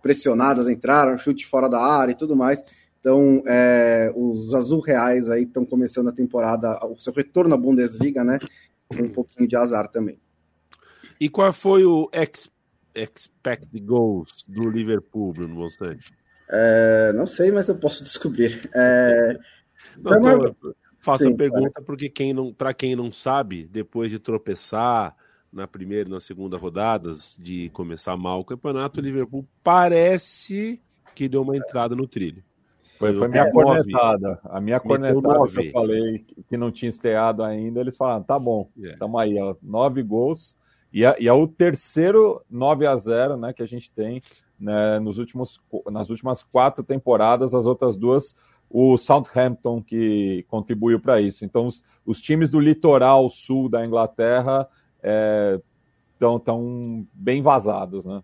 pressionadas 0.00 0.68
entraram, 0.68 1.18
chute 1.18 1.44
fora 1.46 1.68
da 1.68 1.80
área 1.80 2.12
e 2.12 2.16
tudo 2.16 2.36
mais. 2.36 2.62
Então, 3.06 3.40
é, 3.46 4.12
os 4.16 4.52
azul 4.52 4.80
reais 4.80 5.30
aí 5.30 5.44
estão 5.44 5.64
começando 5.64 6.08
a 6.08 6.12
temporada, 6.12 6.76
o 6.86 6.98
seu 6.98 7.12
retorno 7.12 7.54
à 7.54 7.56
Bundesliga, 7.56 8.24
né? 8.24 8.40
Com 8.88 9.04
um 9.04 9.08
pouquinho 9.08 9.46
de 9.46 9.54
azar 9.54 9.86
também. 9.86 10.18
E 11.20 11.28
qual 11.28 11.52
foi 11.52 11.84
o 11.84 12.10
ex 12.12 12.50
expected 12.96 13.80
goals 13.84 14.44
do 14.48 14.68
Liverpool, 14.68 15.32
Bruno 15.32 15.54
Monstante? 15.54 16.12
É, 16.50 17.12
não 17.14 17.26
sei, 17.26 17.52
mas 17.52 17.68
eu 17.68 17.78
posso 17.78 18.02
descobrir. 18.02 18.68
É, 18.74 19.38
não, 20.02 20.18
uma... 20.18 20.56
Faça 20.98 21.22
Sim, 21.22 21.34
a 21.34 21.36
pergunta 21.36 21.80
porque 21.82 22.08
quem 22.08 22.34
não, 22.34 22.52
para 22.52 22.74
quem 22.74 22.96
não 22.96 23.12
sabe, 23.12 23.68
depois 23.68 24.10
de 24.10 24.18
tropeçar 24.18 25.14
na 25.52 25.68
primeira 25.68 26.08
e 26.08 26.12
na 26.12 26.18
segunda 26.18 26.56
rodadas, 26.56 27.36
de 27.40 27.70
começar 27.70 28.16
mal 28.16 28.40
o 28.40 28.44
campeonato, 28.44 28.98
o 28.98 29.02
Liverpool 29.04 29.46
parece 29.62 30.82
que 31.14 31.28
deu 31.28 31.42
uma 31.42 31.56
entrada 31.56 31.94
no 31.94 32.08
trilho. 32.08 32.42
Foi, 32.98 33.14
foi 33.14 33.28
minha 33.28 33.42
é, 33.42 33.50
cornetada. 33.50 34.40
A 34.44 34.60
minha 34.60 34.80
cornetada 34.80 35.44
que 35.46 35.68
eu 35.68 35.70
falei 35.70 36.24
que 36.48 36.56
não 36.56 36.70
tinha 36.70 36.88
esteado 36.88 37.42
ainda, 37.42 37.80
eles 37.80 37.96
falaram, 37.96 38.22
tá 38.22 38.38
bom, 38.38 38.68
estamos 38.76 39.20
é. 39.20 39.24
aí, 39.24 39.38
ó, 39.38 39.54
nove 39.62 40.02
gols. 40.02 40.56
E 40.92 41.04
é, 41.04 41.16
e 41.20 41.28
é 41.28 41.32
o 41.32 41.46
terceiro 41.46 42.42
9 42.50 42.86
a 42.86 42.96
0 42.96 43.36
né, 43.36 43.52
que 43.52 43.62
a 43.62 43.66
gente 43.66 43.90
tem 43.90 44.22
né, 44.58 44.98
nos 44.98 45.18
últimos, 45.18 45.60
nas 45.90 46.08
últimas 46.08 46.42
quatro 46.42 46.82
temporadas, 46.82 47.54
as 47.54 47.66
outras 47.66 47.96
duas, 47.96 48.34
o 48.70 48.96
Southampton 48.96 49.82
que 49.82 50.44
contribuiu 50.48 50.98
para 50.98 51.20
isso. 51.20 51.44
Então, 51.44 51.66
os, 51.66 51.84
os, 52.04 52.20
times 52.20 52.50
do 52.50 52.58
litoral 52.58 53.28
sul 53.30 53.68
da 53.68 53.84
Inglaterra 53.84 54.68
estão 56.12 56.36
é, 56.36 56.40
tão 56.44 57.06
bem 57.12 57.42
vazados, 57.42 58.04
né? 58.04 58.22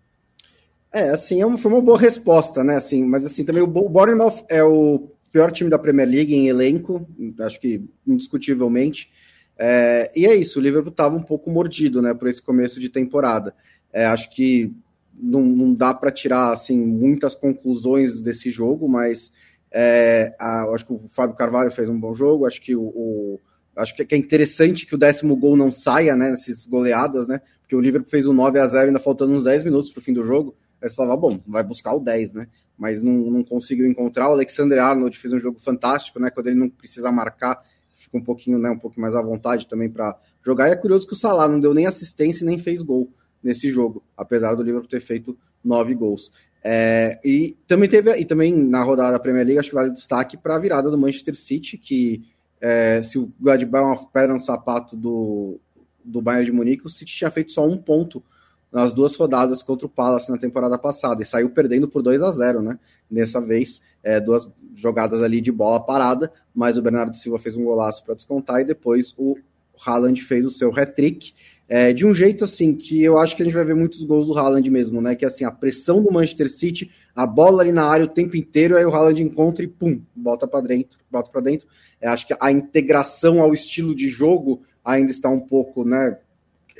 É, 0.93 1.09
assim, 1.09 1.41
é 1.41 1.57
foi 1.57 1.71
uma 1.71 1.81
boa 1.81 1.97
resposta, 1.97 2.63
né? 2.63 2.75
Assim, 2.75 3.03
mas 3.03 3.25
assim, 3.25 3.43
também 3.43 3.63
o 3.63 3.67
Bournemouth 3.67 4.45
é 4.47 4.63
o 4.63 5.09
pior 5.31 5.51
time 5.51 5.67
da 5.67 5.79
Premier 5.79 6.07
League 6.07 6.35
em 6.35 6.47
elenco, 6.47 7.07
acho 7.39 7.59
que 7.59 7.83
indiscutivelmente. 8.05 9.09
É, 9.57 10.11
e 10.15 10.27
é 10.27 10.35
isso, 10.35 10.59
o 10.59 10.61
Liverpool 10.61 10.91
estava 10.91 11.15
um 11.15 11.23
pouco 11.23 11.49
mordido, 11.49 11.99
né, 11.99 12.13
por 12.13 12.27
esse 12.27 12.41
começo 12.41 12.79
de 12.79 12.89
temporada. 12.89 13.55
É, 13.91 14.05
acho 14.05 14.29
que 14.29 14.71
não, 15.13 15.41
não 15.41 15.73
dá 15.73 15.95
para 15.95 16.11
tirar 16.11 16.51
assim 16.51 16.77
muitas 16.77 17.33
conclusões 17.33 18.21
desse 18.21 18.51
jogo, 18.51 18.87
mas 18.87 19.31
é, 19.71 20.35
a, 20.39 20.63
acho 20.75 20.85
que 20.85 20.93
o 20.93 21.01
Fábio 21.09 21.35
Carvalho 21.35 21.71
fez 21.71 21.89
um 21.89 21.99
bom 21.99 22.13
jogo. 22.13 22.45
Acho 22.45 22.61
que 22.61 22.75
o, 22.75 22.83
o 22.83 23.39
acho 23.75 23.95
que 23.95 24.13
é 24.13 24.17
interessante 24.17 24.85
que 24.85 24.93
o 24.93 24.99
décimo 24.99 25.35
gol 25.35 25.57
não 25.57 25.71
saia, 25.71 26.15
né, 26.15 26.29
nessas 26.29 26.67
goleadas, 26.67 27.27
né, 27.27 27.41
porque 27.61 27.75
o 27.75 27.79
Liverpool 27.79 28.11
fez 28.11 28.27
um 28.27 28.33
9 28.33 28.59
a 28.59 28.67
0 28.67 28.87
ainda 28.87 28.99
faltando 28.99 29.33
uns 29.33 29.43
10 29.43 29.63
minutos 29.63 29.89
para 29.89 29.99
o 29.99 30.03
fim 30.03 30.13
do 30.13 30.23
jogo. 30.23 30.55
Aí 30.83 30.89
você 30.89 30.95
falava, 30.95 31.15
bom, 31.15 31.39
vai 31.47 31.63
buscar 31.63 31.93
o 31.93 31.99
10, 31.99 32.33
né? 32.33 32.47
Mas 32.77 33.01
não, 33.01 33.13
não 33.13 33.43
conseguiu 33.43 33.87
encontrar. 33.87 34.27
O 34.27 34.33
Alexander 34.33 34.83
Arnold 34.83 35.17
fez 35.17 35.33
um 35.33 35.39
jogo 35.39 35.57
fantástico, 35.59 36.19
né? 36.19 36.29
Quando 36.29 36.47
ele 36.47 36.59
não 36.59 36.69
precisa 36.69 37.09
marcar, 37.09 37.63
fica 37.95 38.17
um 38.17 38.23
pouquinho, 38.23 38.59
né? 38.59 38.69
Um 38.69 38.77
pouco 38.77 38.99
mais 38.99 39.15
à 39.15 39.21
vontade 39.21 39.65
também 39.65 39.89
para 39.89 40.19
jogar. 40.45 40.67
E 40.67 40.73
é 40.73 40.75
curioso 40.75 41.07
que 41.07 41.13
o 41.13 41.15
Salah 41.15 41.47
não 41.47 41.59
deu 41.59 41.73
nem 41.73 41.85
assistência 41.85 42.43
e 42.43 42.47
nem 42.47 42.59
fez 42.59 42.81
gol 42.81 43.09
nesse 43.41 43.71
jogo, 43.71 44.03
apesar 44.17 44.55
do 44.55 44.63
Liverpool 44.63 44.89
ter 44.89 45.01
feito 45.01 45.37
nove 45.63 45.95
gols. 45.95 46.31
É, 46.61 47.19
e 47.23 47.57
também 47.67 47.89
teve, 47.89 48.15
e 48.17 48.25
também 48.25 48.53
na 48.53 48.81
rodada 48.81 49.13
da 49.13 49.19
Premier 49.19 49.45
League, 49.45 49.59
acho 49.59 49.69
que 49.69 49.75
vale 49.75 49.89
o 49.89 49.93
destaque 49.93 50.37
para 50.37 50.55
a 50.55 50.59
virada 50.59 50.89
do 50.89 50.97
Manchester 50.97 51.35
City, 51.35 51.77
que 51.77 52.23
é, 52.61 53.01
se 53.01 53.19
o 53.19 53.31
Gladbach 53.39 53.83
é 53.83 53.87
uma 53.87 54.05
pedra 54.09 54.33
no 54.33 54.39
sapato 54.39 54.95
do, 54.95 55.59
do 56.03 56.21
Bayern 56.21 56.45
de 56.45 56.51
Munique, 56.53 56.85
o 56.85 56.89
City 56.89 57.13
tinha 57.13 57.31
feito 57.31 57.51
só 57.51 57.67
um 57.67 57.77
ponto 57.77 58.23
nas 58.73 58.91
duas 58.91 59.15
rodadas 59.15 59.61
contra 59.61 59.85
o 59.85 59.89
Palace 59.89 60.31
na 60.31 60.37
temporada 60.37 60.79
passada 60.79 61.21
e 61.21 61.25
saiu 61.25 61.51
perdendo 61.51 61.87
por 61.87 62.01
2 62.01 62.23
a 62.23 62.31
0 62.31 62.63
né? 62.63 62.79
Dessa 63.09 63.39
vez, 63.39 63.79
é, 64.01 64.19
duas 64.19 64.49
jogadas 64.73 65.21
ali 65.21 65.39
de 65.39 65.51
bola 65.51 65.79
parada, 65.79 66.31
mas 66.53 66.75
o 66.75 66.81
Bernardo 66.81 67.15
Silva 67.15 67.37
fez 67.37 67.55
um 67.55 67.63
golaço 67.63 68.03
para 68.03 68.15
descontar 68.15 68.61
e 68.61 68.65
depois 68.65 69.13
o 69.15 69.37
Haaland 69.85 70.19
fez 70.23 70.43
o 70.43 70.49
seu 70.49 70.71
hat-trick. 70.75 71.33
É, 71.69 71.93
de 71.93 72.05
um 72.05 72.13
jeito 72.13 72.43
assim 72.43 72.75
que 72.75 73.01
eu 73.01 73.17
acho 73.17 73.35
que 73.35 73.41
a 73.41 73.45
gente 73.45 73.53
vai 73.53 73.63
ver 73.63 73.75
muitos 73.75 74.03
gols 74.03 74.27
do 74.27 74.37
Haaland 74.37 74.69
mesmo, 74.69 75.01
né? 75.01 75.15
Que 75.15 75.23
é 75.23 75.27
assim, 75.27 75.45
a 75.45 75.51
pressão 75.51 76.03
do 76.03 76.11
Manchester 76.11 76.51
City, 76.51 76.91
a 77.15 77.25
bola 77.25 77.61
ali 77.61 77.71
na 77.71 77.85
área 77.85 78.05
o 78.05 78.09
tempo 78.09 78.35
inteiro, 78.35 78.75
aí 78.75 78.83
o 78.83 78.93
Haaland 78.93 79.21
encontra 79.21 79.63
e 79.63 79.67
pum, 79.67 80.01
bota 80.15 80.47
para 80.47 80.65
dentro, 80.65 80.99
bota 81.09 81.31
para 81.31 81.41
dentro. 81.41 81.67
É, 82.01 82.07
acho 82.07 82.27
que 82.27 82.35
a 82.39 82.51
integração 82.51 83.39
ao 83.39 83.53
estilo 83.53 83.95
de 83.95 84.09
jogo 84.09 84.61
ainda 84.83 85.11
está 85.11 85.29
um 85.29 85.39
pouco, 85.39 85.85
né? 85.85 86.17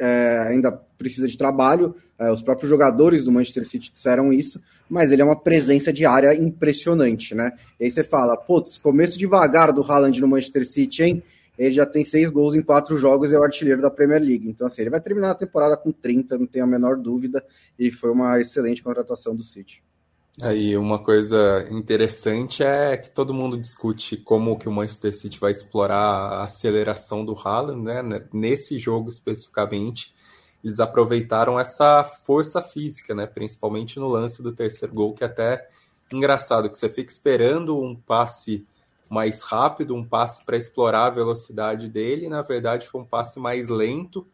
É, 0.04 0.48
ainda 0.50 0.70
precisa 0.98 1.28
de 1.28 1.38
trabalho. 1.38 1.96
É, 2.20 2.30
os 2.30 2.42
próprios 2.42 2.70
jogadores 2.70 3.24
do 3.24 3.32
Manchester 3.32 3.66
City 3.66 3.92
disseram 3.92 4.34
isso, 4.34 4.62
mas 4.90 5.12
ele 5.12 5.22
é 5.22 5.26
uma 5.26 5.40
presença 5.40 5.94
de 5.94 6.06
área 6.06 6.36
impressionante, 6.36 7.34
né? 7.34 7.54
E 7.80 7.86
aí 7.86 7.92
você 7.92 8.04
fala, 8.04 8.36
putz, 8.36 8.78
começo 8.78 9.18
devagar 9.18 9.72
do 9.72 9.82
Haaland 9.82 10.20
no 10.20 10.28
Manchester 10.28 10.68
City, 10.68 11.04
hein? 11.04 11.24
Ele 11.58 11.72
já 11.72 11.86
tem 11.86 12.04
seis 12.04 12.30
gols 12.30 12.56
em 12.56 12.62
quatro 12.62 12.98
jogos 12.98 13.32
e 13.32 13.36
é 13.36 13.40
o 13.40 13.44
artilheiro 13.44 13.82
da 13.82 13.90
Premier 13.90 14.22
League. 14.22 14.50
Então, 14.50 14.68
assim, 14.68 14.82
ele 14.82 14.90
vai 14.90 15.00
terminar 15.00 15.32
a 15.32 15.36
temporada 15.36 15.78
com 15.78 15.92
30, 15.92 16.38
não 16.38 16.48
tenho 16.48 16.66
a 16.66 16.68
menor 16.68 16.98
dúvida. 16.98 17.46
E 17.78 17.92
foi 17.92 18.12
uma 18.12 18.40
excelente 18.42 18.82
contratação 18.82 19.36
do 19.36 19.44
City. 19.44 19.84
Aí 20.42 20.76
uma 20.76 20.98
coisa 20.98 21.68
interessante 21.70 22.64
é 22.64 22.98
que 22.98 23.10
todo 23.10 23.36
mundo 23.36 23.56
discute 23.56 24.18
como 24.18 24.58
que 24.58 24.68
o 24.68 24.72
Manchester 24.72 25.16
City 25.16 25.40
vai 25.40 25.52
explorar 25.52 25.96
a 25.96 26.44
aceleração 26.46 27.24
do 27.24 27.38
Haaland, 27.38 27.84
né? 27.84 28.26
Nesse 28.34 28.80
jogo 28.80 29.10
especificamente, 29.10 30.14
eles 30.64 30.80
aproveitaram 30.80 31.60
essa 31.60 32.04
força 32.04 32.64
física, 32.64 33.14
né? 33.14 33.28
Principalmente 33.28 34.00
no 34.00 34.08
lance 34.08 34.42
do 34.42 34.52
terceiro 34.52 34.96
gol, 34.96 35.14
que 35.14 35.24
é 35.24 35.28
até 35.28 35.70
engraçado 36.12 36.70
que 36.70 36.80
você 36.80 36.90
fica 36.90 37.12
esperando 37.12 37.80
um 37.80 37.96
passe 37.96 38.66
mais 39.12 39.44
rápido, 39.44 39.96
um 39.96 40.04
passe 40.04 40.44
para 40.44 40.58
explorar 40.58 41.06
a 41.06 41.12
velocidade 41.12 41.88
dele, 41.88 42.28
na 42.28 42.42
verdade 42.42 42.88
foi 42.88 43.02
um 43.02 43.06
passe 43.06 43.40
mais 43.40 43.70
lento 43.70 44.26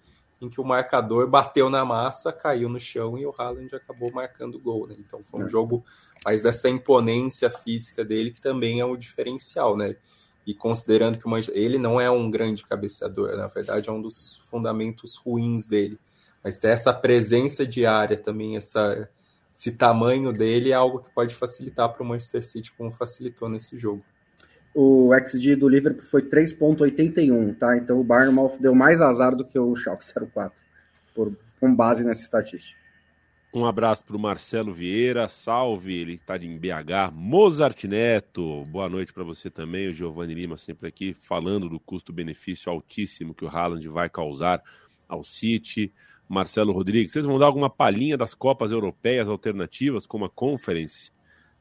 em 0.41 0.49
que 0.49 0.61
o 0.61 0.63
marcador 0.63 1.27
bateu 1.27 1.69
na 1.69 1.83
massa, 1.83 2.31
caiu 2.31 2.69
no 2.69 2.79
chão 2.79 3.17
e 3.17 3.25
o 3.25 3.33
Haaland 3.37 3.75
acabou 3.75 4.11
marcando 4.11 4.55
o 4.55 4.59
gol, 4.59 4.87
né? 4.87 4.95
Então 4.97 5.23
foi 5.23 5.41
um 5.41 5.45
é. 5.45 5.49
jogo 5.49 5.83
mais 6.23 6.43
dessa 6.43 6.69
imponência 6.69 7.49
física 7.49 8.05
dele 8.05 8.31
que 8.31 8.41
também 8.41 8.79
é 8.79 8.85
um 8.85 8.97
diferencial, 8.97 9.75
né? 9.75 9.95
E 10.45 10.53
considerando 10.53 11.19
que 11.19 11.27
o 11.27 11.37
ele 11.51 11.77
não 11.77 11.99
é 11.99 12.09
um 12.09 12.31
grande 12.31 12.65
cabeceador, 12.65 13.35
na 13.35 13.47
verdade 13.47 13.89
é 13.89 13.91
um 13.91 14.01
dos 14.01 14.43
fundamentos 14.49 15.15
ruins 15.15 15.67
dele. 15.67 15.99
Mas 16.43 16.57
ter 16.57 16.69
essa 16.69 16.93
presença 16.93 17.67
de 17.67 17.85
área 17.85 18.15
também, 18.15 18.55
essa, 18.55 19.09
esse 19.51 19.73
tamanho 19.73 20.31
dele 20.31 20.71
é 20.71 20.73
algo 20.73 20.99
que 20.99 21.13
pode 21.13 21.35
facilitar 21.35 21.89
para 21.93 22.01
o 22.01 22.05
Manchester 22.05 22.45
City, 22.45 22.71
como 22.71 22.91
facilitou 22.91 23.49
nesse 23.49 23.77
jogo. 23.77 24.03
O 24.73 25.11
XG 25.27 25.55
do 25.55 25.67
Liverpool 25.67 26.05
foi 26.05 26.21
3.81, 26.21 27.57
tá? 27.57 27.75
Então 27.77 27.99
o 27.99 28.03
Barnumouth 28.03 28.57
deu 28.59 28.75
mais 28.75 29.01
azar 29.01 29.35
do 29.35 29.43
que 29.43 29.57
o 29.57 29.75
Schalke 29.75 30.05
04, 30.33 30.51
por, 31.13 31.35
com 31.59 31.75
base 31.75 32.05
nessa 32.05 32.21
estatística. 32.21 32.79
Um 33.51 33.65
abraço 33.65 34.03
para 34.03 34.15
o 34.15 34.19
Marcelo 34.19 34.71
Vieira, 34.71 35.27
salve, 35.27 35.95
ele 35.95 36.13
está 36.13 36.37
em 36.37 36.55
BH. 36.55 37.11
Mozart 37.11 37.83
Neto, 37.85 38.63
boa 38.65 38.87
noite 38.87 39.11
para 39.11 39.23
você 39.23 39.49
também. 39.49 39.87
O 39.87 39.93
Giovanni 39.93 40.35
Lima 40.35 40.55
sempre 40.55 40.87
aqui 40.87 41.15
falando 41.15 41.67
do 41.67 41.79
custo-benefício 41.79 42.71
altíssimo 42.71 43.33
que 43.33 43.43
o 43.43 43.47
Haaland 43.47 43.87
vai 43.89 44.07
causar 44.07 44.61
ao 45.07 45.23
City. 45.23 45.91
Marcelo 46.27 46.71
Rodrigues, 46.71 47.11
vocês 47.11 47.25
vão 47.25 47.39
dar 47.39 47.47
alguma 47.47 47.71
palhinha 47.71 48.15
das 48.15 48.35
Copas 48.35 48.71
Europeias 48.71 49.27
alternativas, 49.27 50.05
como 50.05 50.25
a 50.25 50.29
Conference? 50.29 51.11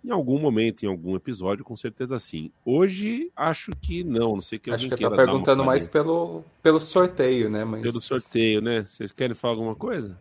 Em 0.08 0.10
algum 0.10 0.38
momento, 0.38 0.84
em 0.84 0.88
algum 0.88 1.14
episódio, 1.14 1.62
com 1.62 1.76
certeza 1.76 2.18
sim. 2.18 2.50
Hoje, 2.64 3.30
acho 3.36 3.72
que 3.72 4.02
não. 4.02 4.36
Não 4.36 4.40
sei 4.40 4.58
que 4.58 4.70
Acho 4.70 4.88
que 4.88 4.96
tá 4.96 5.10
perguntando 5.10 5.62
mais 5.62 5.86
pelo, 5.86 6.42
pelo 6.62 6.80
sorteio, 6.80 7.50
né? 7.50 7.62
Mas... 7.62 7.82
Pelo 7.82 8.00
sorteio, 8.00 8.62
né? 8.62 8.86
Vocês 8.86 9.12
querem 9.12 9.34
falar 9.34 9.52
alguma 9.52 9.74
coisa? 9.74 10.18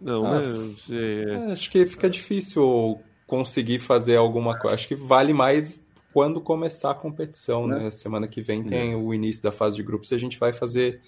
Não, 0.00 0.24
ah, 0.24 0.40
né? 0.40 0.74
É. 0.88 1.50
Acho 1.50 1.68
que 1.68 1.84
fica 1.84 2.08
difícil 2.08 3.00
conseguir 3.26 3.80
fazer 3.80 4.14
alguma 4.14 4.56
coisa. 4.56 4.76
Acho 4.76 4.86
que 4.86 4.94
vale 4.94 5.32
mais 5.32 5.84
quando 6.12 6.40
começar 6.40 6.92
a 6.92 6.94
competição, 6.94 7.66
né? 7.66 7.80
né? 7.80 7.90
Semana 7.90 8.28
que 8.28 8.40
vem 8.40 8.62
tem 8.62 8.94
o 8.94 9.12
início 9.12 9.42
da 9.42 9.50
fase 9.50 9.76
de 9.76 9.82
grupos 9.82 10.12
e 10.12 10.14
a 10.14 10.18
gente 10.18 10.38
vai 10.38 10.52
fazer 10.52 11.00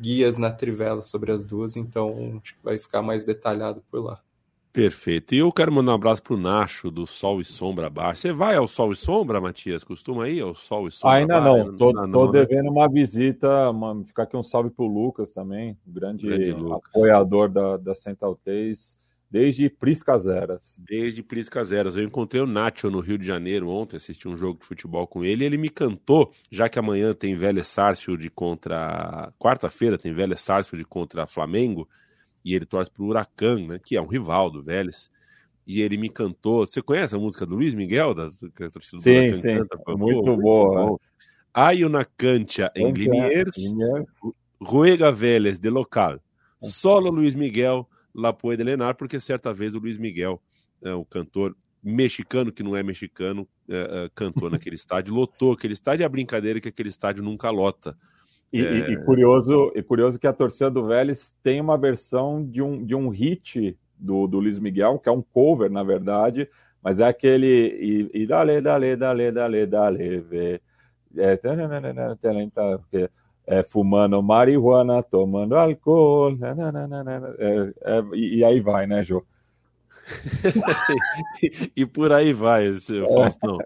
guias 0.00 0.38
na 0.38 0.50
Trivela 0.50 1.02
sobre 1.02 1.30
as 1.30 1.44
duas, 1.44 1.76
então 1.76 2.40
acho 2.42 2.52
que 2.56 2.64
vai 2.64 2.80
ficar 2.80 3.00
mais 3.00 3.24
detalhado 3.24 3.80
por 3.88 4.02
lá. 4.02 4.20
Perfeito. 4.74 5.36
E 5.36 5.38
eu 5.38 5.52
quero 5.52 5.70
mandar 5.70 5.92
um 5.92 5.94
abraço 5.94 6.20
pro 6.20 6.36
Nacho 6.36 6.90
do 6.90 7.06
Sol 7.06 7.40
e 7.40 7.44
Sombra 7.44 7.88
Bar. 7.88 8.16
Você 8.16 8.32
vai 8.32 8.56
ao 8.56 8.66
Sol 8.66 8.90
e 8.90 8.96
Sombra, 8.96 9.40
Matias? 9.40 9.84
Costuma 9.84 10.28
ir 10.28 10.40
ao 10.40 10.56
Sol 10.56 10.88
e 10.88 10.90
Sombra 10.90 11.18
Ainda 11.18 11.40
Bar? 11.40 11.44
não. 11.44 11.76
Tô, 11.76 11.88
Ainda 11.90 12.08
tô 12.10 12.26
não, 12.26 12.32
né? 12.32 12.40
devendo 12.40 12.64
né? 12.64 12.70
uma 12.70 12.88
visita, 12.88 13.70
uma, 13.70 14.02
ficar 14.04 14.24
aqui 14.24 14.36
um 14.36 14.42
salve 14.42 14.70
pro 14.70 14.84
Lucas 14.84 15.32
também, 15.32 15.78
grande, 15.86 16.26
grande 16.26 16.72
apoiador 16.72 17.48
da, 17.48 17.76
da 17.76 17.94
Central 17.94 18.36
3, 18.44 18.98
desde 19.30 19.70
Priscas 19.70 20.26
Eras. 20.26 20.76
Desde 20.76 21.22
Priscas 21.22 21.70
Eras. 21.70 21.94
Eu 21.94 22.02
encontrei 22.02 22.42
o 22.42 22.46
Nacho 22.46 22.90
no 22.90 22.98
Rio 22.98 23.16
de 23.16 23.24
Janeiro 23.24 23.68
ontem, 23.68 23.96
assisti 23.96 24.26
um 24.26 24.36
jogo 24.36 24.58
de 24.58 24.66
futebol 24.66 25.06
com 25.06 25.24
ele, 25.24 25.44
ele 25.44 25.56
me 25.56 25.68
cantou, 25.68 26.32
já 26.50 26.68
que 26.68 26.80
amanhã 26.80 27.14
tem 27.14 27.36
Vélez 27.36 27.68
Sarsfield 27.68 28.28
contra... 28.30 29.32
Quarta-feira 29.38 29.96
tem 29.96 30.12
Vélez 30.12 30.40
Sarsfield 30.40 30.84
contra 30.84 31.28
Flamengo, 31.28 31.88
e 32.44 32.54
ele 32.54 32.66
torce 32.66 32.90
pro 32.90 33.06
Huracan, 33.06 33.66
né, 33.66 33.80
que 33.82 33.96
é 33.96 34.02
um 34.02 34.06
rival 34.06 34.50
do 34.50 34.62
Vélez. 34.62 35.10
E 35.66 35.80
ele 35.80 35.96
me 35.96 36.10
cantou. 36.10 36.66
Você 36.66 36.82
conhece 36.82 37.16
a 37.16 37.18
música 37.18 37.46
do 37.46 37.54
Luiz 37.54 37.72
Miguel? 37.72 38.12
Da, 38.12 38.28
que 38.54 38.64
a 38.64 38.70
torcida 38.70 38.98
do 38.98 39.02
sim, 39.02 39.10
Huracan 39.10 39.36
sim. 39.36 39.58
Canta? 39.58 39.96
Muito, 39.96 40.26
muito 40.26 40.36
boa. 40.36 40.86
Bom. 40.86 40.98
Hay 41.54 41.84
una 41.84 42.04
cancha 42.04 42.70
em 42.74 42.92
Liniers, 42.92 43.56
ruega 44.60 45.10
Vélez 45.12 45.60
de 45.60 45.70
local. 45.70 46.20
Solo 46.58 47.10
Luiz 47.10 47.34
Miguel 47.34 47.86
la 48.12 48.36
puede 48.36 48.64
lenar, 48.64 48.96
porque 48.96 49.20
certa 49.20 49.52
vez 49.52 49.74
o 49.74 49.78
Luiz 49.78 49.96
Miguel, 49.96 50.42
é, 50.82 50.92
o 50.92 51.04
cantor 51.04 51.56
mexicano 51.82 52.50
que 52.50 52.62
não 52.62 52.76
é 52.76 52.82
mexicano, 52.82 53.46
é, 53.68 53.76
é, 53.76 54.10
cantou 54.14 54.50
naquele 54.50 54.74
estádio, 54.76 55.14
lotou 55.14 55.52
aquele 55.52 55.74
estádio. 55.74 56.02
E 56.02 56.06
a 56.06 56.08
brincadeira 56.08 56.58
é 56.58 56.60
que 56.60 56.68
aquele 56.68 56.88
estádio 56.88 57.22
nunca 57.22 57.50
lota. 57.50 57.96
E, 58.52 58.64
é... 58.64 58.90
e, 58.92 59.04
curioso, 59.04 59.72
e 59.74 59.82
curioso 59.82 60.18
que 60.18 60.26
a 60.26 60.32
torcida 60.32 60.70
do 60.70 60.86
Vélez 60.86 61.34
tem 61.42 61.60
uma 61.60 61.76
versão 61.76 62.44
de 62.44 62.62
um, 62.62 62.84
de 62.84 62.94
um 62.94 63.08
hit 63.08 63.76
do, 63.98 64.26
do 64.26 64.38
Luiz 64.38 64.58
Miguel, 64.58 64.98
que 64.98 65.08
é 65.08 65.12
um 65.12 65.22
cover, 65.22 65.70
na 65.70 65.82
verdade, 65.82 66.48
mas 66.82 67.00
é 67.00 67.06
aquele 67.06 68.10
e, 68.12 68.22
e 68.22 68.26
dale, 68.26 68.60
dale, 68.60 68.96
dale, 68.96 69.32
dale, 69.32 69.66
dale, 69.66 70.20
vê. 70.20 70.60
É, 71.16 71.38
é, 72.92 73.08
é, 73.46 73.62
fumando 73.62 74.22
marihuana, 74.22 75.02
tomando 75.02 75.54
álcool, 75.54 76.36
é, 77.38 77.72
é, 77.82 78.02
e, 78.14 78.38
e, 78.38 78.44
aí 78.44 78.60
vai, 78.60 78.86
né, 78.86 79.02
Jô? 79.02 79.24
e 81.76 81.86
por 81.86 82.12
aí 82.12 82.32
vai, 82.32 82.72
Faustão. 82.74 83.58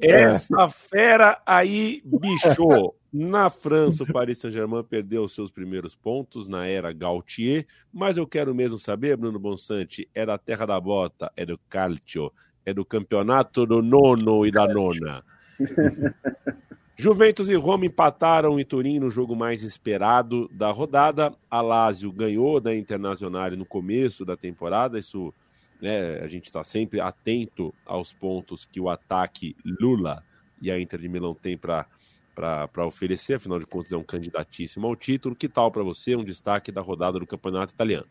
Essa 0.00 0.68
fera 0.68 1.40
aí, 1.44 2.02
bicho. 2.04 2.94
Na 3.12 3.50
França, 3.50 4.04
o 4.04 4.06
Paris 4.10 4.38
Saint-Germain 4.38 4.82
perdeu 4.82 5.28
seus 5.28 5.50
primeiros 5.50 5.94
pontos 5.94 6.48
na 6.48 6.66
era 6.66 6.92
Gautier, 6.94 7.66
mas 7.92 8.16
eu 8.16 8.26
quero 8.26 8.54
mesmo 8.54 8.78
saber, 8.78 9.18
Bruno 9.18 9.38
Bonsante, 9.38 10.08
é 10.14 10.24
da 10.24 10.38
terra 10.38 10.64
da 10.64 10.80
bota, 10.80 11.30
é 11.36 11.44
do 11.44 11.58
calcio, 11.68 12.32
é 12.64 12.72
do 12.72 12.86
campeonato 12.86 13.66
do 13.66 13.82
nono 13.82 14.46
e 14.46 14.50
da 14.50 14.66
nona. 14.66 15.22
Juventus 16.96 17.50
e 17.50 17.54
Roma 17.54 17.84
empataram 17.84 18.58
em 18.58 18.64
Turim 18.64 18.98
no 18.98 19.10
jogo 19.10 19.36
mais 19.36 19.62
esperado 19.62 20.48
da 20.50 20.70
rodada. 20.70 21.34
A 21.50 21.60
Lazio 21.60 22.12
ganhou 22.12 22.60
da 22.60 22.74
Internacional 22.74 23.50
no 23.50 23.66
começo 23.66 24.24
da 24.24 24.36
temporada. 24.36 24.98
Isso, 24.98 25.34
né, 25.82 26.20
a 26.20 26.28
gente 26.28 26.46
está 26.46 26.64
sempre 26.64 27.00
atento 27.00 27.74
aos 27.84 28.12
pontos 28.12 28.64
que 28.64 28.80
o 28.80 28.88
ataque 28.88 29.54
Lula 29.64 30.22
e 30.62 30.70
a 30.70 30.80
Inter 30.80 31.00
de 31.00 31.08
Milão 31.08 31.34
tem 31.34 31.58
para 31.58 31.86
para 32.34 32.86
oferecer, 32.86 33.34
afinal 33.34 33.58
de 33.58 33.66
contas 33.66 33.92
é 33.92 33.96
um 33.96 34.02
candidatíssimo 34.02 34.86
ao 34.86 34.96
título. 34.96 35.36
Que 35.36 35.48
tal 35.48 35.70
para 35.70 35.82
você 35.82 36.16
um 36.16 36.24
destaque 36.24 36.72
da 36.72 36.80
rodada 36.80 37.18
do 37.18 37.26
Campeonato 37.26 37.74
Italiano? 37.74 38.06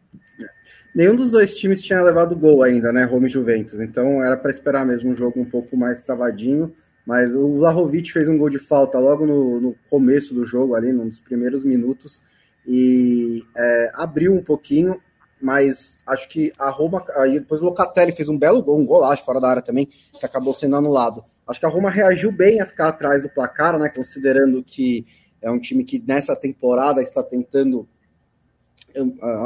Nenhum 0.94 1.16
dos 1.16 1.32
dois 1.32 1.56
times 1.56 1.82
tinha 1.82 2.02
levado 2.02 2.36
gol 2.36 2.64
ainda, 2.64 2.92
né, 2.92 3.04
Roma 3.06 3.28
e 3.28 3.30
Juventus, 3.30 3.80
então 3.80 4.24
era 4.24 4.36
para 4.36 4.52
esperar 4.52 4.86
mesmo 4.86 5.12
um 5.12 5.16
jogo 5.16 5.40
um 5.40 5.46
pouco 5.46 5.78
mais 5.78 6.04
travadinho, 6.04 6.74
mas 7.06 7.34
o 7.34 7.58
Vlahovic 7.58 8.12
fez 8.12 8.28
um 8.28 8.38
gol 8.38 8.50
de 8.50 8.60
falta 8.60 9.00
logo 9.00 9.26
no, 9.26 9.62
no 9.62 9.76
começo 9.90 10.34
do 10.34 10.46
jogo, 10.46 10.76
ali, 10.76 10.92
nos 10.92 11.20
primeiros 11.20 11.64
minutos, 11.64 12.22
e 12.68 13.44
é, 13.56 13.92
abriu 13.94 14.34
um 14.34 14.44
pouquinho, 14.44 15.02
mas 15.42 15.98
acho 16.06 16.28
que 16.28 16.52
a 16.60 16.70
Roma, 16.70 17.04
aí 17.16 17.40
depois 17.40 17.62
o 17.62 17.66
Locatelli 17.66 18.12
fez 18.12 18.28
um 18.28 18.38
belo 18.38 18.62
gol, 18.62 18.78
um 18.78 18.86
golaço 18.86 19.24
fora 19.24 19.40
da 19.40 19.50
área 19.50 19.62
também, 19.62 19.86
que 19.86 20.26
acabou 20.26 20.54
sendo 20.54 20.76
anulado. 20.76 21.24
Acho 21.48 21.60
que 21.60 21.66
a 21.66 21.70
Roma 21.70 21.90
reagiu 21.90 22.32
bem 22.32 22.62
a 22.62 22.66
ficar 22.66 22.90
atrás 22.90 23.24
do 23.24 23.30
placar, 23.30 23.78
né? 23.78 23.90
Considerando 23.90 24.64
que 24.64 25.06
é 25.42 25.50
um 25.50 25.60
time 25.60 25.84
que 25.84 26.04
nessa 26.06 26.36
temporada 26.36 27.02
está 27.02 27.24
tentando 27.24 27.88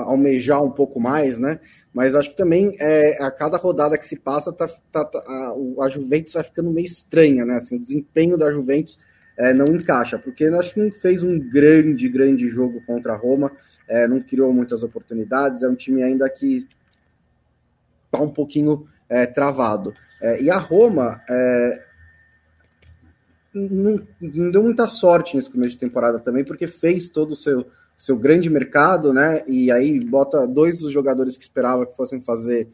almejar 0.06 0.64
um 0.64 0.72
pouco 0.72 1.00
mais, 1.00 1.38
né? 1.38 1.60
Mas 1.94 2.16
acho 2.16 2.32
que 2.32 2.38
também 2.38 2.76
é, 2.80 3.24
a 3.24 3.32
cada 3.32 3.58
rodada 3.58 3.98
que 3.98 4.06
se 4.06 4.18
passa, 4.18 4.52
tá, 4.52 4.68
tá, 4.92 5.06
tá 5.06 5.20
a, 5.20 5.86
a, 5.86 5.90
Juventus 5.90 6.34
vai 6.34 6.44
ficando 6.44 6.72
meio 6.72 6.86
estranha, 6.86 7.46
né? 7.46 7.56
Assim, 7.56 7.76
o 7.76 7.80
desempenho 7.80 8.38
da 8.38 8.52
Juventus 8.52 8.98
é, 9.38 9.54
não 9.54 9.68
encaixa, 9.68 10.18
porque 10.18 10.46
acho 10.46 10.74
que 10.74 10.80
não 10.80 10.92
fez 10.92 11.24
um 11.24 11.40
grande, 11.40 12.10
grande 12.10 12.50
jogo 12.50 12.82
contra 12.86 13.14
a 13.14 13.18
Roma, 13.18 13.52
é, 13.88 14.08
não 14.08 14.22
criou 14.22 14.52
muitas 14.54 14.84
oportunidades, 14.84 15.64
é 15.64 15.68
um 15.68 15.76
time 15.76 16.04
ainda 16.04 16.30
que 16.30 16.68
está 18.06 18.22
um 18.22 18.30
pouquinho 18.30 18.86
é, 19.08 19.26
travado. 19.26 19.94
É, 20.22 20.42
e 20.42 20.50
a 20.50 20.58
Roma, 20.58 21.22
é, 21.30 21.84
não, 23.54 24.02
não, 24.22 24.52
deu 24.52 24.62
muita 24.62 24.88
sorte 24.88 25.36
nesse 25.36 25.50
começo 25.50 25.72
de 25.72 25.80
temporada 25.80 26.20
também, 26.20 26.44
porque 26.44 26.68
fez 26.68 27.10
todo 27.10 27.32
o 27.32 27.36
seu, 27.36 27.66
seu 27.98 28.18
grande 28.18 28.50
mercado, 28.50 29.14
né? 29.14 29.44
E 29.48 29.72
aí 29.72 30.00
bota 30.00 30.46
dois 30.46 30.80
dos 30.80 30.92
jogadores 30.92 31.38
que 31.38 31.44
esperava 31.44 31.86
que 31.86 31.96
fossem 31.96 32.22
fazer 32.22 32.68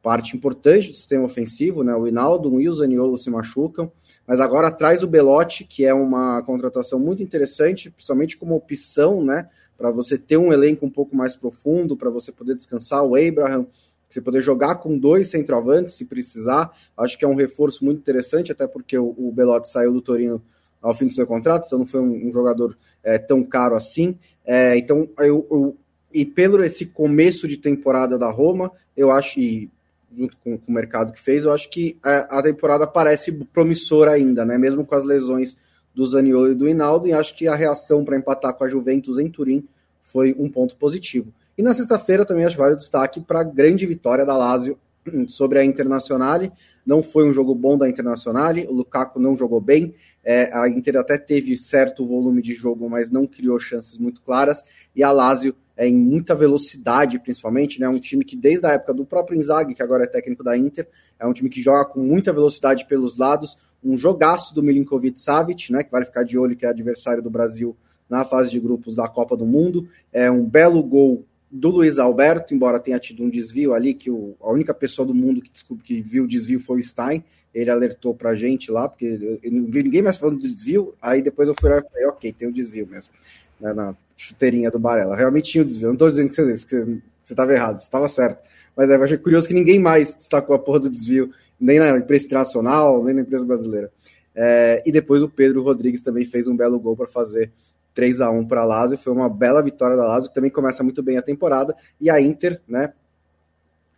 parte 0.00 0.36
importante 0.36 0.88
do 0.88 0.94
sistema 0.94 1.24
ofensivo, 1.24 1.82
né? 1.82 1.94
O 1.94 2.06
Hinaldo, 2.06 2.60
e 2.60 2.68
o 2.68 3.16
se 3.16 3.30
machucam, 3.30 3.90
mas 4.26 4.40
agora 4.40 4.70
traz 4.70 5.02
o 5.02 5.08
Belotti, 5.08 5.64
que 5.64 5.84
é 5.84 5.92
uma 5.92 6.42
contratação 6.42 6.98
muito 6.98 7.22
interessante, 7.22 7.90
principalmente 7.90 8.36
como 8.36 8.54
opção, 8.54 9.24
né? 9.24 9.48
Para 9.76 9.90
você 9.90 10.16
ter 10.16 10.36
um 10.36 10.52
elenco 10.52 10.86
um 10.86 10.90
pouco 10.90 11.16
mais 11.16 11.34
profundo, 11.34 11.96
para 11.96 12.10
você 12.10 12.30
poder 12.30 12.54
descansar 12.54 13.04
o 13.04 13.16
Abraham 13.16 13.66
Você 14.08 14.20
poder 14.20 14.42
jogar 14.42 14.76
com 14.76 14.96
dois 14.98 15.28
centroavantes 15.28 15.94
se 15.94 16.04
precisar, 16.04 16.70
acho 16.96 17.18
que 17.18 17.24
é 17.24 17.28
um 17.28 17.34
reforço 17.34 17.84
muito 17.84 17.98
interessante, 17.98 18.50
até 18.50 18.66
porque 18.66 18.96
o, 18.96 19.14
o 19.18 19.30
Belotti 19.30 19.68
saiu 19.68 19.92
do 19.92 20.00
Torino 20.00 20.42
ao 20.80 20.94
fim 20.94 21.06
do 21.06 21.12
seu 21.12 21.26
contrato, 21.26 21.66
então 21.66 21.80
não 21.80 21.86
foi 21.86 22.00
um, 22.00 22.28
um 22.28 22.32
jogador 22.32 22.76
é, 23.02 23.18
tão 23.18 23.44
caro 23.44 23.74
assim. 23.74 24.16
É, 24.44 24.76
então, 24.78 25.08
eu, 25.18 25.46
eu, 25.50 25.76
e 26.12 26.24
pelo 26.24 26.62
esse 26.64 26.86
começo 26.86 27.46
de 27.46 27.56
temporada 27.56 28.18
da 28.18 28.30
Roma, 28.30 28.72
eu 28.96 29.10
acho, 29.10 29.38
e 29.38 29.70
junto 30.16 30.36
com, 30.38 30.56
com 30.56 30.70
o 30.70 30.74
mercado 30.74 31.12
que 31.12 31.20
fez, 31.20 31.44
eu 31.44 31.52
acho 31.52 31.68
que 31.68 31.98
a, 32.02 32.38
a, 32.38 32.42
temporada 32.42 32.86
parece 32.86 33.32
promissora 33.52 34.12
ainda, 34.12 34.44
né? 34.44 34.56
Mesmo 34.56 34.86
com 34.86 34.94
as 34.94 35.04
lesões 35.04 35.56
do 35.94 36.06
Zaniolo 36.06 36.52
e 36.52 36.54
do 36.54 36.68
Hinaldo, 36.68 37.08
e 37.08 37.12
acho 37.12 37.36
que 37.36 37.46
a 37.46 37.54
reação 37.54 38.04
para 38.04 38.16
empatar 38.16 38.54
com 38.54 38.64
a 38.64 38.68
Juventus 38.68 39.18
em 39.18 39.30
Turim 39.30 39.66
foi 40.02 40.34
um 40.38 40.48
ponto 40.48 40.76
positivo. 40.76 41.32
E 41.58 41.62
na 41.62 41.74
sexta-feira 41.74 42.24
também 42.24 42.44
acho 42.44 42.56
vários 42.56 42.78
destaque 42.78 43.20
para 43.20 43.40
a 43.40 43.42
grande 43.44 43.84
vitória 43.84 44.24
da 44.24 44.36
Lazio 44.36 44.78
sobre 45.26 45.58
a 45.58 45.64
Internazionale. 45.64 46.52
Não 46.86 47.02
foi 47.02 47.28
um 47.28 47.32
jogo 47.32 47.52
bom 47.52 47.76
da 47.76 47.88
Internazionale, 47.88 48.64
o 48.68 48.72
Lukaku 48.72 49.18
não 49.18 49.34
jogou 49.34 49.60
bem, 49.60 49.92
é, 50.22 50.56
a 50.56 50.68
Inter 50.68 50.96
até 50.96 51.18
teve 51.18 51.56
certo 51.56 52.06
volume 52.06 52.40
de 52.40 52.54
jogo, 52.54 52.88
mas 52.88 53.10
não 53.10 53.26
criou 53.26 53.58
chances 53.58 53.98
muito 53.98 54.22
claras, 54.22 54.62
e 54.94 55.02
a 55.02 55.10
Lazio 55.10 55.52
é, 55.76 55.88
em 55.88 55.96
muita 55.96 56.32
velocidade, 56.32 57.18
principalmente, 57.18 57.80
né? 57.80 57.88
Um 57.88 57.98
time 57.98 58.24
que 58.24 58.36
desde 58.36 58.64
a 58.64 58.70
época 58.70 58.94
do 58.94 59.04
próprio 59.04 59.36
Inzaghi, 59.36 59.74
que 59.74 59.82
agora 59.82 60.04
é 60.04 60.06
técnico 60.06 60.44
da 60.44 60.56
Inter, 60.56 60.88
é 61.18 61.26
um 61.26 61.32
time 61.32 61.50
que 61.50 61.60
joga 61.60 61.84
com 61.86 62.00
muita 62.00 62.32
velocidade 62.32 62.86
pelos 62.86 63.16
lados, 63.16 63.56
um 63.82 63.96
jogaço 63.96 64.54
do 64.54 64.62
Milinkovic 64.62 65.18
Savic, 65.18 65.72
né? 65.72 65.82
Que 65.82 65.90
vai 65.90 66.04
ficar 66.04 66.22
de 66.22 66.38
olho, 66.38 66.56
que 66.56 66.64
é 66.64 66.68
adversário 66.68 67.22
do 67.22 67.30
Brasil 67.30 67.76
na 68.08 68.24
fase 68.24 68.50
de 68.50 68.60
grupos 68.60 68.94
da 68.94 69.08
Copa 69.08 69.36
do 69.36 69.44
Mundo. 69.44 69.88
É 70.12 70.30
um 70.30 70.44
belo 70.44 70.82
gol 70.82 71.24
do 71.50 71.70
Luiz 71.70 71.98
Alberto, 71.98 72.54
embora 72.54 72.78
tenha 72.78 72.98
tido 72.98 73.22
um 73.22 73.30
desvio 73.30 73.72
ali, 73.72 73.94
que 73.94 74.10
o, 74.10 74.34
a 74.40 74.50
única 74.50 74.74
pessoa 74.74 75.06
do 75.06 75.14
mundo 75.14 75.40
que, 75.40 75.50
desculpa, 75.50 75.82
que 75.82 76.00
viu 76.00 76.24
o 76.24 76.28
desvio 76.28 76.60
foi 76.60 76.78
o 76.78 76.82
Stein, 76.82 77.24
ele 77.54 77.70
alertou 77.70 78.14
pra 78.14 78.34
gente 78.34 78.70
lá, 78.70 78.88
porque 78.88 79.06
eu, 79.06 79.38
eu 79.42 79.52
não 79.52 79.70
vi 79.70 79.82
ninguém 79.82 80.02
mais 80.02 80.16
falando 80.16 80.40
do 80.40 80.48
desvio, 80.48 80.94
aí 81.00 81.22
depois 81.22 81.48
eu 81.48 81.54
fui 81.58 81.70
lá 81.70 81.78
e 81.78 81.82
falei, 81.82 82.06
ok, 82.06 82.32
tem 82.32 82.48
um 82.48 82.52
desvio 82.52 82.86
mesmo, 82.86 83.12
né, 83.58 83.72
na 83.72 83.96
chuteirinha 84.16 84.70
do 84.70 84.78
Barella. 84.78 85.16
Realmente 85.16 85.50
tinha 85.50 85.62
um 85.62 85.66
desvio, 85.66 85.88
não 85.88 85.96
tô 85.96 86.08
dizendo 86.08 86.28
que 86.28 86.36
você, 86.36 86.66
que 86.66 87.02
você 87.20 87.34
tava 87.34 87.52
errado, 87.52 87.78
você 87.78 87.90
tava 87.90 88.08
certo, 88.08 88.46
mas 88.76 88.90
eu 88.90 89.02
achei 89.02 89.16
curioso 89.16 89.48
que 89.48 89.54
ninguém 89.54 89.78
mais 89.78 90.14
destacou 90.14 90.54
a 90.54 90.58
porra 90.58 90.80
do 90.80 90.90
desvio, 90.90 91.30
nem 91.58 91.78
na 91.78 91.96
imprensa 91.96 92.26
internacional, 92.26 93.02
nem 93.02 93.14
na 93.14 93.22
imprensa 93.22 93.44
brasileira. 93.44 93.90
É, 94.34 94.82
e 94.86 94.92
depois 94.92 95.22
o 95.22 95.28
Pedro 95.28 95.62
Rodrigues 95.62 96.02
também 96.02 96.24
fez 96.24 96.46
um 96.46 96.56
belo 96.56 96.78
gol 96.78 96.96
para 96.96 97.08
fazer 97.08 97.50
3 97.94 98.20
a 98.20 98.30
1 98.30 98.46
para 98.46 98.62
a 98.62 98.64
Lazio, 98.64 98.98
foi 98.98 99.12
uma 99.12 99.28
bela 99.28 99.62
vitória 99.62 99.96
da 99.96 100.06
Lazio, 100.06 100.28
que 100.28 100.34
também 100.34 100.50
começa 100.50 100.82
muito 100.82 101.02
bem 101.02 101.16
a 101.16 101.22
temporada, 101.22 101.76
e 102.00 102.08
a 102.10 102.20
Inter, 102.20 102.60
né, 102.68 102.92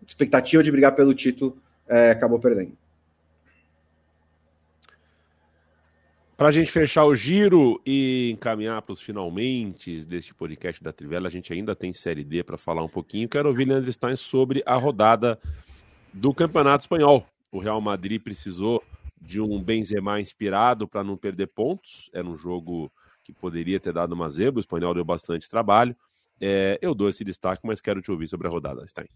expectativa 0.06 0.62
de 0.62 0.70
brigar 0.70 0.94
pelo 0.94 1.14
título, 1.14 1.56
é, 1.86 2.10
acabou 2.10 2.38
perdendo. 2.38 2.76
Para 6.40 6.48
a 6.48 6.52
gente 6.52 6.72
fechar 6.72 7.04
o 7.04 7.14
giro 7.14 7.82
e 7.84 8.30
encaminhar 8.32 8.80
para 8.80 8.94
os 8.94 9.02
finalmente 9.02 10.02
deste 10.06 10.32
podcast 10.32 10.82
da 10.82 10.90
Trivela, 10.90 11.28
a 11.28 11.30
gente 11.30 11.52
ainda 11.52 11.76
tem 11.76 11.92
Série 11.92 12.24
D 12.24 12.42
para 12.42 12.56
falar 12.56 12.82
um 12.82 12.88
pouquinho. 12.88 13.28
Quero 13.28 13.50
ouvir 13.50 13.68
Leandro 13.68 13.92
Stein 13.92 14.16
sobre 14.16 14.62
a 14.64 14.74
rodada 14.76 15.38
do 16.14 16.32
Campeonato 16.32 16.84
Espanhol. 16.84 17.26
O 17.52 17.58
Real 17.58 17.78
Madrid 17.82 18.22
precisou 18.22 18.82
de 19.20 19.38
um 19.38 19.62
Benzema 19.62 20.18
inspirado 20.18 20.88
para 20.88 21.04
não 21.04 21.14
perder 21.14 21.48
pontos. 21.48 22.08
Era 22.10 22.26
um 22.26 22.38
jogo 22.38 22.90
que 23.32 23.40
poderia 23.40 23.80
ter 23.80 23.92
dado 23.92 24.12
uma 24.12 24.28
zebra, 24.28 24.58
o 24.58 24.60
espanhol 24.60 24.94
deu 24.94 25.04
bastante 25.04 25.48
trabalho. 25.48 25.94
É, 26.40 26.78
eu 26.80 26.94
dou 26.94 27.08
esse 27.08 27.22
destaque, 27.22 27.66
mas 27.66 27.80
quero 27.80 28.00
te 28.00 28.10
ouvir 28.10 28.26
sobre 28.26 28.48
a 28.48 28.50
rodada, 28.50 28.86
Stein. 28.86 29.06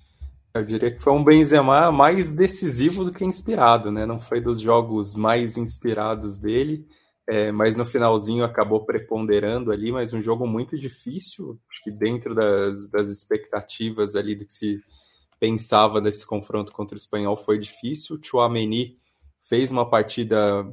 Eu 0.55 0.65
diria 0.65 0.91
que 0.91 1.03
foi 1.03 1.13
um 1.13 1.25
Benzema 1.25 1.91
mais 1.91 2.31
decisivo 2.31 3.05
do 3.05 3.13
que 3.13 3.25
inspirado, 3.25 3.91
né? 3.91 4.07
Não 4.07 4.21
foi 4.21 4.41
dos 4.41 4.61
jogos 4.61 5.17
mais 5.17 5.57
inspirados 5.57 6.39
dele, 6.39 6.87
é, 7.27 7.51
mas 7.51 7.77
no 7.77 7.85
finalzinho 7.85 8.45
acabou 8.45 8.85
preponderando 8.85 9.73
ali, 9.73 9.91
mas 9.91 10.13
um 10.13 10.23
jogo 10.23 10.47
muito 10.47 10.79
difícil, 10.79 11.59
acho 11.71 11.83
que 11.83 11.91
dentro 11.91 12.35
das, 12.35 12.89
das 12.89 13.09
expectativas 13.09 14.15
ali 14.15 14.37
do 14.37 14.45
que 14.45 14.53
se 14.53 14.81
pensava 15.41 16.01
desse 16.01 16.25
confronto 16.25 16.73
contra 16.73 16.95
o 16.95 16.99
espanhol 16.99 17.37
foi 17.37 17.59
difícil. 17.59 18.17
O 18.17 18.21
Chouameni 18.25 18.97
fez 19.45 19.71
uma 19.71 19.89
partida 19.89 20.67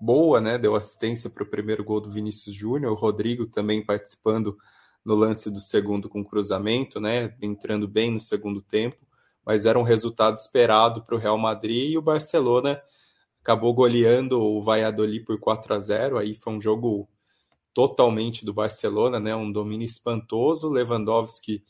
boa, 0.00 0.40
né? 0.40 0.58
Deu 0.58 0.74
assistência 0.74 1.28
para 1.28 1.42
o 1.42 1.50
primeiro 1.50 1.82
gol 1.82 2.00
do 2.00 2.10
Vinícius 2.10 2.54
Júnior, 2.54 2.92
o 2.92 2.96
Rodrigo 2.96 3.46
também 3.46 3.84
participando 3.84 4.56
no 5.04 5.14
lance 5.14 5.50
do 5.50 5.60
segundo 5.60 6.08
com 6.08 6.24
cruzamento, 6.24 7.00
né? 7.00 7.34
Entrando 7.40 7.88
bem 7.88 8.10
no 8.10 8.20
segundo 8.20 8.60
tempo, 8.60 8.98
mas 9.44 9.64
era 9.64 9.78
um 9.78 9.82
resultado 9.82 10.36
esperado 10.36 11.02
para 11.02 11.14
o 11.14 11.18
Real 11.18 11.38
Madrid 11.38 11.92
e 11.92 11.98
o 11.98 12.02
Barcelona 12.02 12.80
acabou 13.40 13.72
goleando 13.72 14.40
o 14.40 14.62
Valladolid 14.62 15.24
por 15.24 15.40
4 15.40 15.74
a 15.74 15.80
0. 15.80 16.18
Aí 16.18 16.34
foi 16.34 16.52
um 16.52 16.60
jogo 16.60 17.08
totalmente 17.72 18.44
do 18.44 18.52
Barcelona, 18.52 19.18
né? 19.18 19.34
Um 19.34 19.50
domínio 19.50 19.86
espantoso. 19.86 20.68
Lewandowski 20.68 21.64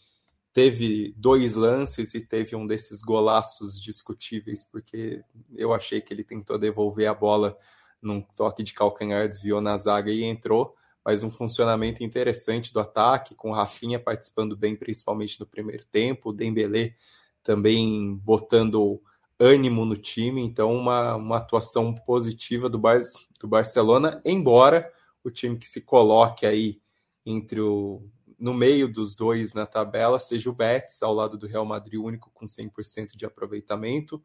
teve 0.52 1.14
dois 1.16 1.54
lances 1.54 2.14
e 2.14 2.20
teve 2.20 2.56
um 2.56 2.66
desses 2.66 3.02
golaços 3.02 3.80
discutíveis, 3.80 4.64
porque 4.64 5.22
eu 5.54 5.72
achei 5.72 6.00
que 6.00 6.12
ele 6.12 6.24
tentou 6.24 6.58
devolver 6.58 7.08
a 7.08 7.14
bola 7.14 7.56
num 8.00 8.20
toque 8.20 8.62
de 8.62 8.72
calcanhar, 8.72 9.28
desviou 9.28 9.60
na 9.60 9.76
zaga 9.76 10.10
e 10.10 10.24
entrou, 10.24 10.74
mas 11.04 11.22
um 11.22 11.30
funcionamento 11.30 12.02
interessante 12.02 12.72
do 12.72 12.80
ataque, 12.80 13.34
com 13.34 13.50
o 13.50 13.54
Rafinha 13.54 13.98
participando 13.98 14.56
bem, 14.56 14.76
principalmente 14.76 15.38
no 15.40 15.46
primeiro 15.46 15.84
tempo, 15.86 16.30
o 16.30 16.32
Dembélé 16.32 16.94
também 17.42 18.14
botando 18.14 19.00
ânimo 19.38 19.84
no 19.84 19.96
time, 19.96 20.42
então 20.42 20.74
uma, 20.74 21.14
uma 21.14 21.36
atuação 21.36 21.94
positiva 21.94 22.68
do, 22.68 22.78
Bar 22.78 23.00
do 23.40 23.46
Barcelona, 23.46 24.20
embora 24.24 24.92
o 25.22 25.30
time 25.30 25.56
que 25.56 25.68
se 25.68 25.82
coloque 25.82 26.44
aí 26.44 26.80
entre 27.24 27.60
o 27.60 28.02
no 28.38 28.54
meio 28.54 28.90
dos 28.90 29.14
dois 29.14 29.52
na 29.52 29.66
tabela 29.66 30.18
seja 30.20 30.48
o 30.48 30.52
Betis, 30.52 31.02
ao 31.02 31.12
lado 31.12 31.36
do 31.36 31.46
Real 31.46 31.64
Madrid, 31.64 32.00
único 32.00 32.30
com 32.32 32.46
100% 32.46 33.16
de 33.16 33.26
aproveitamento, 33.26 34.22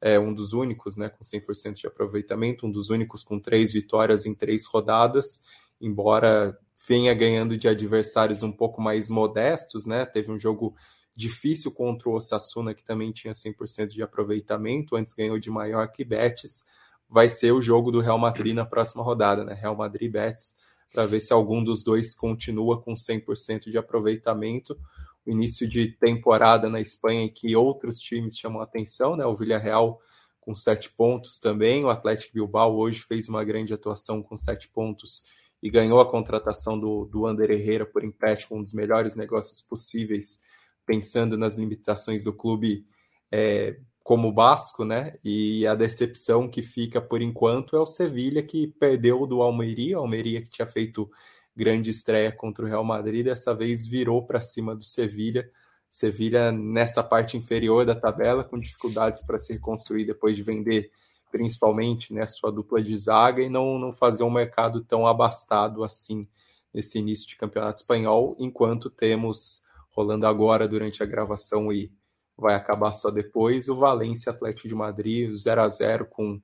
é 0.00 0.18
um 0.18 0.34
dos 0.34 0.52
únicos 0.52 0.96
né, 0.96 1.08
com 1.08 1.22
100% 1.22 1.74
de 1.74 1.86
aproveitamento, 1.86 2.66
um 2.66 2.70
dos 2.70 2.90
únicos 2.90 3.22
com 3.22 3.38
três 3.38 3.72
vitórias 3.72 4.26
em 4.26 4.34
três 4.34 4.66
rodadas, 4.66 5.42
embora 5.80 6.58
venha 6.86 7.14
ganhando 7.14 7.56
de 7.56 7.68
adversários 7.68 8.42
um 8.42 8.52
pouco 8.52 8.82
mais 8.82 9.08
modestos, 9.08 9.86
né? 9.86 10.04
Teve 10.04 10.30
um 10.30 10.38
jogo 10.38 10.74
difícil 11.16 11.72
contra 11.72 12.08
o 12.08 12.14
Osasuna, 12.14 12.74
que 12.74 12.84
também 12.84 13.12
tinha 13.12 13.32
100% 13.32 13.88
de 13.88 14.02
aproveitamento, 14.02 14.96
antes 14.96 15.14
ganhou 15.14 15.38
de 15.38 15.50
maior 15.50 15.86
que 15.88 16.04
Betis. 16.04 16.64
Vai 17.08 17.30
ser 17.30 17.52
o 17.52 17.62
jogo 17.62 17.90
do 17.90 18.00
Real 18.00 18.18
Madrid 18.18 18.54
na 18.54 18.66
próxima 18.66 19.02
rodada, 19.02 19.44
né? 19.44 19.54
Real 19.54 19.76
Madrid 19.76 20.10
Betis 20.10 20.54
para 20.94 21.06
ver 21.06 21.18
se 21.18 21.32
algum 21.32 21.62
dos 21.62 21.82
dois 21.82 22.14
continua 22.14 22.80
com 22.80 22.94
100% 22.94 23.68
de 23.68 23.76
aproveitamento. 23.76 24.78
O 25.26 25.30
início 25.30 25.68
de 25.68 25.88
temporada 25.88 26.70
na 26.70 26.80
Espanha 26.80 27.24
em 27.24 27.28
que 27.28 27.56
outros 27.56 27.98
times 27.98 28.38
chamam 28.38 28.62
atenção, 28.62 29.16
né? 29.16 29.26
O 29.26 29.34
Villarreal 29.34 30.00
com 30.40 30.54
sete 30.54 30.90
pontos 30.90 31.38
também, 31.40 31.84
o 31.84 31.88
Atlético 31.88 32.34
Bilbao 32.34 32.76
hoje 32.76 33.00
fez 33.00 33.28
uma 33.28 33.42
grande 33.42 33.72
atuação 33.72 34.22
com 34.22 34.36
sete 34.36 34.68
pontos 34.68 35.24
e 35.60 35.70
ganhou 35.70 35.98
a 35.98 36.08
contratação 36.08 36.78
do, 36.78 37.06
do 37.06 37.26
Ander 37.26 37.50
Herrera 37.50 37.86
por 37.86 38.04
empréstimo, 38.04 38.58
um 38.58 38.62
dos 38.62 38.74
melhores 38.74 39.16
negócios 39.16 39.62
possíveis, 39.62 40.38
pensando 40.86 41.38
nas 41.38 41.54
limitações 41.54 42.22
do 42.22 42.32
clube 42.32 42.86
é, 43.32 43.78
como 44.04 44.30
Basco, 44.30 44.84
né? 44.84 45.18
E 45.24 45.66
a 45.66 45.74
decepção 45.74 46.46
que 46.46 46.62
fica 46.62 47.00
por 47.00 47.22
enquanto 47.22 47.74
é 47.74 47.80
o 47.80 47.86
Sevilha 47.86 48.42
que 48.42 48.68
perdeu 48.68 49.26
do 49.26 49.40
Almeria, 49.40 49.98
o 49.98 50.02
Almeria 50.02 50.42
que 50.42 50.50
tinha 50.50 50.66
feito 50.66 51.10
grande 51.56 51.90
estreia 51.90 52.30
contra 52.30 52.64
o 52.64 52.68
Real 52.68 52.84
Madrid, 52.84 53.24
dessa 53.24 53.54
vez 53.54 53.86
virou 53.86 54.26
para 54.26 54.42
cima 54.42 54.76
do 54.76 54.84
Sevilha. 54.84 55.50
Sevilha 55.88 56.52
nessa 56.52 57.02
parte 57.02 57.38
inferior 57.38 57.86
da 57.86 57.94
tabela, 57.94 58.44
com 58.44 58.60
dificuldades 58.60 59.24
para 59.24 59.40
se 59.40 59.54
reconstruir 59.54 60.04
depois 60.04 60.36
de 60.36 60.42
vender 60.42 60.90
principalmente 61.32 62.12
né, 62.12 62.28
sua 62.28 62.52
dupla 62.52 62.82
de 62.82 62.96
zaga 62.96 63.42
e 63.42 63.48
não, 63.48 63.78
não 63.78 63.92
fazer 63.92 64.22
um 64.22 64.30
mercado 64.30 64.84
tão 64.84 65.06
abastado 65.06 65.82
assim 65.82 66.28
nesse 66.74 66.98
início 66.98 67.26
de 67.26 67.36
campeonato 67.36 67.80
espanhol, 67.80 68.36
enquanto 68.38 68.90
temos 68.90 69.62
rolando 69.90 70.26
agora 70.26 70.68
durante 70.68 71.02
a 71.02 71.06
gravação 71.06 71.72
e 71.72 71.90
vai 72.36 72.54
acabar 72.54 72.94
só 72.96 73.10
depois. 73.10 73.68
O 73.68 73.76
Valência 73.76 74.30
Atlético 74.30 74.68
de 74.68 74.74
Madrid, 74.74 75.34
0 75.34 75.62
a 75.62 75.68
0 75.68 76.06
com 76.06 76.40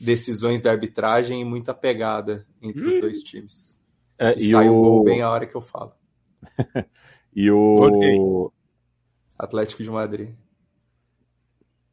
decisões 0.00 0.60
da 0.60 0.70
arbitragem 0.70 1.40
e 1.40 1.44
muita 1.44 1.72
pegada 1.72 2.46
entre 2.60 2.86
os 2.86 2.98
dois 2.98 3.22
times. 3.22 3.80
É, 4.18 4.34
e, 4.34 4.48
e 4.48 4.50
sai 4.50 4.68
o 4.68 4.80
gol 4.80 5.04
bem 5.04 5.22
a 5.22 5.30
hora 5.30 5.46
que 5.46 5.54
eu 5.54 5.60
falo. 5.60 5.92
e 7.34 7.50
o 7.50 8.50
Atlético 9.38 9.82
de 9.82 9.90
Madrid. 9.90 10.34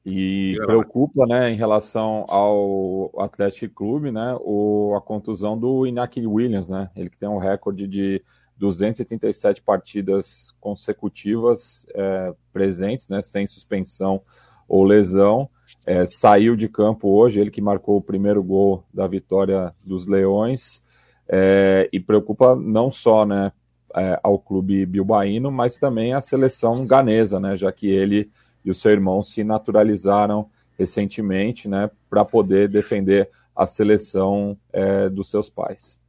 E 0.03 0.55
preocupa, 0.65 1.27
né, 1.27 1.51
em 1.51 1.55
relação 1.55 2.25
ao 2.27 3.11
Atlético 3.21 3.75
Clube, 3.75 4.11
né, 4.11 4.35
o, 4.41 4.95
a 4.97 5.01
contusão 5.01 5.57
do 5.57 5.85
Iñaki 5.85 6.25
Williams, 6.25 6.69
né, 6.69 6.89
ele 6.95 7.09
que 7.09 7.17
tem 7.17 7.29
um 7.29 7.37
recorde 7.37 7.87
de 7.87 8.23
287 8.61 9.63
partidas 9.63 10.53
consecutivas 10.61 11.83
é, 11.95 12.31
presentes, 12.53 13.07
né, 13.07 13.19
sem 13.23 13.47
suspensão 13.47 14.21
ou 14.67 14.83
lesão. 14.83 15.49
É, 15.83 16.05
saiu 16.05 16.55
de 16.55 16.69
campo 16.69 17.09
hoje, 17.09 17.39
ele 17.39 17.49
que 17.49 17.59
marcou 17.59 17.97
o 17.97 18.01
primeiro 18.01 18.43
gol 18.43 18.83
da 18.93 19.07
vitória 19.07 19.73
dos 19.83 20.05
Leões. 20.05 20.83
É, 21.27 21.89
e 21.91 21.99
preocupa 21.99 22.55
não 22.55 22.91
só 22.91 23.25
né, 23.25 23.51
é, 23.95 24.19
ao 24.21 24.37
clube 24.37 24.85
bilbaíno, 24.85 25.51
mas 25.51 25.79
também 25.79 26.13
à 26.13 26.21
seleção 26.21 26.85
ganesa, 26.85 27.39
né, 27.39 27.57
já 27.57 27.71
que 27.71 27.87
ele 27.87 28.29
e 28.63 28.69
o 28.69 28.75
seu 28.75 28.91
irmão 28.91 29.23
se 29.23 29.43
naturalizaram 29.43 30.47
recentemente 30.77 31.67
né, 31.67 31.89
para 32.09 32.23
poder 32.23 32.67
defender 32.67 33.27
a 33.55 33.65
seleção 33.65 34.55
é, 34.71 35.09
dos 35.09 35.31
seus 35.31 35.49
pais. 35.49 36.00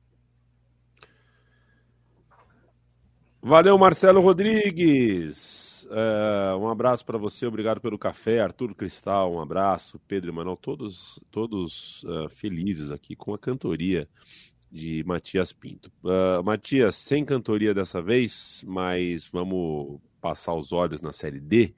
Valeu, 3.44 3.76
Marcelo 3.76 4.20
Rodrigues. 4.20 5.84
Uh, 5.90 6.56
um 6.58 6.68
abraço 6.68 7.04
para 7.04 7.18
você, 7.18 7.44
obrigado 7.44 7.80
pelo 7.80 7.98
café. 7.98 8.40
Arthur 8.40 8.72
Cristal, 8.72 9.34
um 9.34 9.40
abraço. 9.40 9.98
Pedro 10.06 10.30
e 10.30 10.32
Manuel, 10.32 10.56
todos, 10.56 11.18
todos 11.28 12.04
uh, 12.04 12.28
felizes 12.28 12.92
aqui 12.92 13.16
com 13.16 13.34
a 13.34 13.38
cantoria 13.38 14.08
de 14.70 15.02
Matias 15.04 15.52
Pinto. 15.52 15.90
Uh, 16.04 16.40
Matias, 16.44 16.94
sem 16.94 17.24
cantoria 17.24 17.74
dessa 17.74 18.00
vez, 18.00 18.64
mas 18.64 19.26
vamos 19.26 20.00
passar 20.20 20.54
os 20.54 20.72
olhos 20.72 21.02
na 21.02 21.10
Série 21.10 21.40
D. 21.40 21.74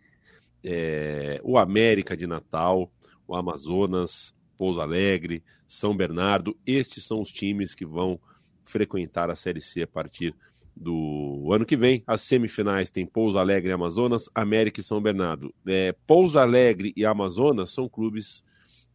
É, 0.62 1.40
o 1.42 1.56
América 1.56 2.14
de 2.14 2.26
Natal, 2.26 2.92
o 3.26 3.34
Amazonas, 3.34 4.34
Pouso 4.58 4.82
Alegre, 4.82 5.42
São 5.66 5.96
Bernardo, 5.96 6.54
estes 6.66 7.06
são 7.06 7.22
os 7.22 7.32
times 7.32 7.74
que 7.74 7.86
vão 7.86 8.20
frequentar 8.62 9.30
a 9.30 9.34
Série 9.34 9.62
C 9.62 9.82
a 9.82 9.86
partir 9.86 10.34
do 10.76 11.50
ano 11.52 11.64
que 11.64 11.76
vem. 11.76 12.02
As 12.06 12.22
semifinais 12.22 12.90
tem 12.90 13.06
Pouso 13.06 13.38
Alegre 13.38 13.70
e 13.70 13.72
Amazonas, 13.72 14.28
América 14.34 14.80
e 14.80 14.82
São 14.82 15.00
Bernardo. 15.00 15.54
É, 15.66 15.94
Pouso 16.06 16.38
Alegre 16.38 16.92
e 16.96 17.04
Amazonas 17.04 17.70
são 17.70 17.88
clubes 17.88 18.42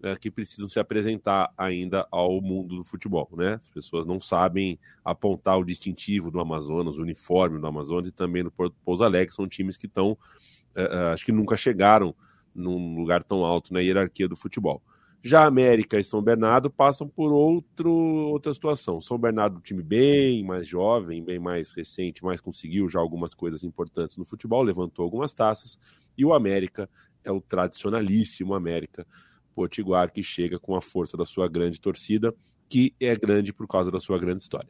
é, 0.02 0.16
que 0.16 0.32
precisam 0.32 0.68
se 0.68 0.80
apresentar 0.80 1.52
ainda 1.58 2.08
ao 2.12 2.42
mundo 2.42 2.78
do 2.78 2.84
futebol, 2.84 3.30
né? 3.34 3.56
As 3.56 3.70
pessoas 3.70 4.06
não 4.06 4.20
sabem 4.20 4.80
apontar 5.04 5.58
o 5.60 5.66
distintivo 5.66 6.32
do 6.32 6.40
Amazonas, 6.40 6.98
o 6.98 7.02
uniforme 7.02 7.60
do 7.60 7.68
Amazonas 7.68 8.08
e 8.08 8.12
também 8.12 8.44
do 8.44 8.52
Pouso 8.52 9.04
Alegre, 9.04 9.34
são 9.34 9.48
times 9.48 9.78
que 9.78 9.88
estão, 9.88 10.18
é, 10.76 10.84
é, 10.84 10.98
acho 11.14 11.26
que 11.26 11.32
nunca 11.32 11.58
chegaram 11.58 12.16
num 12.56 12.96
lugar 12.96 13.24
tão 13.24 13.46
alto 13.46 13.74
na 13.74 13.80
hierarquia 13.80 14.28
do 14.28 14.36
futebol. 14.36 14.82
Já 15.22 15.46
América 15.46 16.00
e 16.00 16.04
São 16.04 16.22
Bernardo 16.22 16.70
passam 16.70 17.08
por 17.08 17.32
outro, 17.34 17.92
outra 17.92 18.54
situação. 18.54 19.02
São 19.02 19.18
Bernardo, 19.18 19.58
um 19.58 19.62
time 19.62 19.84
bem 19.84 20.44
mais 20.46 20.66
jovem, 20.66 21.24
bem 21.24 21.38
mais 21.38 21.74
recente, 21.74 22.24
mas 22.24 22.40
conseguiu 22.40 22.88
já 22.88 23.00
algumas 23.00 23.34
coisas 23.34 23.64
importantes 23.64 24.16
no 24.16 24.24
futebol, 24.24 24.64
levantou 24.64 25.04
algumas 25.04 25.34
taças. 25.34 25.78
E 26.18 26.24
o 26.24 26.34
América 26.34 26.90
é 27.24 27.32
o 27.32 27.42
tradicionalíssimo 27.42 28.54
América 28.54 29.06
Potiguar, 29.54 30.12
que 30.12 30.24
chega 30.24 30.58
com 30.58 30.74
a 30.76 30.82
força 30.82 31.18
da 31.18 31.26
sua 31.26 31.50
grande 31.50 31.82
torcida, 31.82 32.34
que 32.70 32.96
é 33.00 33.14
grande 33.16 33.52
por 33.52 33.68
causa 33.68 33.92
da 33.92 34.00
sua 34.00 34.18
grande 34.18 34.42
história. 34.42 34.70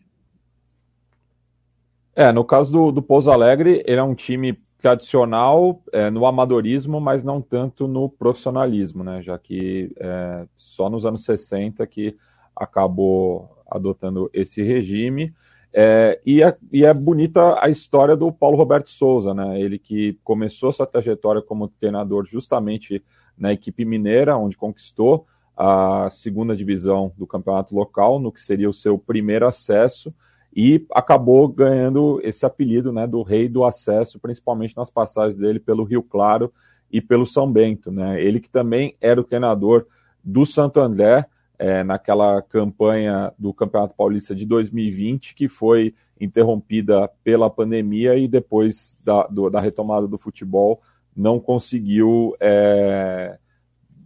É, 2.15 2.31
no 2.31 2.43
caso 2.43 2.71
do, 2.71 2.91
do 2.91 3.03
Pouso 3.03 3.29
Alegre, 3.29 3.83
ele 3.85 3.99
é 3.99 4.03
um 4.03 4.15
time 4.15 4.59
tradicional 4.80 5.82
é, 5.91 6.09
no 6.09 6.25
amadorismo, 6.25 6.99
mas 7.01 7.23
não 7.23 7.41
tanto 7.41 7.88
no 7.88 8.09
profissionalismo, 8.09 9.03
né? 9.03 9.21
Já 9.21 9.38
que 9.38 9.93
é, 9.99 10.45
só 10.57 10.89
nos 10.89 11.05
anos 11.05 11.23
60 11.25 11.86
que 11.86 12.15
acabou 12.55 13.57
adotando 13.69 14.30
esse 14.34 14.63
regime. 14.63 15.34
É, 15.71 16.19
e, 16.25 16.41
é, 16.41 16.57
e, 16.71 16.84
é, 16.84 16.93
bonita 16.93 17.63
a 17.63 17.69
história 17.69 18.15
do 18.15 18.32
Paulo 18.32 18.57
Roberto 18.57 18.89
Souza, 18.89 19.34
né? 19.34 19.59
Ele 19.59 19.77
que 19.77 20.17
começou 20.23 20.71
sua 20.71 20.88
trajetória 20.88 21.41
como 21.41 21.67
treinador 21.67 22.25
justamente 22.25 23.03
na 23.38 23.51
equipe 23.51 23.84
mineira, 23.84 24.38
onde 24.38 24.57
conquistou 24.57 25.27
a 25.55 26.09
segunda 26.09 26.55
divisão 26.55 27.11
do 27.17 27.27
campeonato 27.27 27.75
local, 27.75 28.17
no 28.17 28.32
que 28.32 28.41
seria 28.41 28.69
o 28.69 28.73
seu 28.73 28.97
primeiro 28.97 29.45
acesso 29.45 30.13
e 30.55 30.85
acabou 30.93 31.47
ganhando 31.47 32.19
esse 32.23 32.45
apelido 32.45 32.91
né, 32.91 33.05
do 33.05 33.21
rei 33.21 33.47
do 33.47 33.63
acesso, 33.63 34.19
principalmente 34.19 34.75
nas 34.75 34.89
passagens 34.89 35.37
dele 35.37 35.59
pelo 35.59 35.83
Rio 35.83 36.01
Claro 36.01 36.51
e 36.91 36.99
pelo 36.99 37.25
São 37.25 37.51
Bento. 37.51 37.91
Né? 37.91 38.21
Ele 38.21 38.39
que 38.39 38.49
também 38.49 38.95
era 38.99 39.19
o 39.19 39.23
treinador 39.23 39.85
do 40.23 40.45
Santo 40.45 40.79
André 40.79 41.25
é, 41.57 41.83
naquela 41.83 42.41
campanha 42.41 43.33
do 43.37 43.53
Campeonato 43.53 43.93
Paulista 43.93 44.33
de 44.33 44.45
2020, 44.45 45.35
que 45.35 45.47
foi 45.49 45.93
interrompida 46.19 47.09
pela 47.23 47.49
pandemia 47.49 48.17
e 48.17 48.27
depois 48.27 48.97
da, 49.03 49.27
do, 49.27 49.49
da 49.49 49.59
retomada 49.59 50.07
do 50.07 50.17
futebol 50.17 50.81
não 51.15 51.39
conseguiu 51.39 52.35
é, 52.39 53.37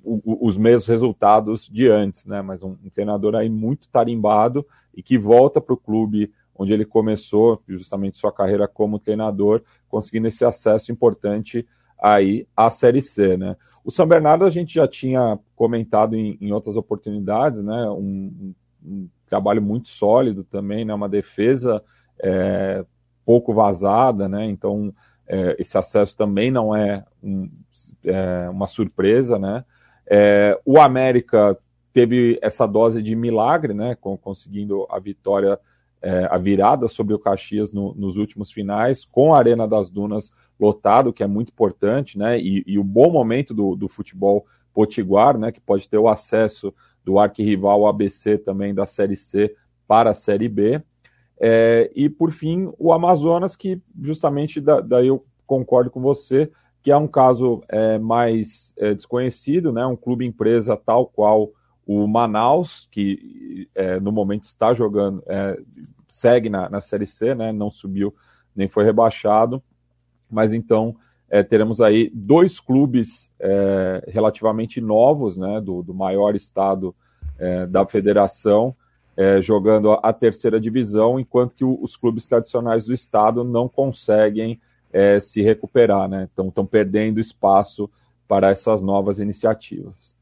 os 0.03 0.57
mesmos 0.57 0.87
resultados 0.87 1.69
de 1.69 1.87
antes, 1.87 2.25
né? 2.25 2.41
Mas 2.41 2.61
um, 2.61 2.75
um 2.83 2.89
treinador 2.89 3.35
aí 3.35 3.49
muito 3.49 3.87
tarimbado 3.87 4.65
e 4.93 5.01
que 5.01 5.17
volta 5.17 5.61
para 5.61 5.73
o 5.73 5.77
clube 5.77 6.31
onde 6.55 6.73
ele 6.73 6.85
começou 6.85 7.61
justamente 7.67 8.17
sua 8.17 8.31
carreira 8.31 8.67
como 8.67 8.99
treinador, 8.99 9.63
conseguindo 9.87 10.27
esse 10.27 10.45
acesso 10.45 10.91
importante 10.91 11.65
aí 12.01 12.45
à 12.55 12.69
Série 12.69 13.01
C, 13.01 13.37
né? 13.37 13.55
O 13.83 13.91
São 13.91 14.05
Bernardo 14.05 14.45
a 14.45 14.49
gente 14.49 14.73
já 14.75 14.87
tinha 14.87 15.39
comentado 15.55 16.15
em, 16.15 16.37
em 16.39 16.51
outras 16.51 16.75
oportunidades, 16.75 17.63
né? 17.63 17.89
Um, 17.89 18.53
um, 18.85 19.07
trabalho 19.27 19.61
muito 19.61 19.89
sólido 19.89 20.43
também, 20.43 20.85
né? 20.85 20.93
Uma 20.93 21.09
defesa 21.09 21.83
é, 22.19 22.85
pouco 23.25 23.53
vazada, 23.53 24.27
né? 24.27 24.45
Então 24.45 24.93
é, 25.27 25.55
esse 25.59 25.77
acesso 25.77 26.15
também 26.15 26.51
não 26.51 26.75
é, 26.75 27.03
um, 27.21 27.49
é 28.03 28.49
uma 28.49 28.67
surpresa, 28.67 29.39
né? 29.39 29.65
É, 30.09 30.59
o 30.65 30.79
América 30.79 31.57
teve 31.93 32.39
essa 32.41 32.65
dose 32.65 33.01
de 33.01 33.15
milagre, 33.15 33.73
né, 33.73 33.95
conseguindo 33.95 34.87
a 34.89 34.99
vitória, 34.99 35.59
é, 36.01 36.27
a 36.29 36.37
virada 36.37 36.87
sobre 36.87 37.13
o 37.13 37.19
Caxias 37.19 37.71
no, 37.71 37.93
nos 37.93 38.17
últimos 38.17 38.51
finais, 38.51 39.05
com 39.05 39.33
a 39.33 39.37
Arena 39.37 39.67
das 39.67 39.89
Dunas 39.89 40.31
lotado, 40.59 41.13
que 41.13 41.23
é 41.23 41.27
muito 41.27 41.49
importante, 41.49 42.17
né, 42.17 42.39
e, 42.39 42.63
e 42.65 42.79
o 42.79 42.83
bom 42.83 43.11
momento 43.11 43.53
do, 43.53 43.75
do, 43.75 43.87
futebol 43.87 44.45
potiguar, 44.73 45.37
né, 45.37 45.51
que 45.51 45.61
pode 45.61 45.87
ter 45.87 45.99
o 45.99 46.09
acesso 46.09 46.73
do 47.05 47.19
arquirrival 47.19 47.85
ABC 47.85 48.37
também 48.37 48.73
da 48.73 48.85
Série 48.85 49.15
C 49.15 49.55
para 49.87 50.11
a 50.11 50.15
Série 50.15 50.49
B. 50.49 50.81
É, 51.39 51.91
e, 51.93 52.09
por 52.09 52.31
fim, 52.31 52.71
o 52.79 52.93
Amazonas, 52.93 53.55
que 53.55 53.81
justamente 54.01 54.61
da, 54.61 54.79
daí 54.79 55.07
eu 55.07 55.25
concordo 55.45 55.91
com 55.91 56.01
você, 56.01 56.49
que 56.83 56.91
é 56.91 56.97
um 56.97 57.07
caso 57.07 57.63
é, 57.69 57.97
mais 57.97 58.73
é, 58.77 58.93
desconhecido, 58.93 59.71
né, 59.71 59.85
um 59.85 59.95
clube 59.95 60.25
empresa 60.25 60.75
tal 60.75 61.07
qual 61.07 61.49
o 61.87 62.05
Manaus, 62.05 62.87
que 62.91 63.69
é, 63.73 63.99
no 64.01 64.11
momento 64.11 64.43
está 64.43 64.73
jogando, 64.73 65.23
é, 65.25 65.57
segue 66.09 66.49
na, 66.49 66.69
na 66.69 66.81
Série 66.81 67.07
C, 67.07 67.33
né, 67.33 67.53
não 67.53 67.71
subiu 67.71 68.13
nem 68.53 68.67
foi 68.67 68.83
rebaixado, 68.83 69.63
mas 70.29 70.53
então 70.53 70.95
é, 71.29 71.41
teremos 71.41 71.79
aí 71.79 72.11
dois 72.13 72.59
clubes 72.59 73.31
é, 73.39 74.03
relativamente 74.09 74.81
novos, 74.81 75.37
né, 75.37 75.61
do, 75.61 75.81
do 75.81 75.93
maior 75.93 76.35
estado 76.35 76.93
da 77.71 77.85
federação, 77.85 78.73
jogando 79.41 79.91
a, 79.91 80.13
terceira 80.13 80.61
divisão, 80.61 81.19
enquanto 81.19 81.55
que 81.55 81.65
o, 81.65 81.77
os 81.81 81.97
clubes 81.97 82.25
tradicionais 82.25 82.85
do 82.85 82.93
estado 82.93 83.43
não 83.43 83.67
conseguem 83.67 84.61
se 85.19 85.41
recuperar, 85.41 86.07
né, 86.07 86.29
então 86.31 86.47
estão 86.47 86.65
perdendo 86.65 87.19
espaço 87.19 87.89
para 88.27 88.49
essas 88.49 88.81
novas 88.81 89.19
iniciativas. 89.19 90.13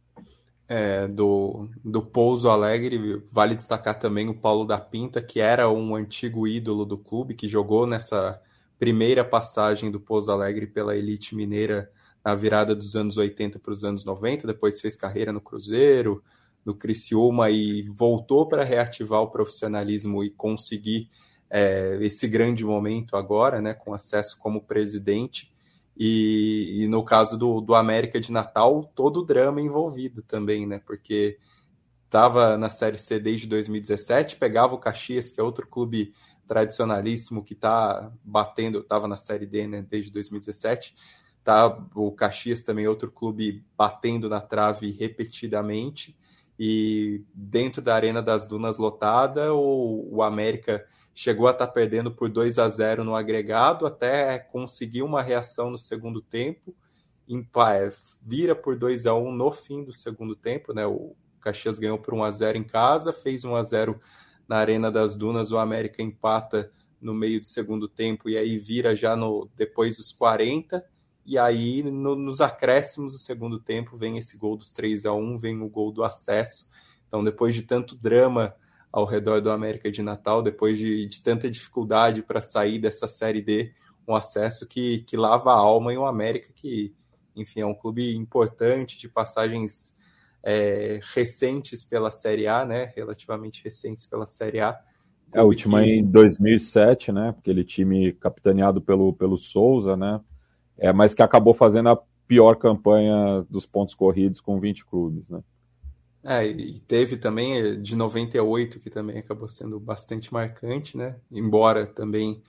É, 0.68 1.06
do, 1.08 1.68
do 1.84 2.02
Pouso 2.02 2.50
Alegre, 2.50 3.22
vale 3.30 3.56
destacar 3.56 4.00
também 4.00 4.30
o 4.30 4.34
Paulo 4.34 4.66
da 4.66 4.80
Pinta, 4.80 5.22
que 5.22 5.42
era 5.42 5.70
um 5.70 5.96
antigo 5.96 6.48
ídolo 6.48 6.86
do 6.86 6.98
clube, 6.98 7.34
que 7.34 7.50
jogou 7.50 7.86
nessa 7.86 8.42
primeira 8.80 9.24
passagem 9.26 9.92
do 9.92 10.00
Pouso 10.00 10.32
Alegre 10.32 10.66
pela 10.66 10.96
elite 10.96 11.36
mineira 11.36 11.92
na 12.24 12.34
virada 12.36 12.74
dos 12.74 12.96
anos 12.96 13.18
80 13.18 13.60
para 13.60 13.74
os 13.74 13.84
anos 13.84 14.06
90, 14.06 14.48
depois 14.48 14.80
fez 14.80 14.96
carreira 14.96 15.34
no 15.34 15.42
Cruzeiro, 15.42 16.24
no 16.64 16.74
Criciúma 16.74 17.50
e 17.50 17.84
voltou 17.84 18.48
para 18.48 18.64
reativar 18.64 19.22
o 19.22 19.30
profissionalismo 19.30 20.24
e 20.24 20.30
conseguir 20.30 21.10
é, 21.52 21.98
esse 22.02 22.28
grande 22.28 22.64
momento 22.64 23.18
agora, 23.18 23.62
né, 23.62 23.74
com 23.74 23.94
acesso 23.94 24.40
como 24.40 24.62
presidente 24.62 25.52
e, 25.96 26.84
e, 26.84 26.88
no 26.88 27.04
caso 27.04 27.38
do, 27.38 27.60
do 27.60 27.76
América 27.76 28.20
de 28.20 28.32
Natal, 28.32 28.90
todo 28.96 29.18
o 29.18 29.26
drama 29.26 29.62
envolvido 29.62 30.24
também, 30.24 30.66
né? 30.66 30.80
Porque 30.80 31.38
estava 32.06 32.58
na 32.58 32.70
Série 32.70 32.98
C 32.98 33.20
desde 33.20 33.46
2017, 33.48 34.38
pegava 34.38 34.74
o 34.74 34.80
Caxias, 34.80 35.32
que 35.32 35.40
é 35.40 35.44
outro 35.44 35.68
clube 35.68 36.14
tradicionalíssimo 36.48 37.44
que 37.44 37.54
está 37.54 38.12
batendo, 38.24 38.80
estava 38.80 39.08
na 39.08 39.18
Série 39.18 39.46
D 39.46 39.68
né, 39.68 39.86
desde 39.88 40.12
2017. 40.12 40.96
Tá, 41.44 41.68
o 41.96 42.12
Caxias 42.12 42.64
também 42.64 42.86
é 42.86 42.90
outro 42.90 43.12
clube 43.12 43.64
batendo 43.78 44.30
na 44.30 44.40
trave 44.40 44.92
repetidamente. 44.92 46.18
E 46.58 47.24
dentro 47.34 47.82
da 47.82 47.96
Arena 47.96 48.22
das 48.22 48.46
Dunas 48.46 48.78
lotada, 48.78 49.54
o, 49.54 50.16
o 50.16 50.24
América 50.24 50.86
chegou 51.14 51.48
a 51.48 51.52
estar 51.52 51.68
tá 51.68 51.72
perdendo 51.72 52.12
por 52.12 52.30
2 52.30 52.58
a 52.58 52.68
0 52.70 53.04
no 53.04 53.16
agregado, 53.16 53.86
até 53.86 54.40
conseguir 54.40 55.04
uma 55.04 55.22
reação 55.22 55.70
no 55.70 55.78
segundo 55.78 56.22
tempo, 56.22 56.76
é, 57.74 57.92
vira 58.22 58.56
por 58.56 58.78
2 58.78 59.06
a 59.06 59.14
1 59.14 59.32
no 59.32 59.52
fim 59.52 59.84
do 59.84 59.94
segundo 59.94 60.36
tempo, 60.36 60.74
né? 60.74 60.86
O 60.86 61.16
Caxias 61.40 61.80
ganhou 61.80 61.98
por 61.98 62.14
1 62.14 62.24
a 62.24 62.32
0 62.32 62.58
em 62.58 62.64
casa, 62.64 63.14
fez 63.14 63.46
1 63.46 63.56
a 63.56 63.64
0 63.64 64.00
na 64.48 64.58
Arena 64.58 64.92
das 64.92 65.16
Dunas, 65.16 65.52
o 65.52 65.58
América 65.58 66.02
empata 66.02 66.72
no 67.00 67.14
meio 67.14 67.42
do 67.42 67.48
segundo 67.48 67.88
tempo 67.88 68.30
e 68.30 68.38
aí 68.38 68.58
vira 68.58 68.96
já 68.96 69.16
no 69.16 69.50
depois 69.56 69.98
dos 69.98 70.12
40 70.12 70.86
e 71.26 71.38
aí 71.38 71.82
no, 71.84 72.16
nos 72.16 72.42
acréscimos 72.42 73.14
do 73.14 73.18
segundo 73.18 73.60
tempo 73.60 73.98
vem 73.98 74.18
esse 74.18 74.38
gol 74.38 74.56
dos 74.56 74.72
3 74.72 75.06
a 75.06 75.14
1, 75.14 75.38
vem 75.40 75.62
o 75.62 75.70
gol 75.70 75.92
do 75.92 76.04
acesso. 76.04 76.68
Então 77.08 77.24
depois 77.24 77.56
de 77.56 77.64
tanto 77.64 77.96
drama 77.96 78.54
ao 78.92 79.06
redor 79.06 79.42
do 79.42 79.50
América 79.50 79.92
de 79.92 80.02
Natal, 80.02 80.44
depois 80.44 80.78
de, 80.78 81.06
de 81.06 81.22
tanta 81.22 81.50
dificuldade 81.50 82.22
para 82.22 82.42
sair 82.42 82.80
dessa 82.80 83.08
Série 83.08 83.42
D, 83.42 83.72
um 84.08 84.16
acesso 84.16 84.68
que, 84.68 85.02
que 85.02 85.16
lava 85.16 85.52
a 85.52 85.56
alma 85.56 85.94
e 85.94 85.98
um 85.98 86.06
América 86.06 86.52
que, 86.54 86.94
enfim, 87.36 87.62
é 87.62 87.66
um 87.66 87.74
clube 87.74 88.16
importante, 88.16 88.98
de 88.98 89.08
passagens 89.08 89.98
é, 90.44 91.00
recentes 91.14 91.86
pela 91.86 92.12
Série 92.12 92.48
A, 92.48 92.66
né? 92.66 92.92
Relativamente 92.96 93.64
recentes 93.64 94.06
pela 94.06 94.28
Série 94.28 94.60
A. 94.60 94.78
É, 95.34 95.40
a 95.40 95.44
última 95.44 95.82
que... 95.84 95.90
em 95.90 96.06
2007, 96.06 97.12
né? 97.12 97.30
Aquele 97.30 97.64
time 97.64 98.12
capitaneado 98.14 98.82
pelo, 98.82 99.14
pelo 99.14 99.38
Souza, 99.38 99.96
né? 99.96 100.20
É, 100.78 100.92
mas 100.92 101.14
que 101.14 101.22
acabou 101.22 101.54
fazendo 101.54 101.90
a 101.90 102.00
pior 102.28 102.56
campanha 102.56 103.46
dos 103.50 103.66
pontos 103.66 103.94
corridos 103.94 104.42
com 104.42 104.60
20 104.60 104.86
clubes, 104.86 105.30
né? 105.30 105.42
É, 106.24 106.46
e 106.46 106.80
teve 106.80 107.18
também 107.18 107.58
eh, 107.58 107.76
de 107.76 107.96
98, 107.96 108.80
que 108.80 108.90
também 108.90 109.18
acabou 109.18 109.48
sendo 109.48 109.80
bastante 109.80 110.32
marcante, 110.32 110.96
né? 110.96 111.16
Embora 111.32 111.86
também 111.86 112.44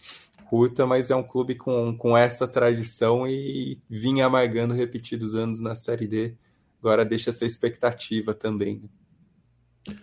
curta, 0.49 0.85
mas 0.87 1.11
é 1.11 1.17
um 1.17 1.23
clube 1.23 1.55
com, 1.55 1.97
com 1.97 2.15
essa 2.15 2.47
tradição 2.47 3.27
e 3.27 3.81
vinha 3.89 4.27
amargando 4.27 4.75
repetidos 4.75 5.35
anos 5.35 5.61
na 5.61 5.75
Série 5.75 6.07
D. 6.07 6.35
Agora 6.79 7.07
deixa 7.07 7.31
essa 7.31 7.47
expectativa 7.47 8.35
também. 8.35 8.83
Né? 8.83 9.97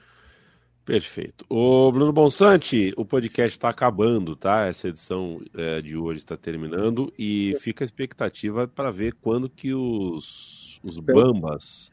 Perfeito. 0.84 1.46
O 1.48 1.92
Bruno 1.92 2.12
Bonsante, 2.12 2.92
o 2.98 3.06
podcast 3.06 3.56
está 3.56 3.70
acabando, 3.70 4.36
tá? 4.36 4.66
Essa 4.66 4.88
edição 4.88 5.40
é, 5.54 5.84
de 5.84 5.96
hoje 5.96 6.18
está 6.18 6.36
terminando 6.36 7.14
e 7.16 7.54
fica 7.60 7.84
a 7.84 7.86
expectativa 7.86 8.68
para 8.68 8.90
ver 8.90 9.14
quando 9.22 9.48
que 9.48 9.72
os, 9.72 10.80
os 10.84 10.98
Bambas 10.98 11.92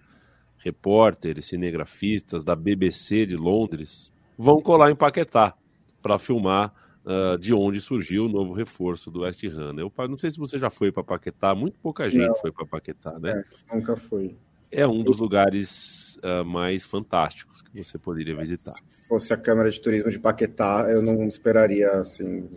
repórteres, 0.66 1.46
cinegrafistas 1.46 2.42
da 2.42 2.56
BBC 2.56 3.24
de 3.24 3.36
Londres 3.36 4.12
vão 4.36 4.60
colar 4.60 4.90
em 4.90 4.96
Paquetá 4.96 5.54
para 6.02 6.18
filmar 6.18 6.74
uh, 7.04 7.38
de 7.38 7.54
onde 7.54 7.80
surgiu 7.80 8.24
o 8.24 8.28
novo 8.28 8.52
reforço 8.52 9.08
do 9.08 9.20
West 9.20 9.44
Ham. 9.44 9.74
Né? 9.74 9.82
Eu 9.82 10.08
não 10.08 10.18
sei 10.18 10.30
se 10.30 10.38
você 10.38 10.58
já 10.58 10.68
foi 10.68 10.90
para 10.90 11.04
Paquetá, 11.04 11.54
muito 11.54 11.78
pouca 11.78 12.10
gente 12.10 12.26
não. 12.26 12.34
foi 12.34 12.50
para 12.50 12.66
Paquetá, 12.66 13.16
né? 13.20 13.44
É, 13.70 13.76
nunca 13.76 13.96
fui. 13.96 14.36
É 14.72 14.84
um 14.84 15.04
dos 15.04 15.18
lugares 15.18 16.16
uh, 16.16 16.44
mais 16.44 16.84
fantásticos 16.84 17.62
que 17.62 17.84
você 17.84 17.96
poderia 17.96 18.36
visitar. 18.36 18.74
Se 18.88 19.06
fosse 19.06 19.32
a 19.32 19.36
Câmara 19.36 19.70
de 19.70 19.80
Turismo 19.80 20.10
de 20.10 20.18
Paquetá, 20.18 20.88
eu 20.90 21.00
não 21.00 21.28
esperaria 21.28 21.90
assim, 21.90 22.50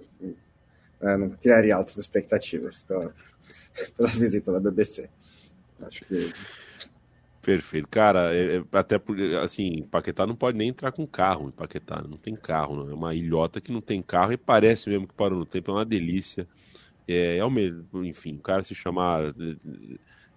é, 0.99 1.16
não 1.16 1.30
criaria 1.30 1.76
altas 1.76 1.97
expectativas 1.97 2.82
pela, 2.82 3.14
pela 3.95 4.10
visita 4.10 4.51
da 4.51 4.60
BBC. 4.60 5.07
Acho 5.80 6.03
que 6.05 6.34
Perfeito. 7.50 7.89
Cara, 7.89 8.32
é, 8.32 8.58
é, 8.58 8.64
até 8.74 9.00
porque, 9.00 9.36
assim, 9.41 9.82
Paquetá 9.89 10.28
não 10.28 10.36
pode 10.36 10.56
nem 10.56 10.70
entrar 10.70 10.91
com 10.91 11.08
carro 11.08 11.47
em 11.47 11.52
Paquetá. 11.52 12.00
Não 12.08 12.16
tem 12.16 12.36
carro, 12.36 12.76
não. 12.76 12.91
É 12.91 12.93
uma 12.93 13.16
ilhota 13.16 13.60
que 13.60 13.72
não 13.72 13.82
tem 13.82 14.04
carro 14.04 14.32
e 14.34 14.38
parece 14.38 14.88
mesmo 14.88 15.08
que 15.08 15.16
parou 15.16 15.39
no 15.39 15.45
tempo. 15.47 15.72
É 15.72 15.74
uma 15.74 15.86
delícia. 15.86 16.47
É, 17.08 17.38
é 17.38 17.43
o 17.43 17.50
mesmo, 17.50 18.06
enfim, 18.06 18.36
o 18.36 18.39
cara 18.39 18.62
se 18.62 18.76
chamar. 18.76 19.34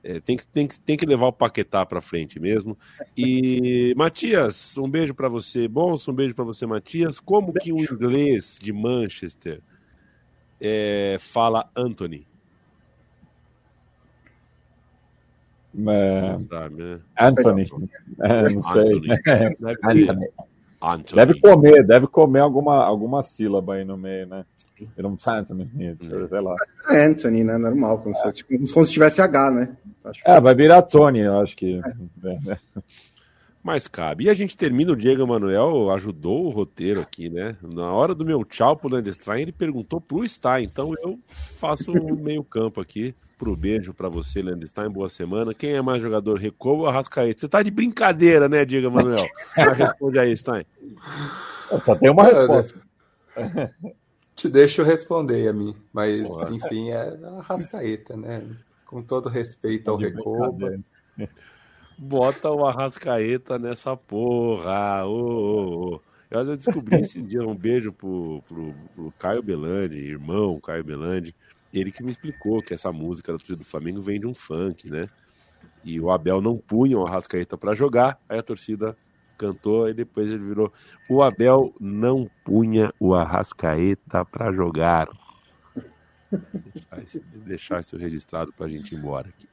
É, 0.03 0.21
tem, 0.21 0.39
que, 0.39 0.47
tem, 0.47 0.67
que, 0.67 0.81
tem 0.81 0.97
que 0.97 1.05
levar 1.05 1.27
o 1.27 1.33
Paquetá 1.35 1.85
para 1.85 2.01
frente 2.01 2.41
mesmo. 2.41 2.79
E, 3.15 3.93
Matias, 3.95 4.79
um 4.79 4.89
beijo 4.89 5.15
para 5.15 5.29
você, 5.29 5.69
bom, 5.69 5.95
um 6.09 6.15
beijo 6.15 6.35
para 6.35 6.47
você, 6.47 6.65
Matias. 6.65 7.21
Como 7.21 7.53
que 7.53 7.75
o 7.75 7.79
inglês 7.79 8.59
de 8.59 8.73
Manchester 8.73 9.61
é, 10.59 11.19
fala 11.21 11.71
Anthony? 11.77 12.17
É... 12.17 12.21
Né? 12.21 12.27
Anthony. 17.19 17.69
É, 18.21 18.49
não 18.51 18.63
sei. 18.63 19.01
Anthony. 19.85 20.29
Anthony. 20.83 21.15
Deve 21.15 21.41
comer, 21.41 21.87
deve 21.87 22.07
comer 22.09 22.41
alguma, 22.41 22.85
alguma 22.85 23.23
sílaba 23.23 23.75
aí 23.75 23.85
no 23.85 23.97
meio, 23.97 24.27
né? 24.27 24.45
Não 24.99 25.17
Anthony, 25.27 25.71
sei 26.29 26.41
lá. 26.41 26.57
É 26.91 27.05
Anthony, 27.07 27.45
né? 27.45 27.57
Normal, 27.57 27.99
como, 27.99 28.15
é. 28.15 28.31
se, 28.33 28.45
como 28.73 28.85
se 28.85 28.93
tivesse 28.93 29.23
H, 29.23 29.51
né? 29.53 29.77
Acho 30.05 30.21
é, 30.25 30.41
vai 30.41 30.55
virar 30.55 30.83
Tony, 30.83 31.21
eu 31.21 31.39
acho 31.39 31.57
que. 31.57 31.81
É. 32.25 32.59
Mas 33.63 33.87
cabe. 33.87 34.25
E 34.25 34.31
a 34.31 34.35
gente 34.35 34.57
termina, 34.57 34.93
o 34.93 34.97
Diego 34.97 35.27
Manuel 35.27 35.91
ajudou 35.93 36.47
o 36.47 36.51
roteiro 36.51 37.01
aqui, 37.01 37.31
né? 37.31 37.57
Na 37.63 37.93
hora 37.93 38.15
do 38.15 38.25
meu 38.25 38.45
tchau 38.45 38.77
pro 38.77 38.89
Landestein, 38.89 39.43
ele 39.43 39.53
perguntou 39.53 40.01
pro 40.01 40.27
Stein, 40.29 40.65
então 40.65 40.93
eu 41.03 41.19
faço 41.57 41.93
o 41.93 42.17
meio 42.19 42.43
campo 42.43 42.81
aqui 42.81 43.15
pro 43.39 43.57
beijo 43.57 43.95
para 43.95 44.09
você, 44.09 44.43
Leandro 44.43 44.67
Stein. 44.67 44.91
Boa 44.91 45.09
semana. 45.09 45.55
Quem 45.55 45.73
é 45.73 45.83
mais 45.83 46.03
jogador, 46.03 46.39
Recobo 46.39 46.83
ou 46.83 46.89
Arrascaeta? 46.89 47.41
Você 47.41 47.49
tá 47.49 47.63
de 47.63 47.71
brincadeira, 47.71 48.49
né, 48.49 48.65
Diego 48.65 48.91
Manuel? 48.91 49.25
responde 49.77 50.19
aí, 50.19 50.37
Stein. 50.37 50.67
Eu 51.71 51.81
só 51.81 51.95
tem 51.95 52.11
uma 52.11 52.25
resposta. 52.25 52.81
Te 54.35 54.49
deixo 54.49 54.83
responder 54.83 55.47
a 55.49 55.53
mim, 55.53 55.77
mas 55.93 56.27
Porra. 56.27 56.55
enfim, 56.55 56.91
é 56.91 57.19
Arrascaeta, 57.39 58.17
né? 58.17 58.43
Com 58.87 59.03
todo 59.03 59.29
respeito 59.29 59.91
ao 59.91 59.97
Recobo. 59.97 60.69
Bota 61.99 62.51
o 62.51 62.65
Arrascaeta 62.67 63.59
nessa 63.59 63.97
porra. 63.97 65.05
Ô, 65.05 65.11
ô, 65.11 65.95
ô. 65.95 66.01
Eu 66.31 66.47
já 66.47 66.55
descobri 66.57 67.01
esse 67.01 67.21
dia. 67.21 67.47
Um 67.47 67.55
beijo 67.55 67.93
pro, 67.93 68.43
pro, 68.49 68.75
pro 68.95 69.13
Caio 69.19 69.43
Belandi, 69.43 69.97
irmão 69.97 70.59
Caio 70.61 70.83
Belandi 70.83 71.35
ele 71.73 71.91
que 71.91 72.03
me 72.03 72.11
explicou 72.11 72.61
que 72.61 72.75
essa 72.75 72.93
música 72.93 73.33
da 73.33 73.39
torcida 73.39 73.57
do 73.57 73.65
Flamengo 73.65 74.01
vem 74.03 74.21
de 74.21 74.27
um 74.27 74.35
funk, 74.35 74.91
né? 74.91 75.07
E 75.83 75.99
o 75.99 76.11
Abel 76.11 76.41
não 76.41 76.59
punha 76.59 76.99
o 76.99 77.07
Arrascaeta 77.07 77.57
para 77.57 77.75
jogar, 77.75 78.21
aí 78.29 78.39
a 78.39 78.43
torcida 78.43 78.97
cantou 79.39 79.89
e 79.89 79.95
depois 79.95 80.29
ele 80.29 80.45
virou. 80.45 80.73
O 81.09 81.23
Abel 81.23 81.75
não 81.81 82.31
punha 82.45 82.93
o 83.01 83.15
Arrascaeta 83.15 84.25
para 84.25 84.53
jogar. 84.53 85.09
Deixar 87.47 87.81
isso 87.81 87.97
registrado 87.97 88.53
para 88.53 88.67
a 88.67 88.69
gente 88.69 88.95
ir 88.95 88.99
embora 88.99 89.29
aqui. 89.29 89.49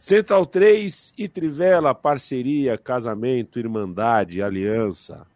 Central 0.00 0.46
3 0.46 1.12
e 1.18 1.28
Trivela, 1.28 1.94
parceria, 1.94 2.78
casamento, 2.78 3.58
irmandade, 3.58 4.40
aliança. 4.40 5.26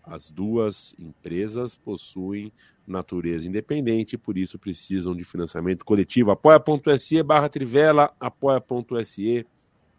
As 0.00 0.30
duas 0.30 0.94
empresas 0.96 1.74
possuem 1.74 2.52
natureza 2.86 3.48
independente 3.48 4.12
e 4.12 4.16
por 4.16 4.38
isso 4.38 4.60
precisam 4.60 5.12
de 5.12 5.24
financiamento 5.24 5.84
coletivo. 5.84 6.30
apoia.se 6.30 7.20
barra 7.20 7.48
Trivela, 7.48 8.14
apoia.se 8.20 9.44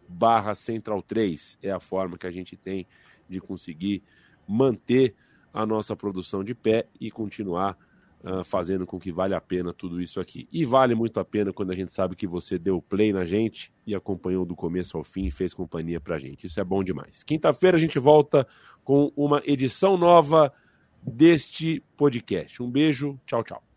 barra 0.08 0.56
Central 0.56 1.02
3 1.02 1.60
é 1.62 1.72
a 1.72 1.80
forma 1.82 2.18
que 2.18 2.26
a 2.26 2.32
gente 2.32 2.56
tem 2.56 2.88
de 3.28 3.42
conseguir 3.42 4.02
manter 4.48 5.14
a 5.54 5.66
nossa 5.66 5.98
produção 5.98 6.46
de 6.46 6.56
pé 6.56 6.88
e 6.98 7.12
continuar 7.12 7.78
uh, 8.24 8.44
fazendo 8.44 8.86
com 8.86 9.00
que 9.00 9.12
vale 9.12 9.36
a 9.36 9.42
pena 9.42 9.74
tudo 9.74 10.02
isso 10.02 10.20
aqui. 10.20 10.48
E 10.52 10.66
vale 10.66 10.96
muito 10.96 11.20
a 11.20 11.26
pena 11.26 11.52
quando 11.52 11.72
a 11.72 11.76
gente 11.76 11.92
sabe 11.92 12.16
que 12.16 12.28
você 12.28 12.58
deu 12.58 12.82
play 12.82 13.12
na 13.12 13.26
gente 13.26 13.74
e 13.86 13.94
acompanhou 13.94 14.46
do 14.46 14.56
começo 14.56 14.98
ao 14.98 15.04
fim 15.04 15.26
e 15.26 15.32
fez 15.32 15.54
companhia 15.54 16.00
pra 16.00 16.20
gente. 16.20 16.48
Isso 16.48 16.60
é 16.60 16.64
bom 16.64 16.84
demais. 16.84 17.24
Quinta-feira 17.24 17.78
a 17.78 17.80
gente 17.80 18.00
volta 18.00 18.48
com 18.84 19.12
uma 19.16 19.42
edição 19.46 19.98
nova 19.98 20.52
deste 21.06 21.84
podcast. 21.98 22.62
Um 22.64 22.70
beijo, 22.70 23.20
tchau, 23.26 23.44
tchau. 23.44 23.73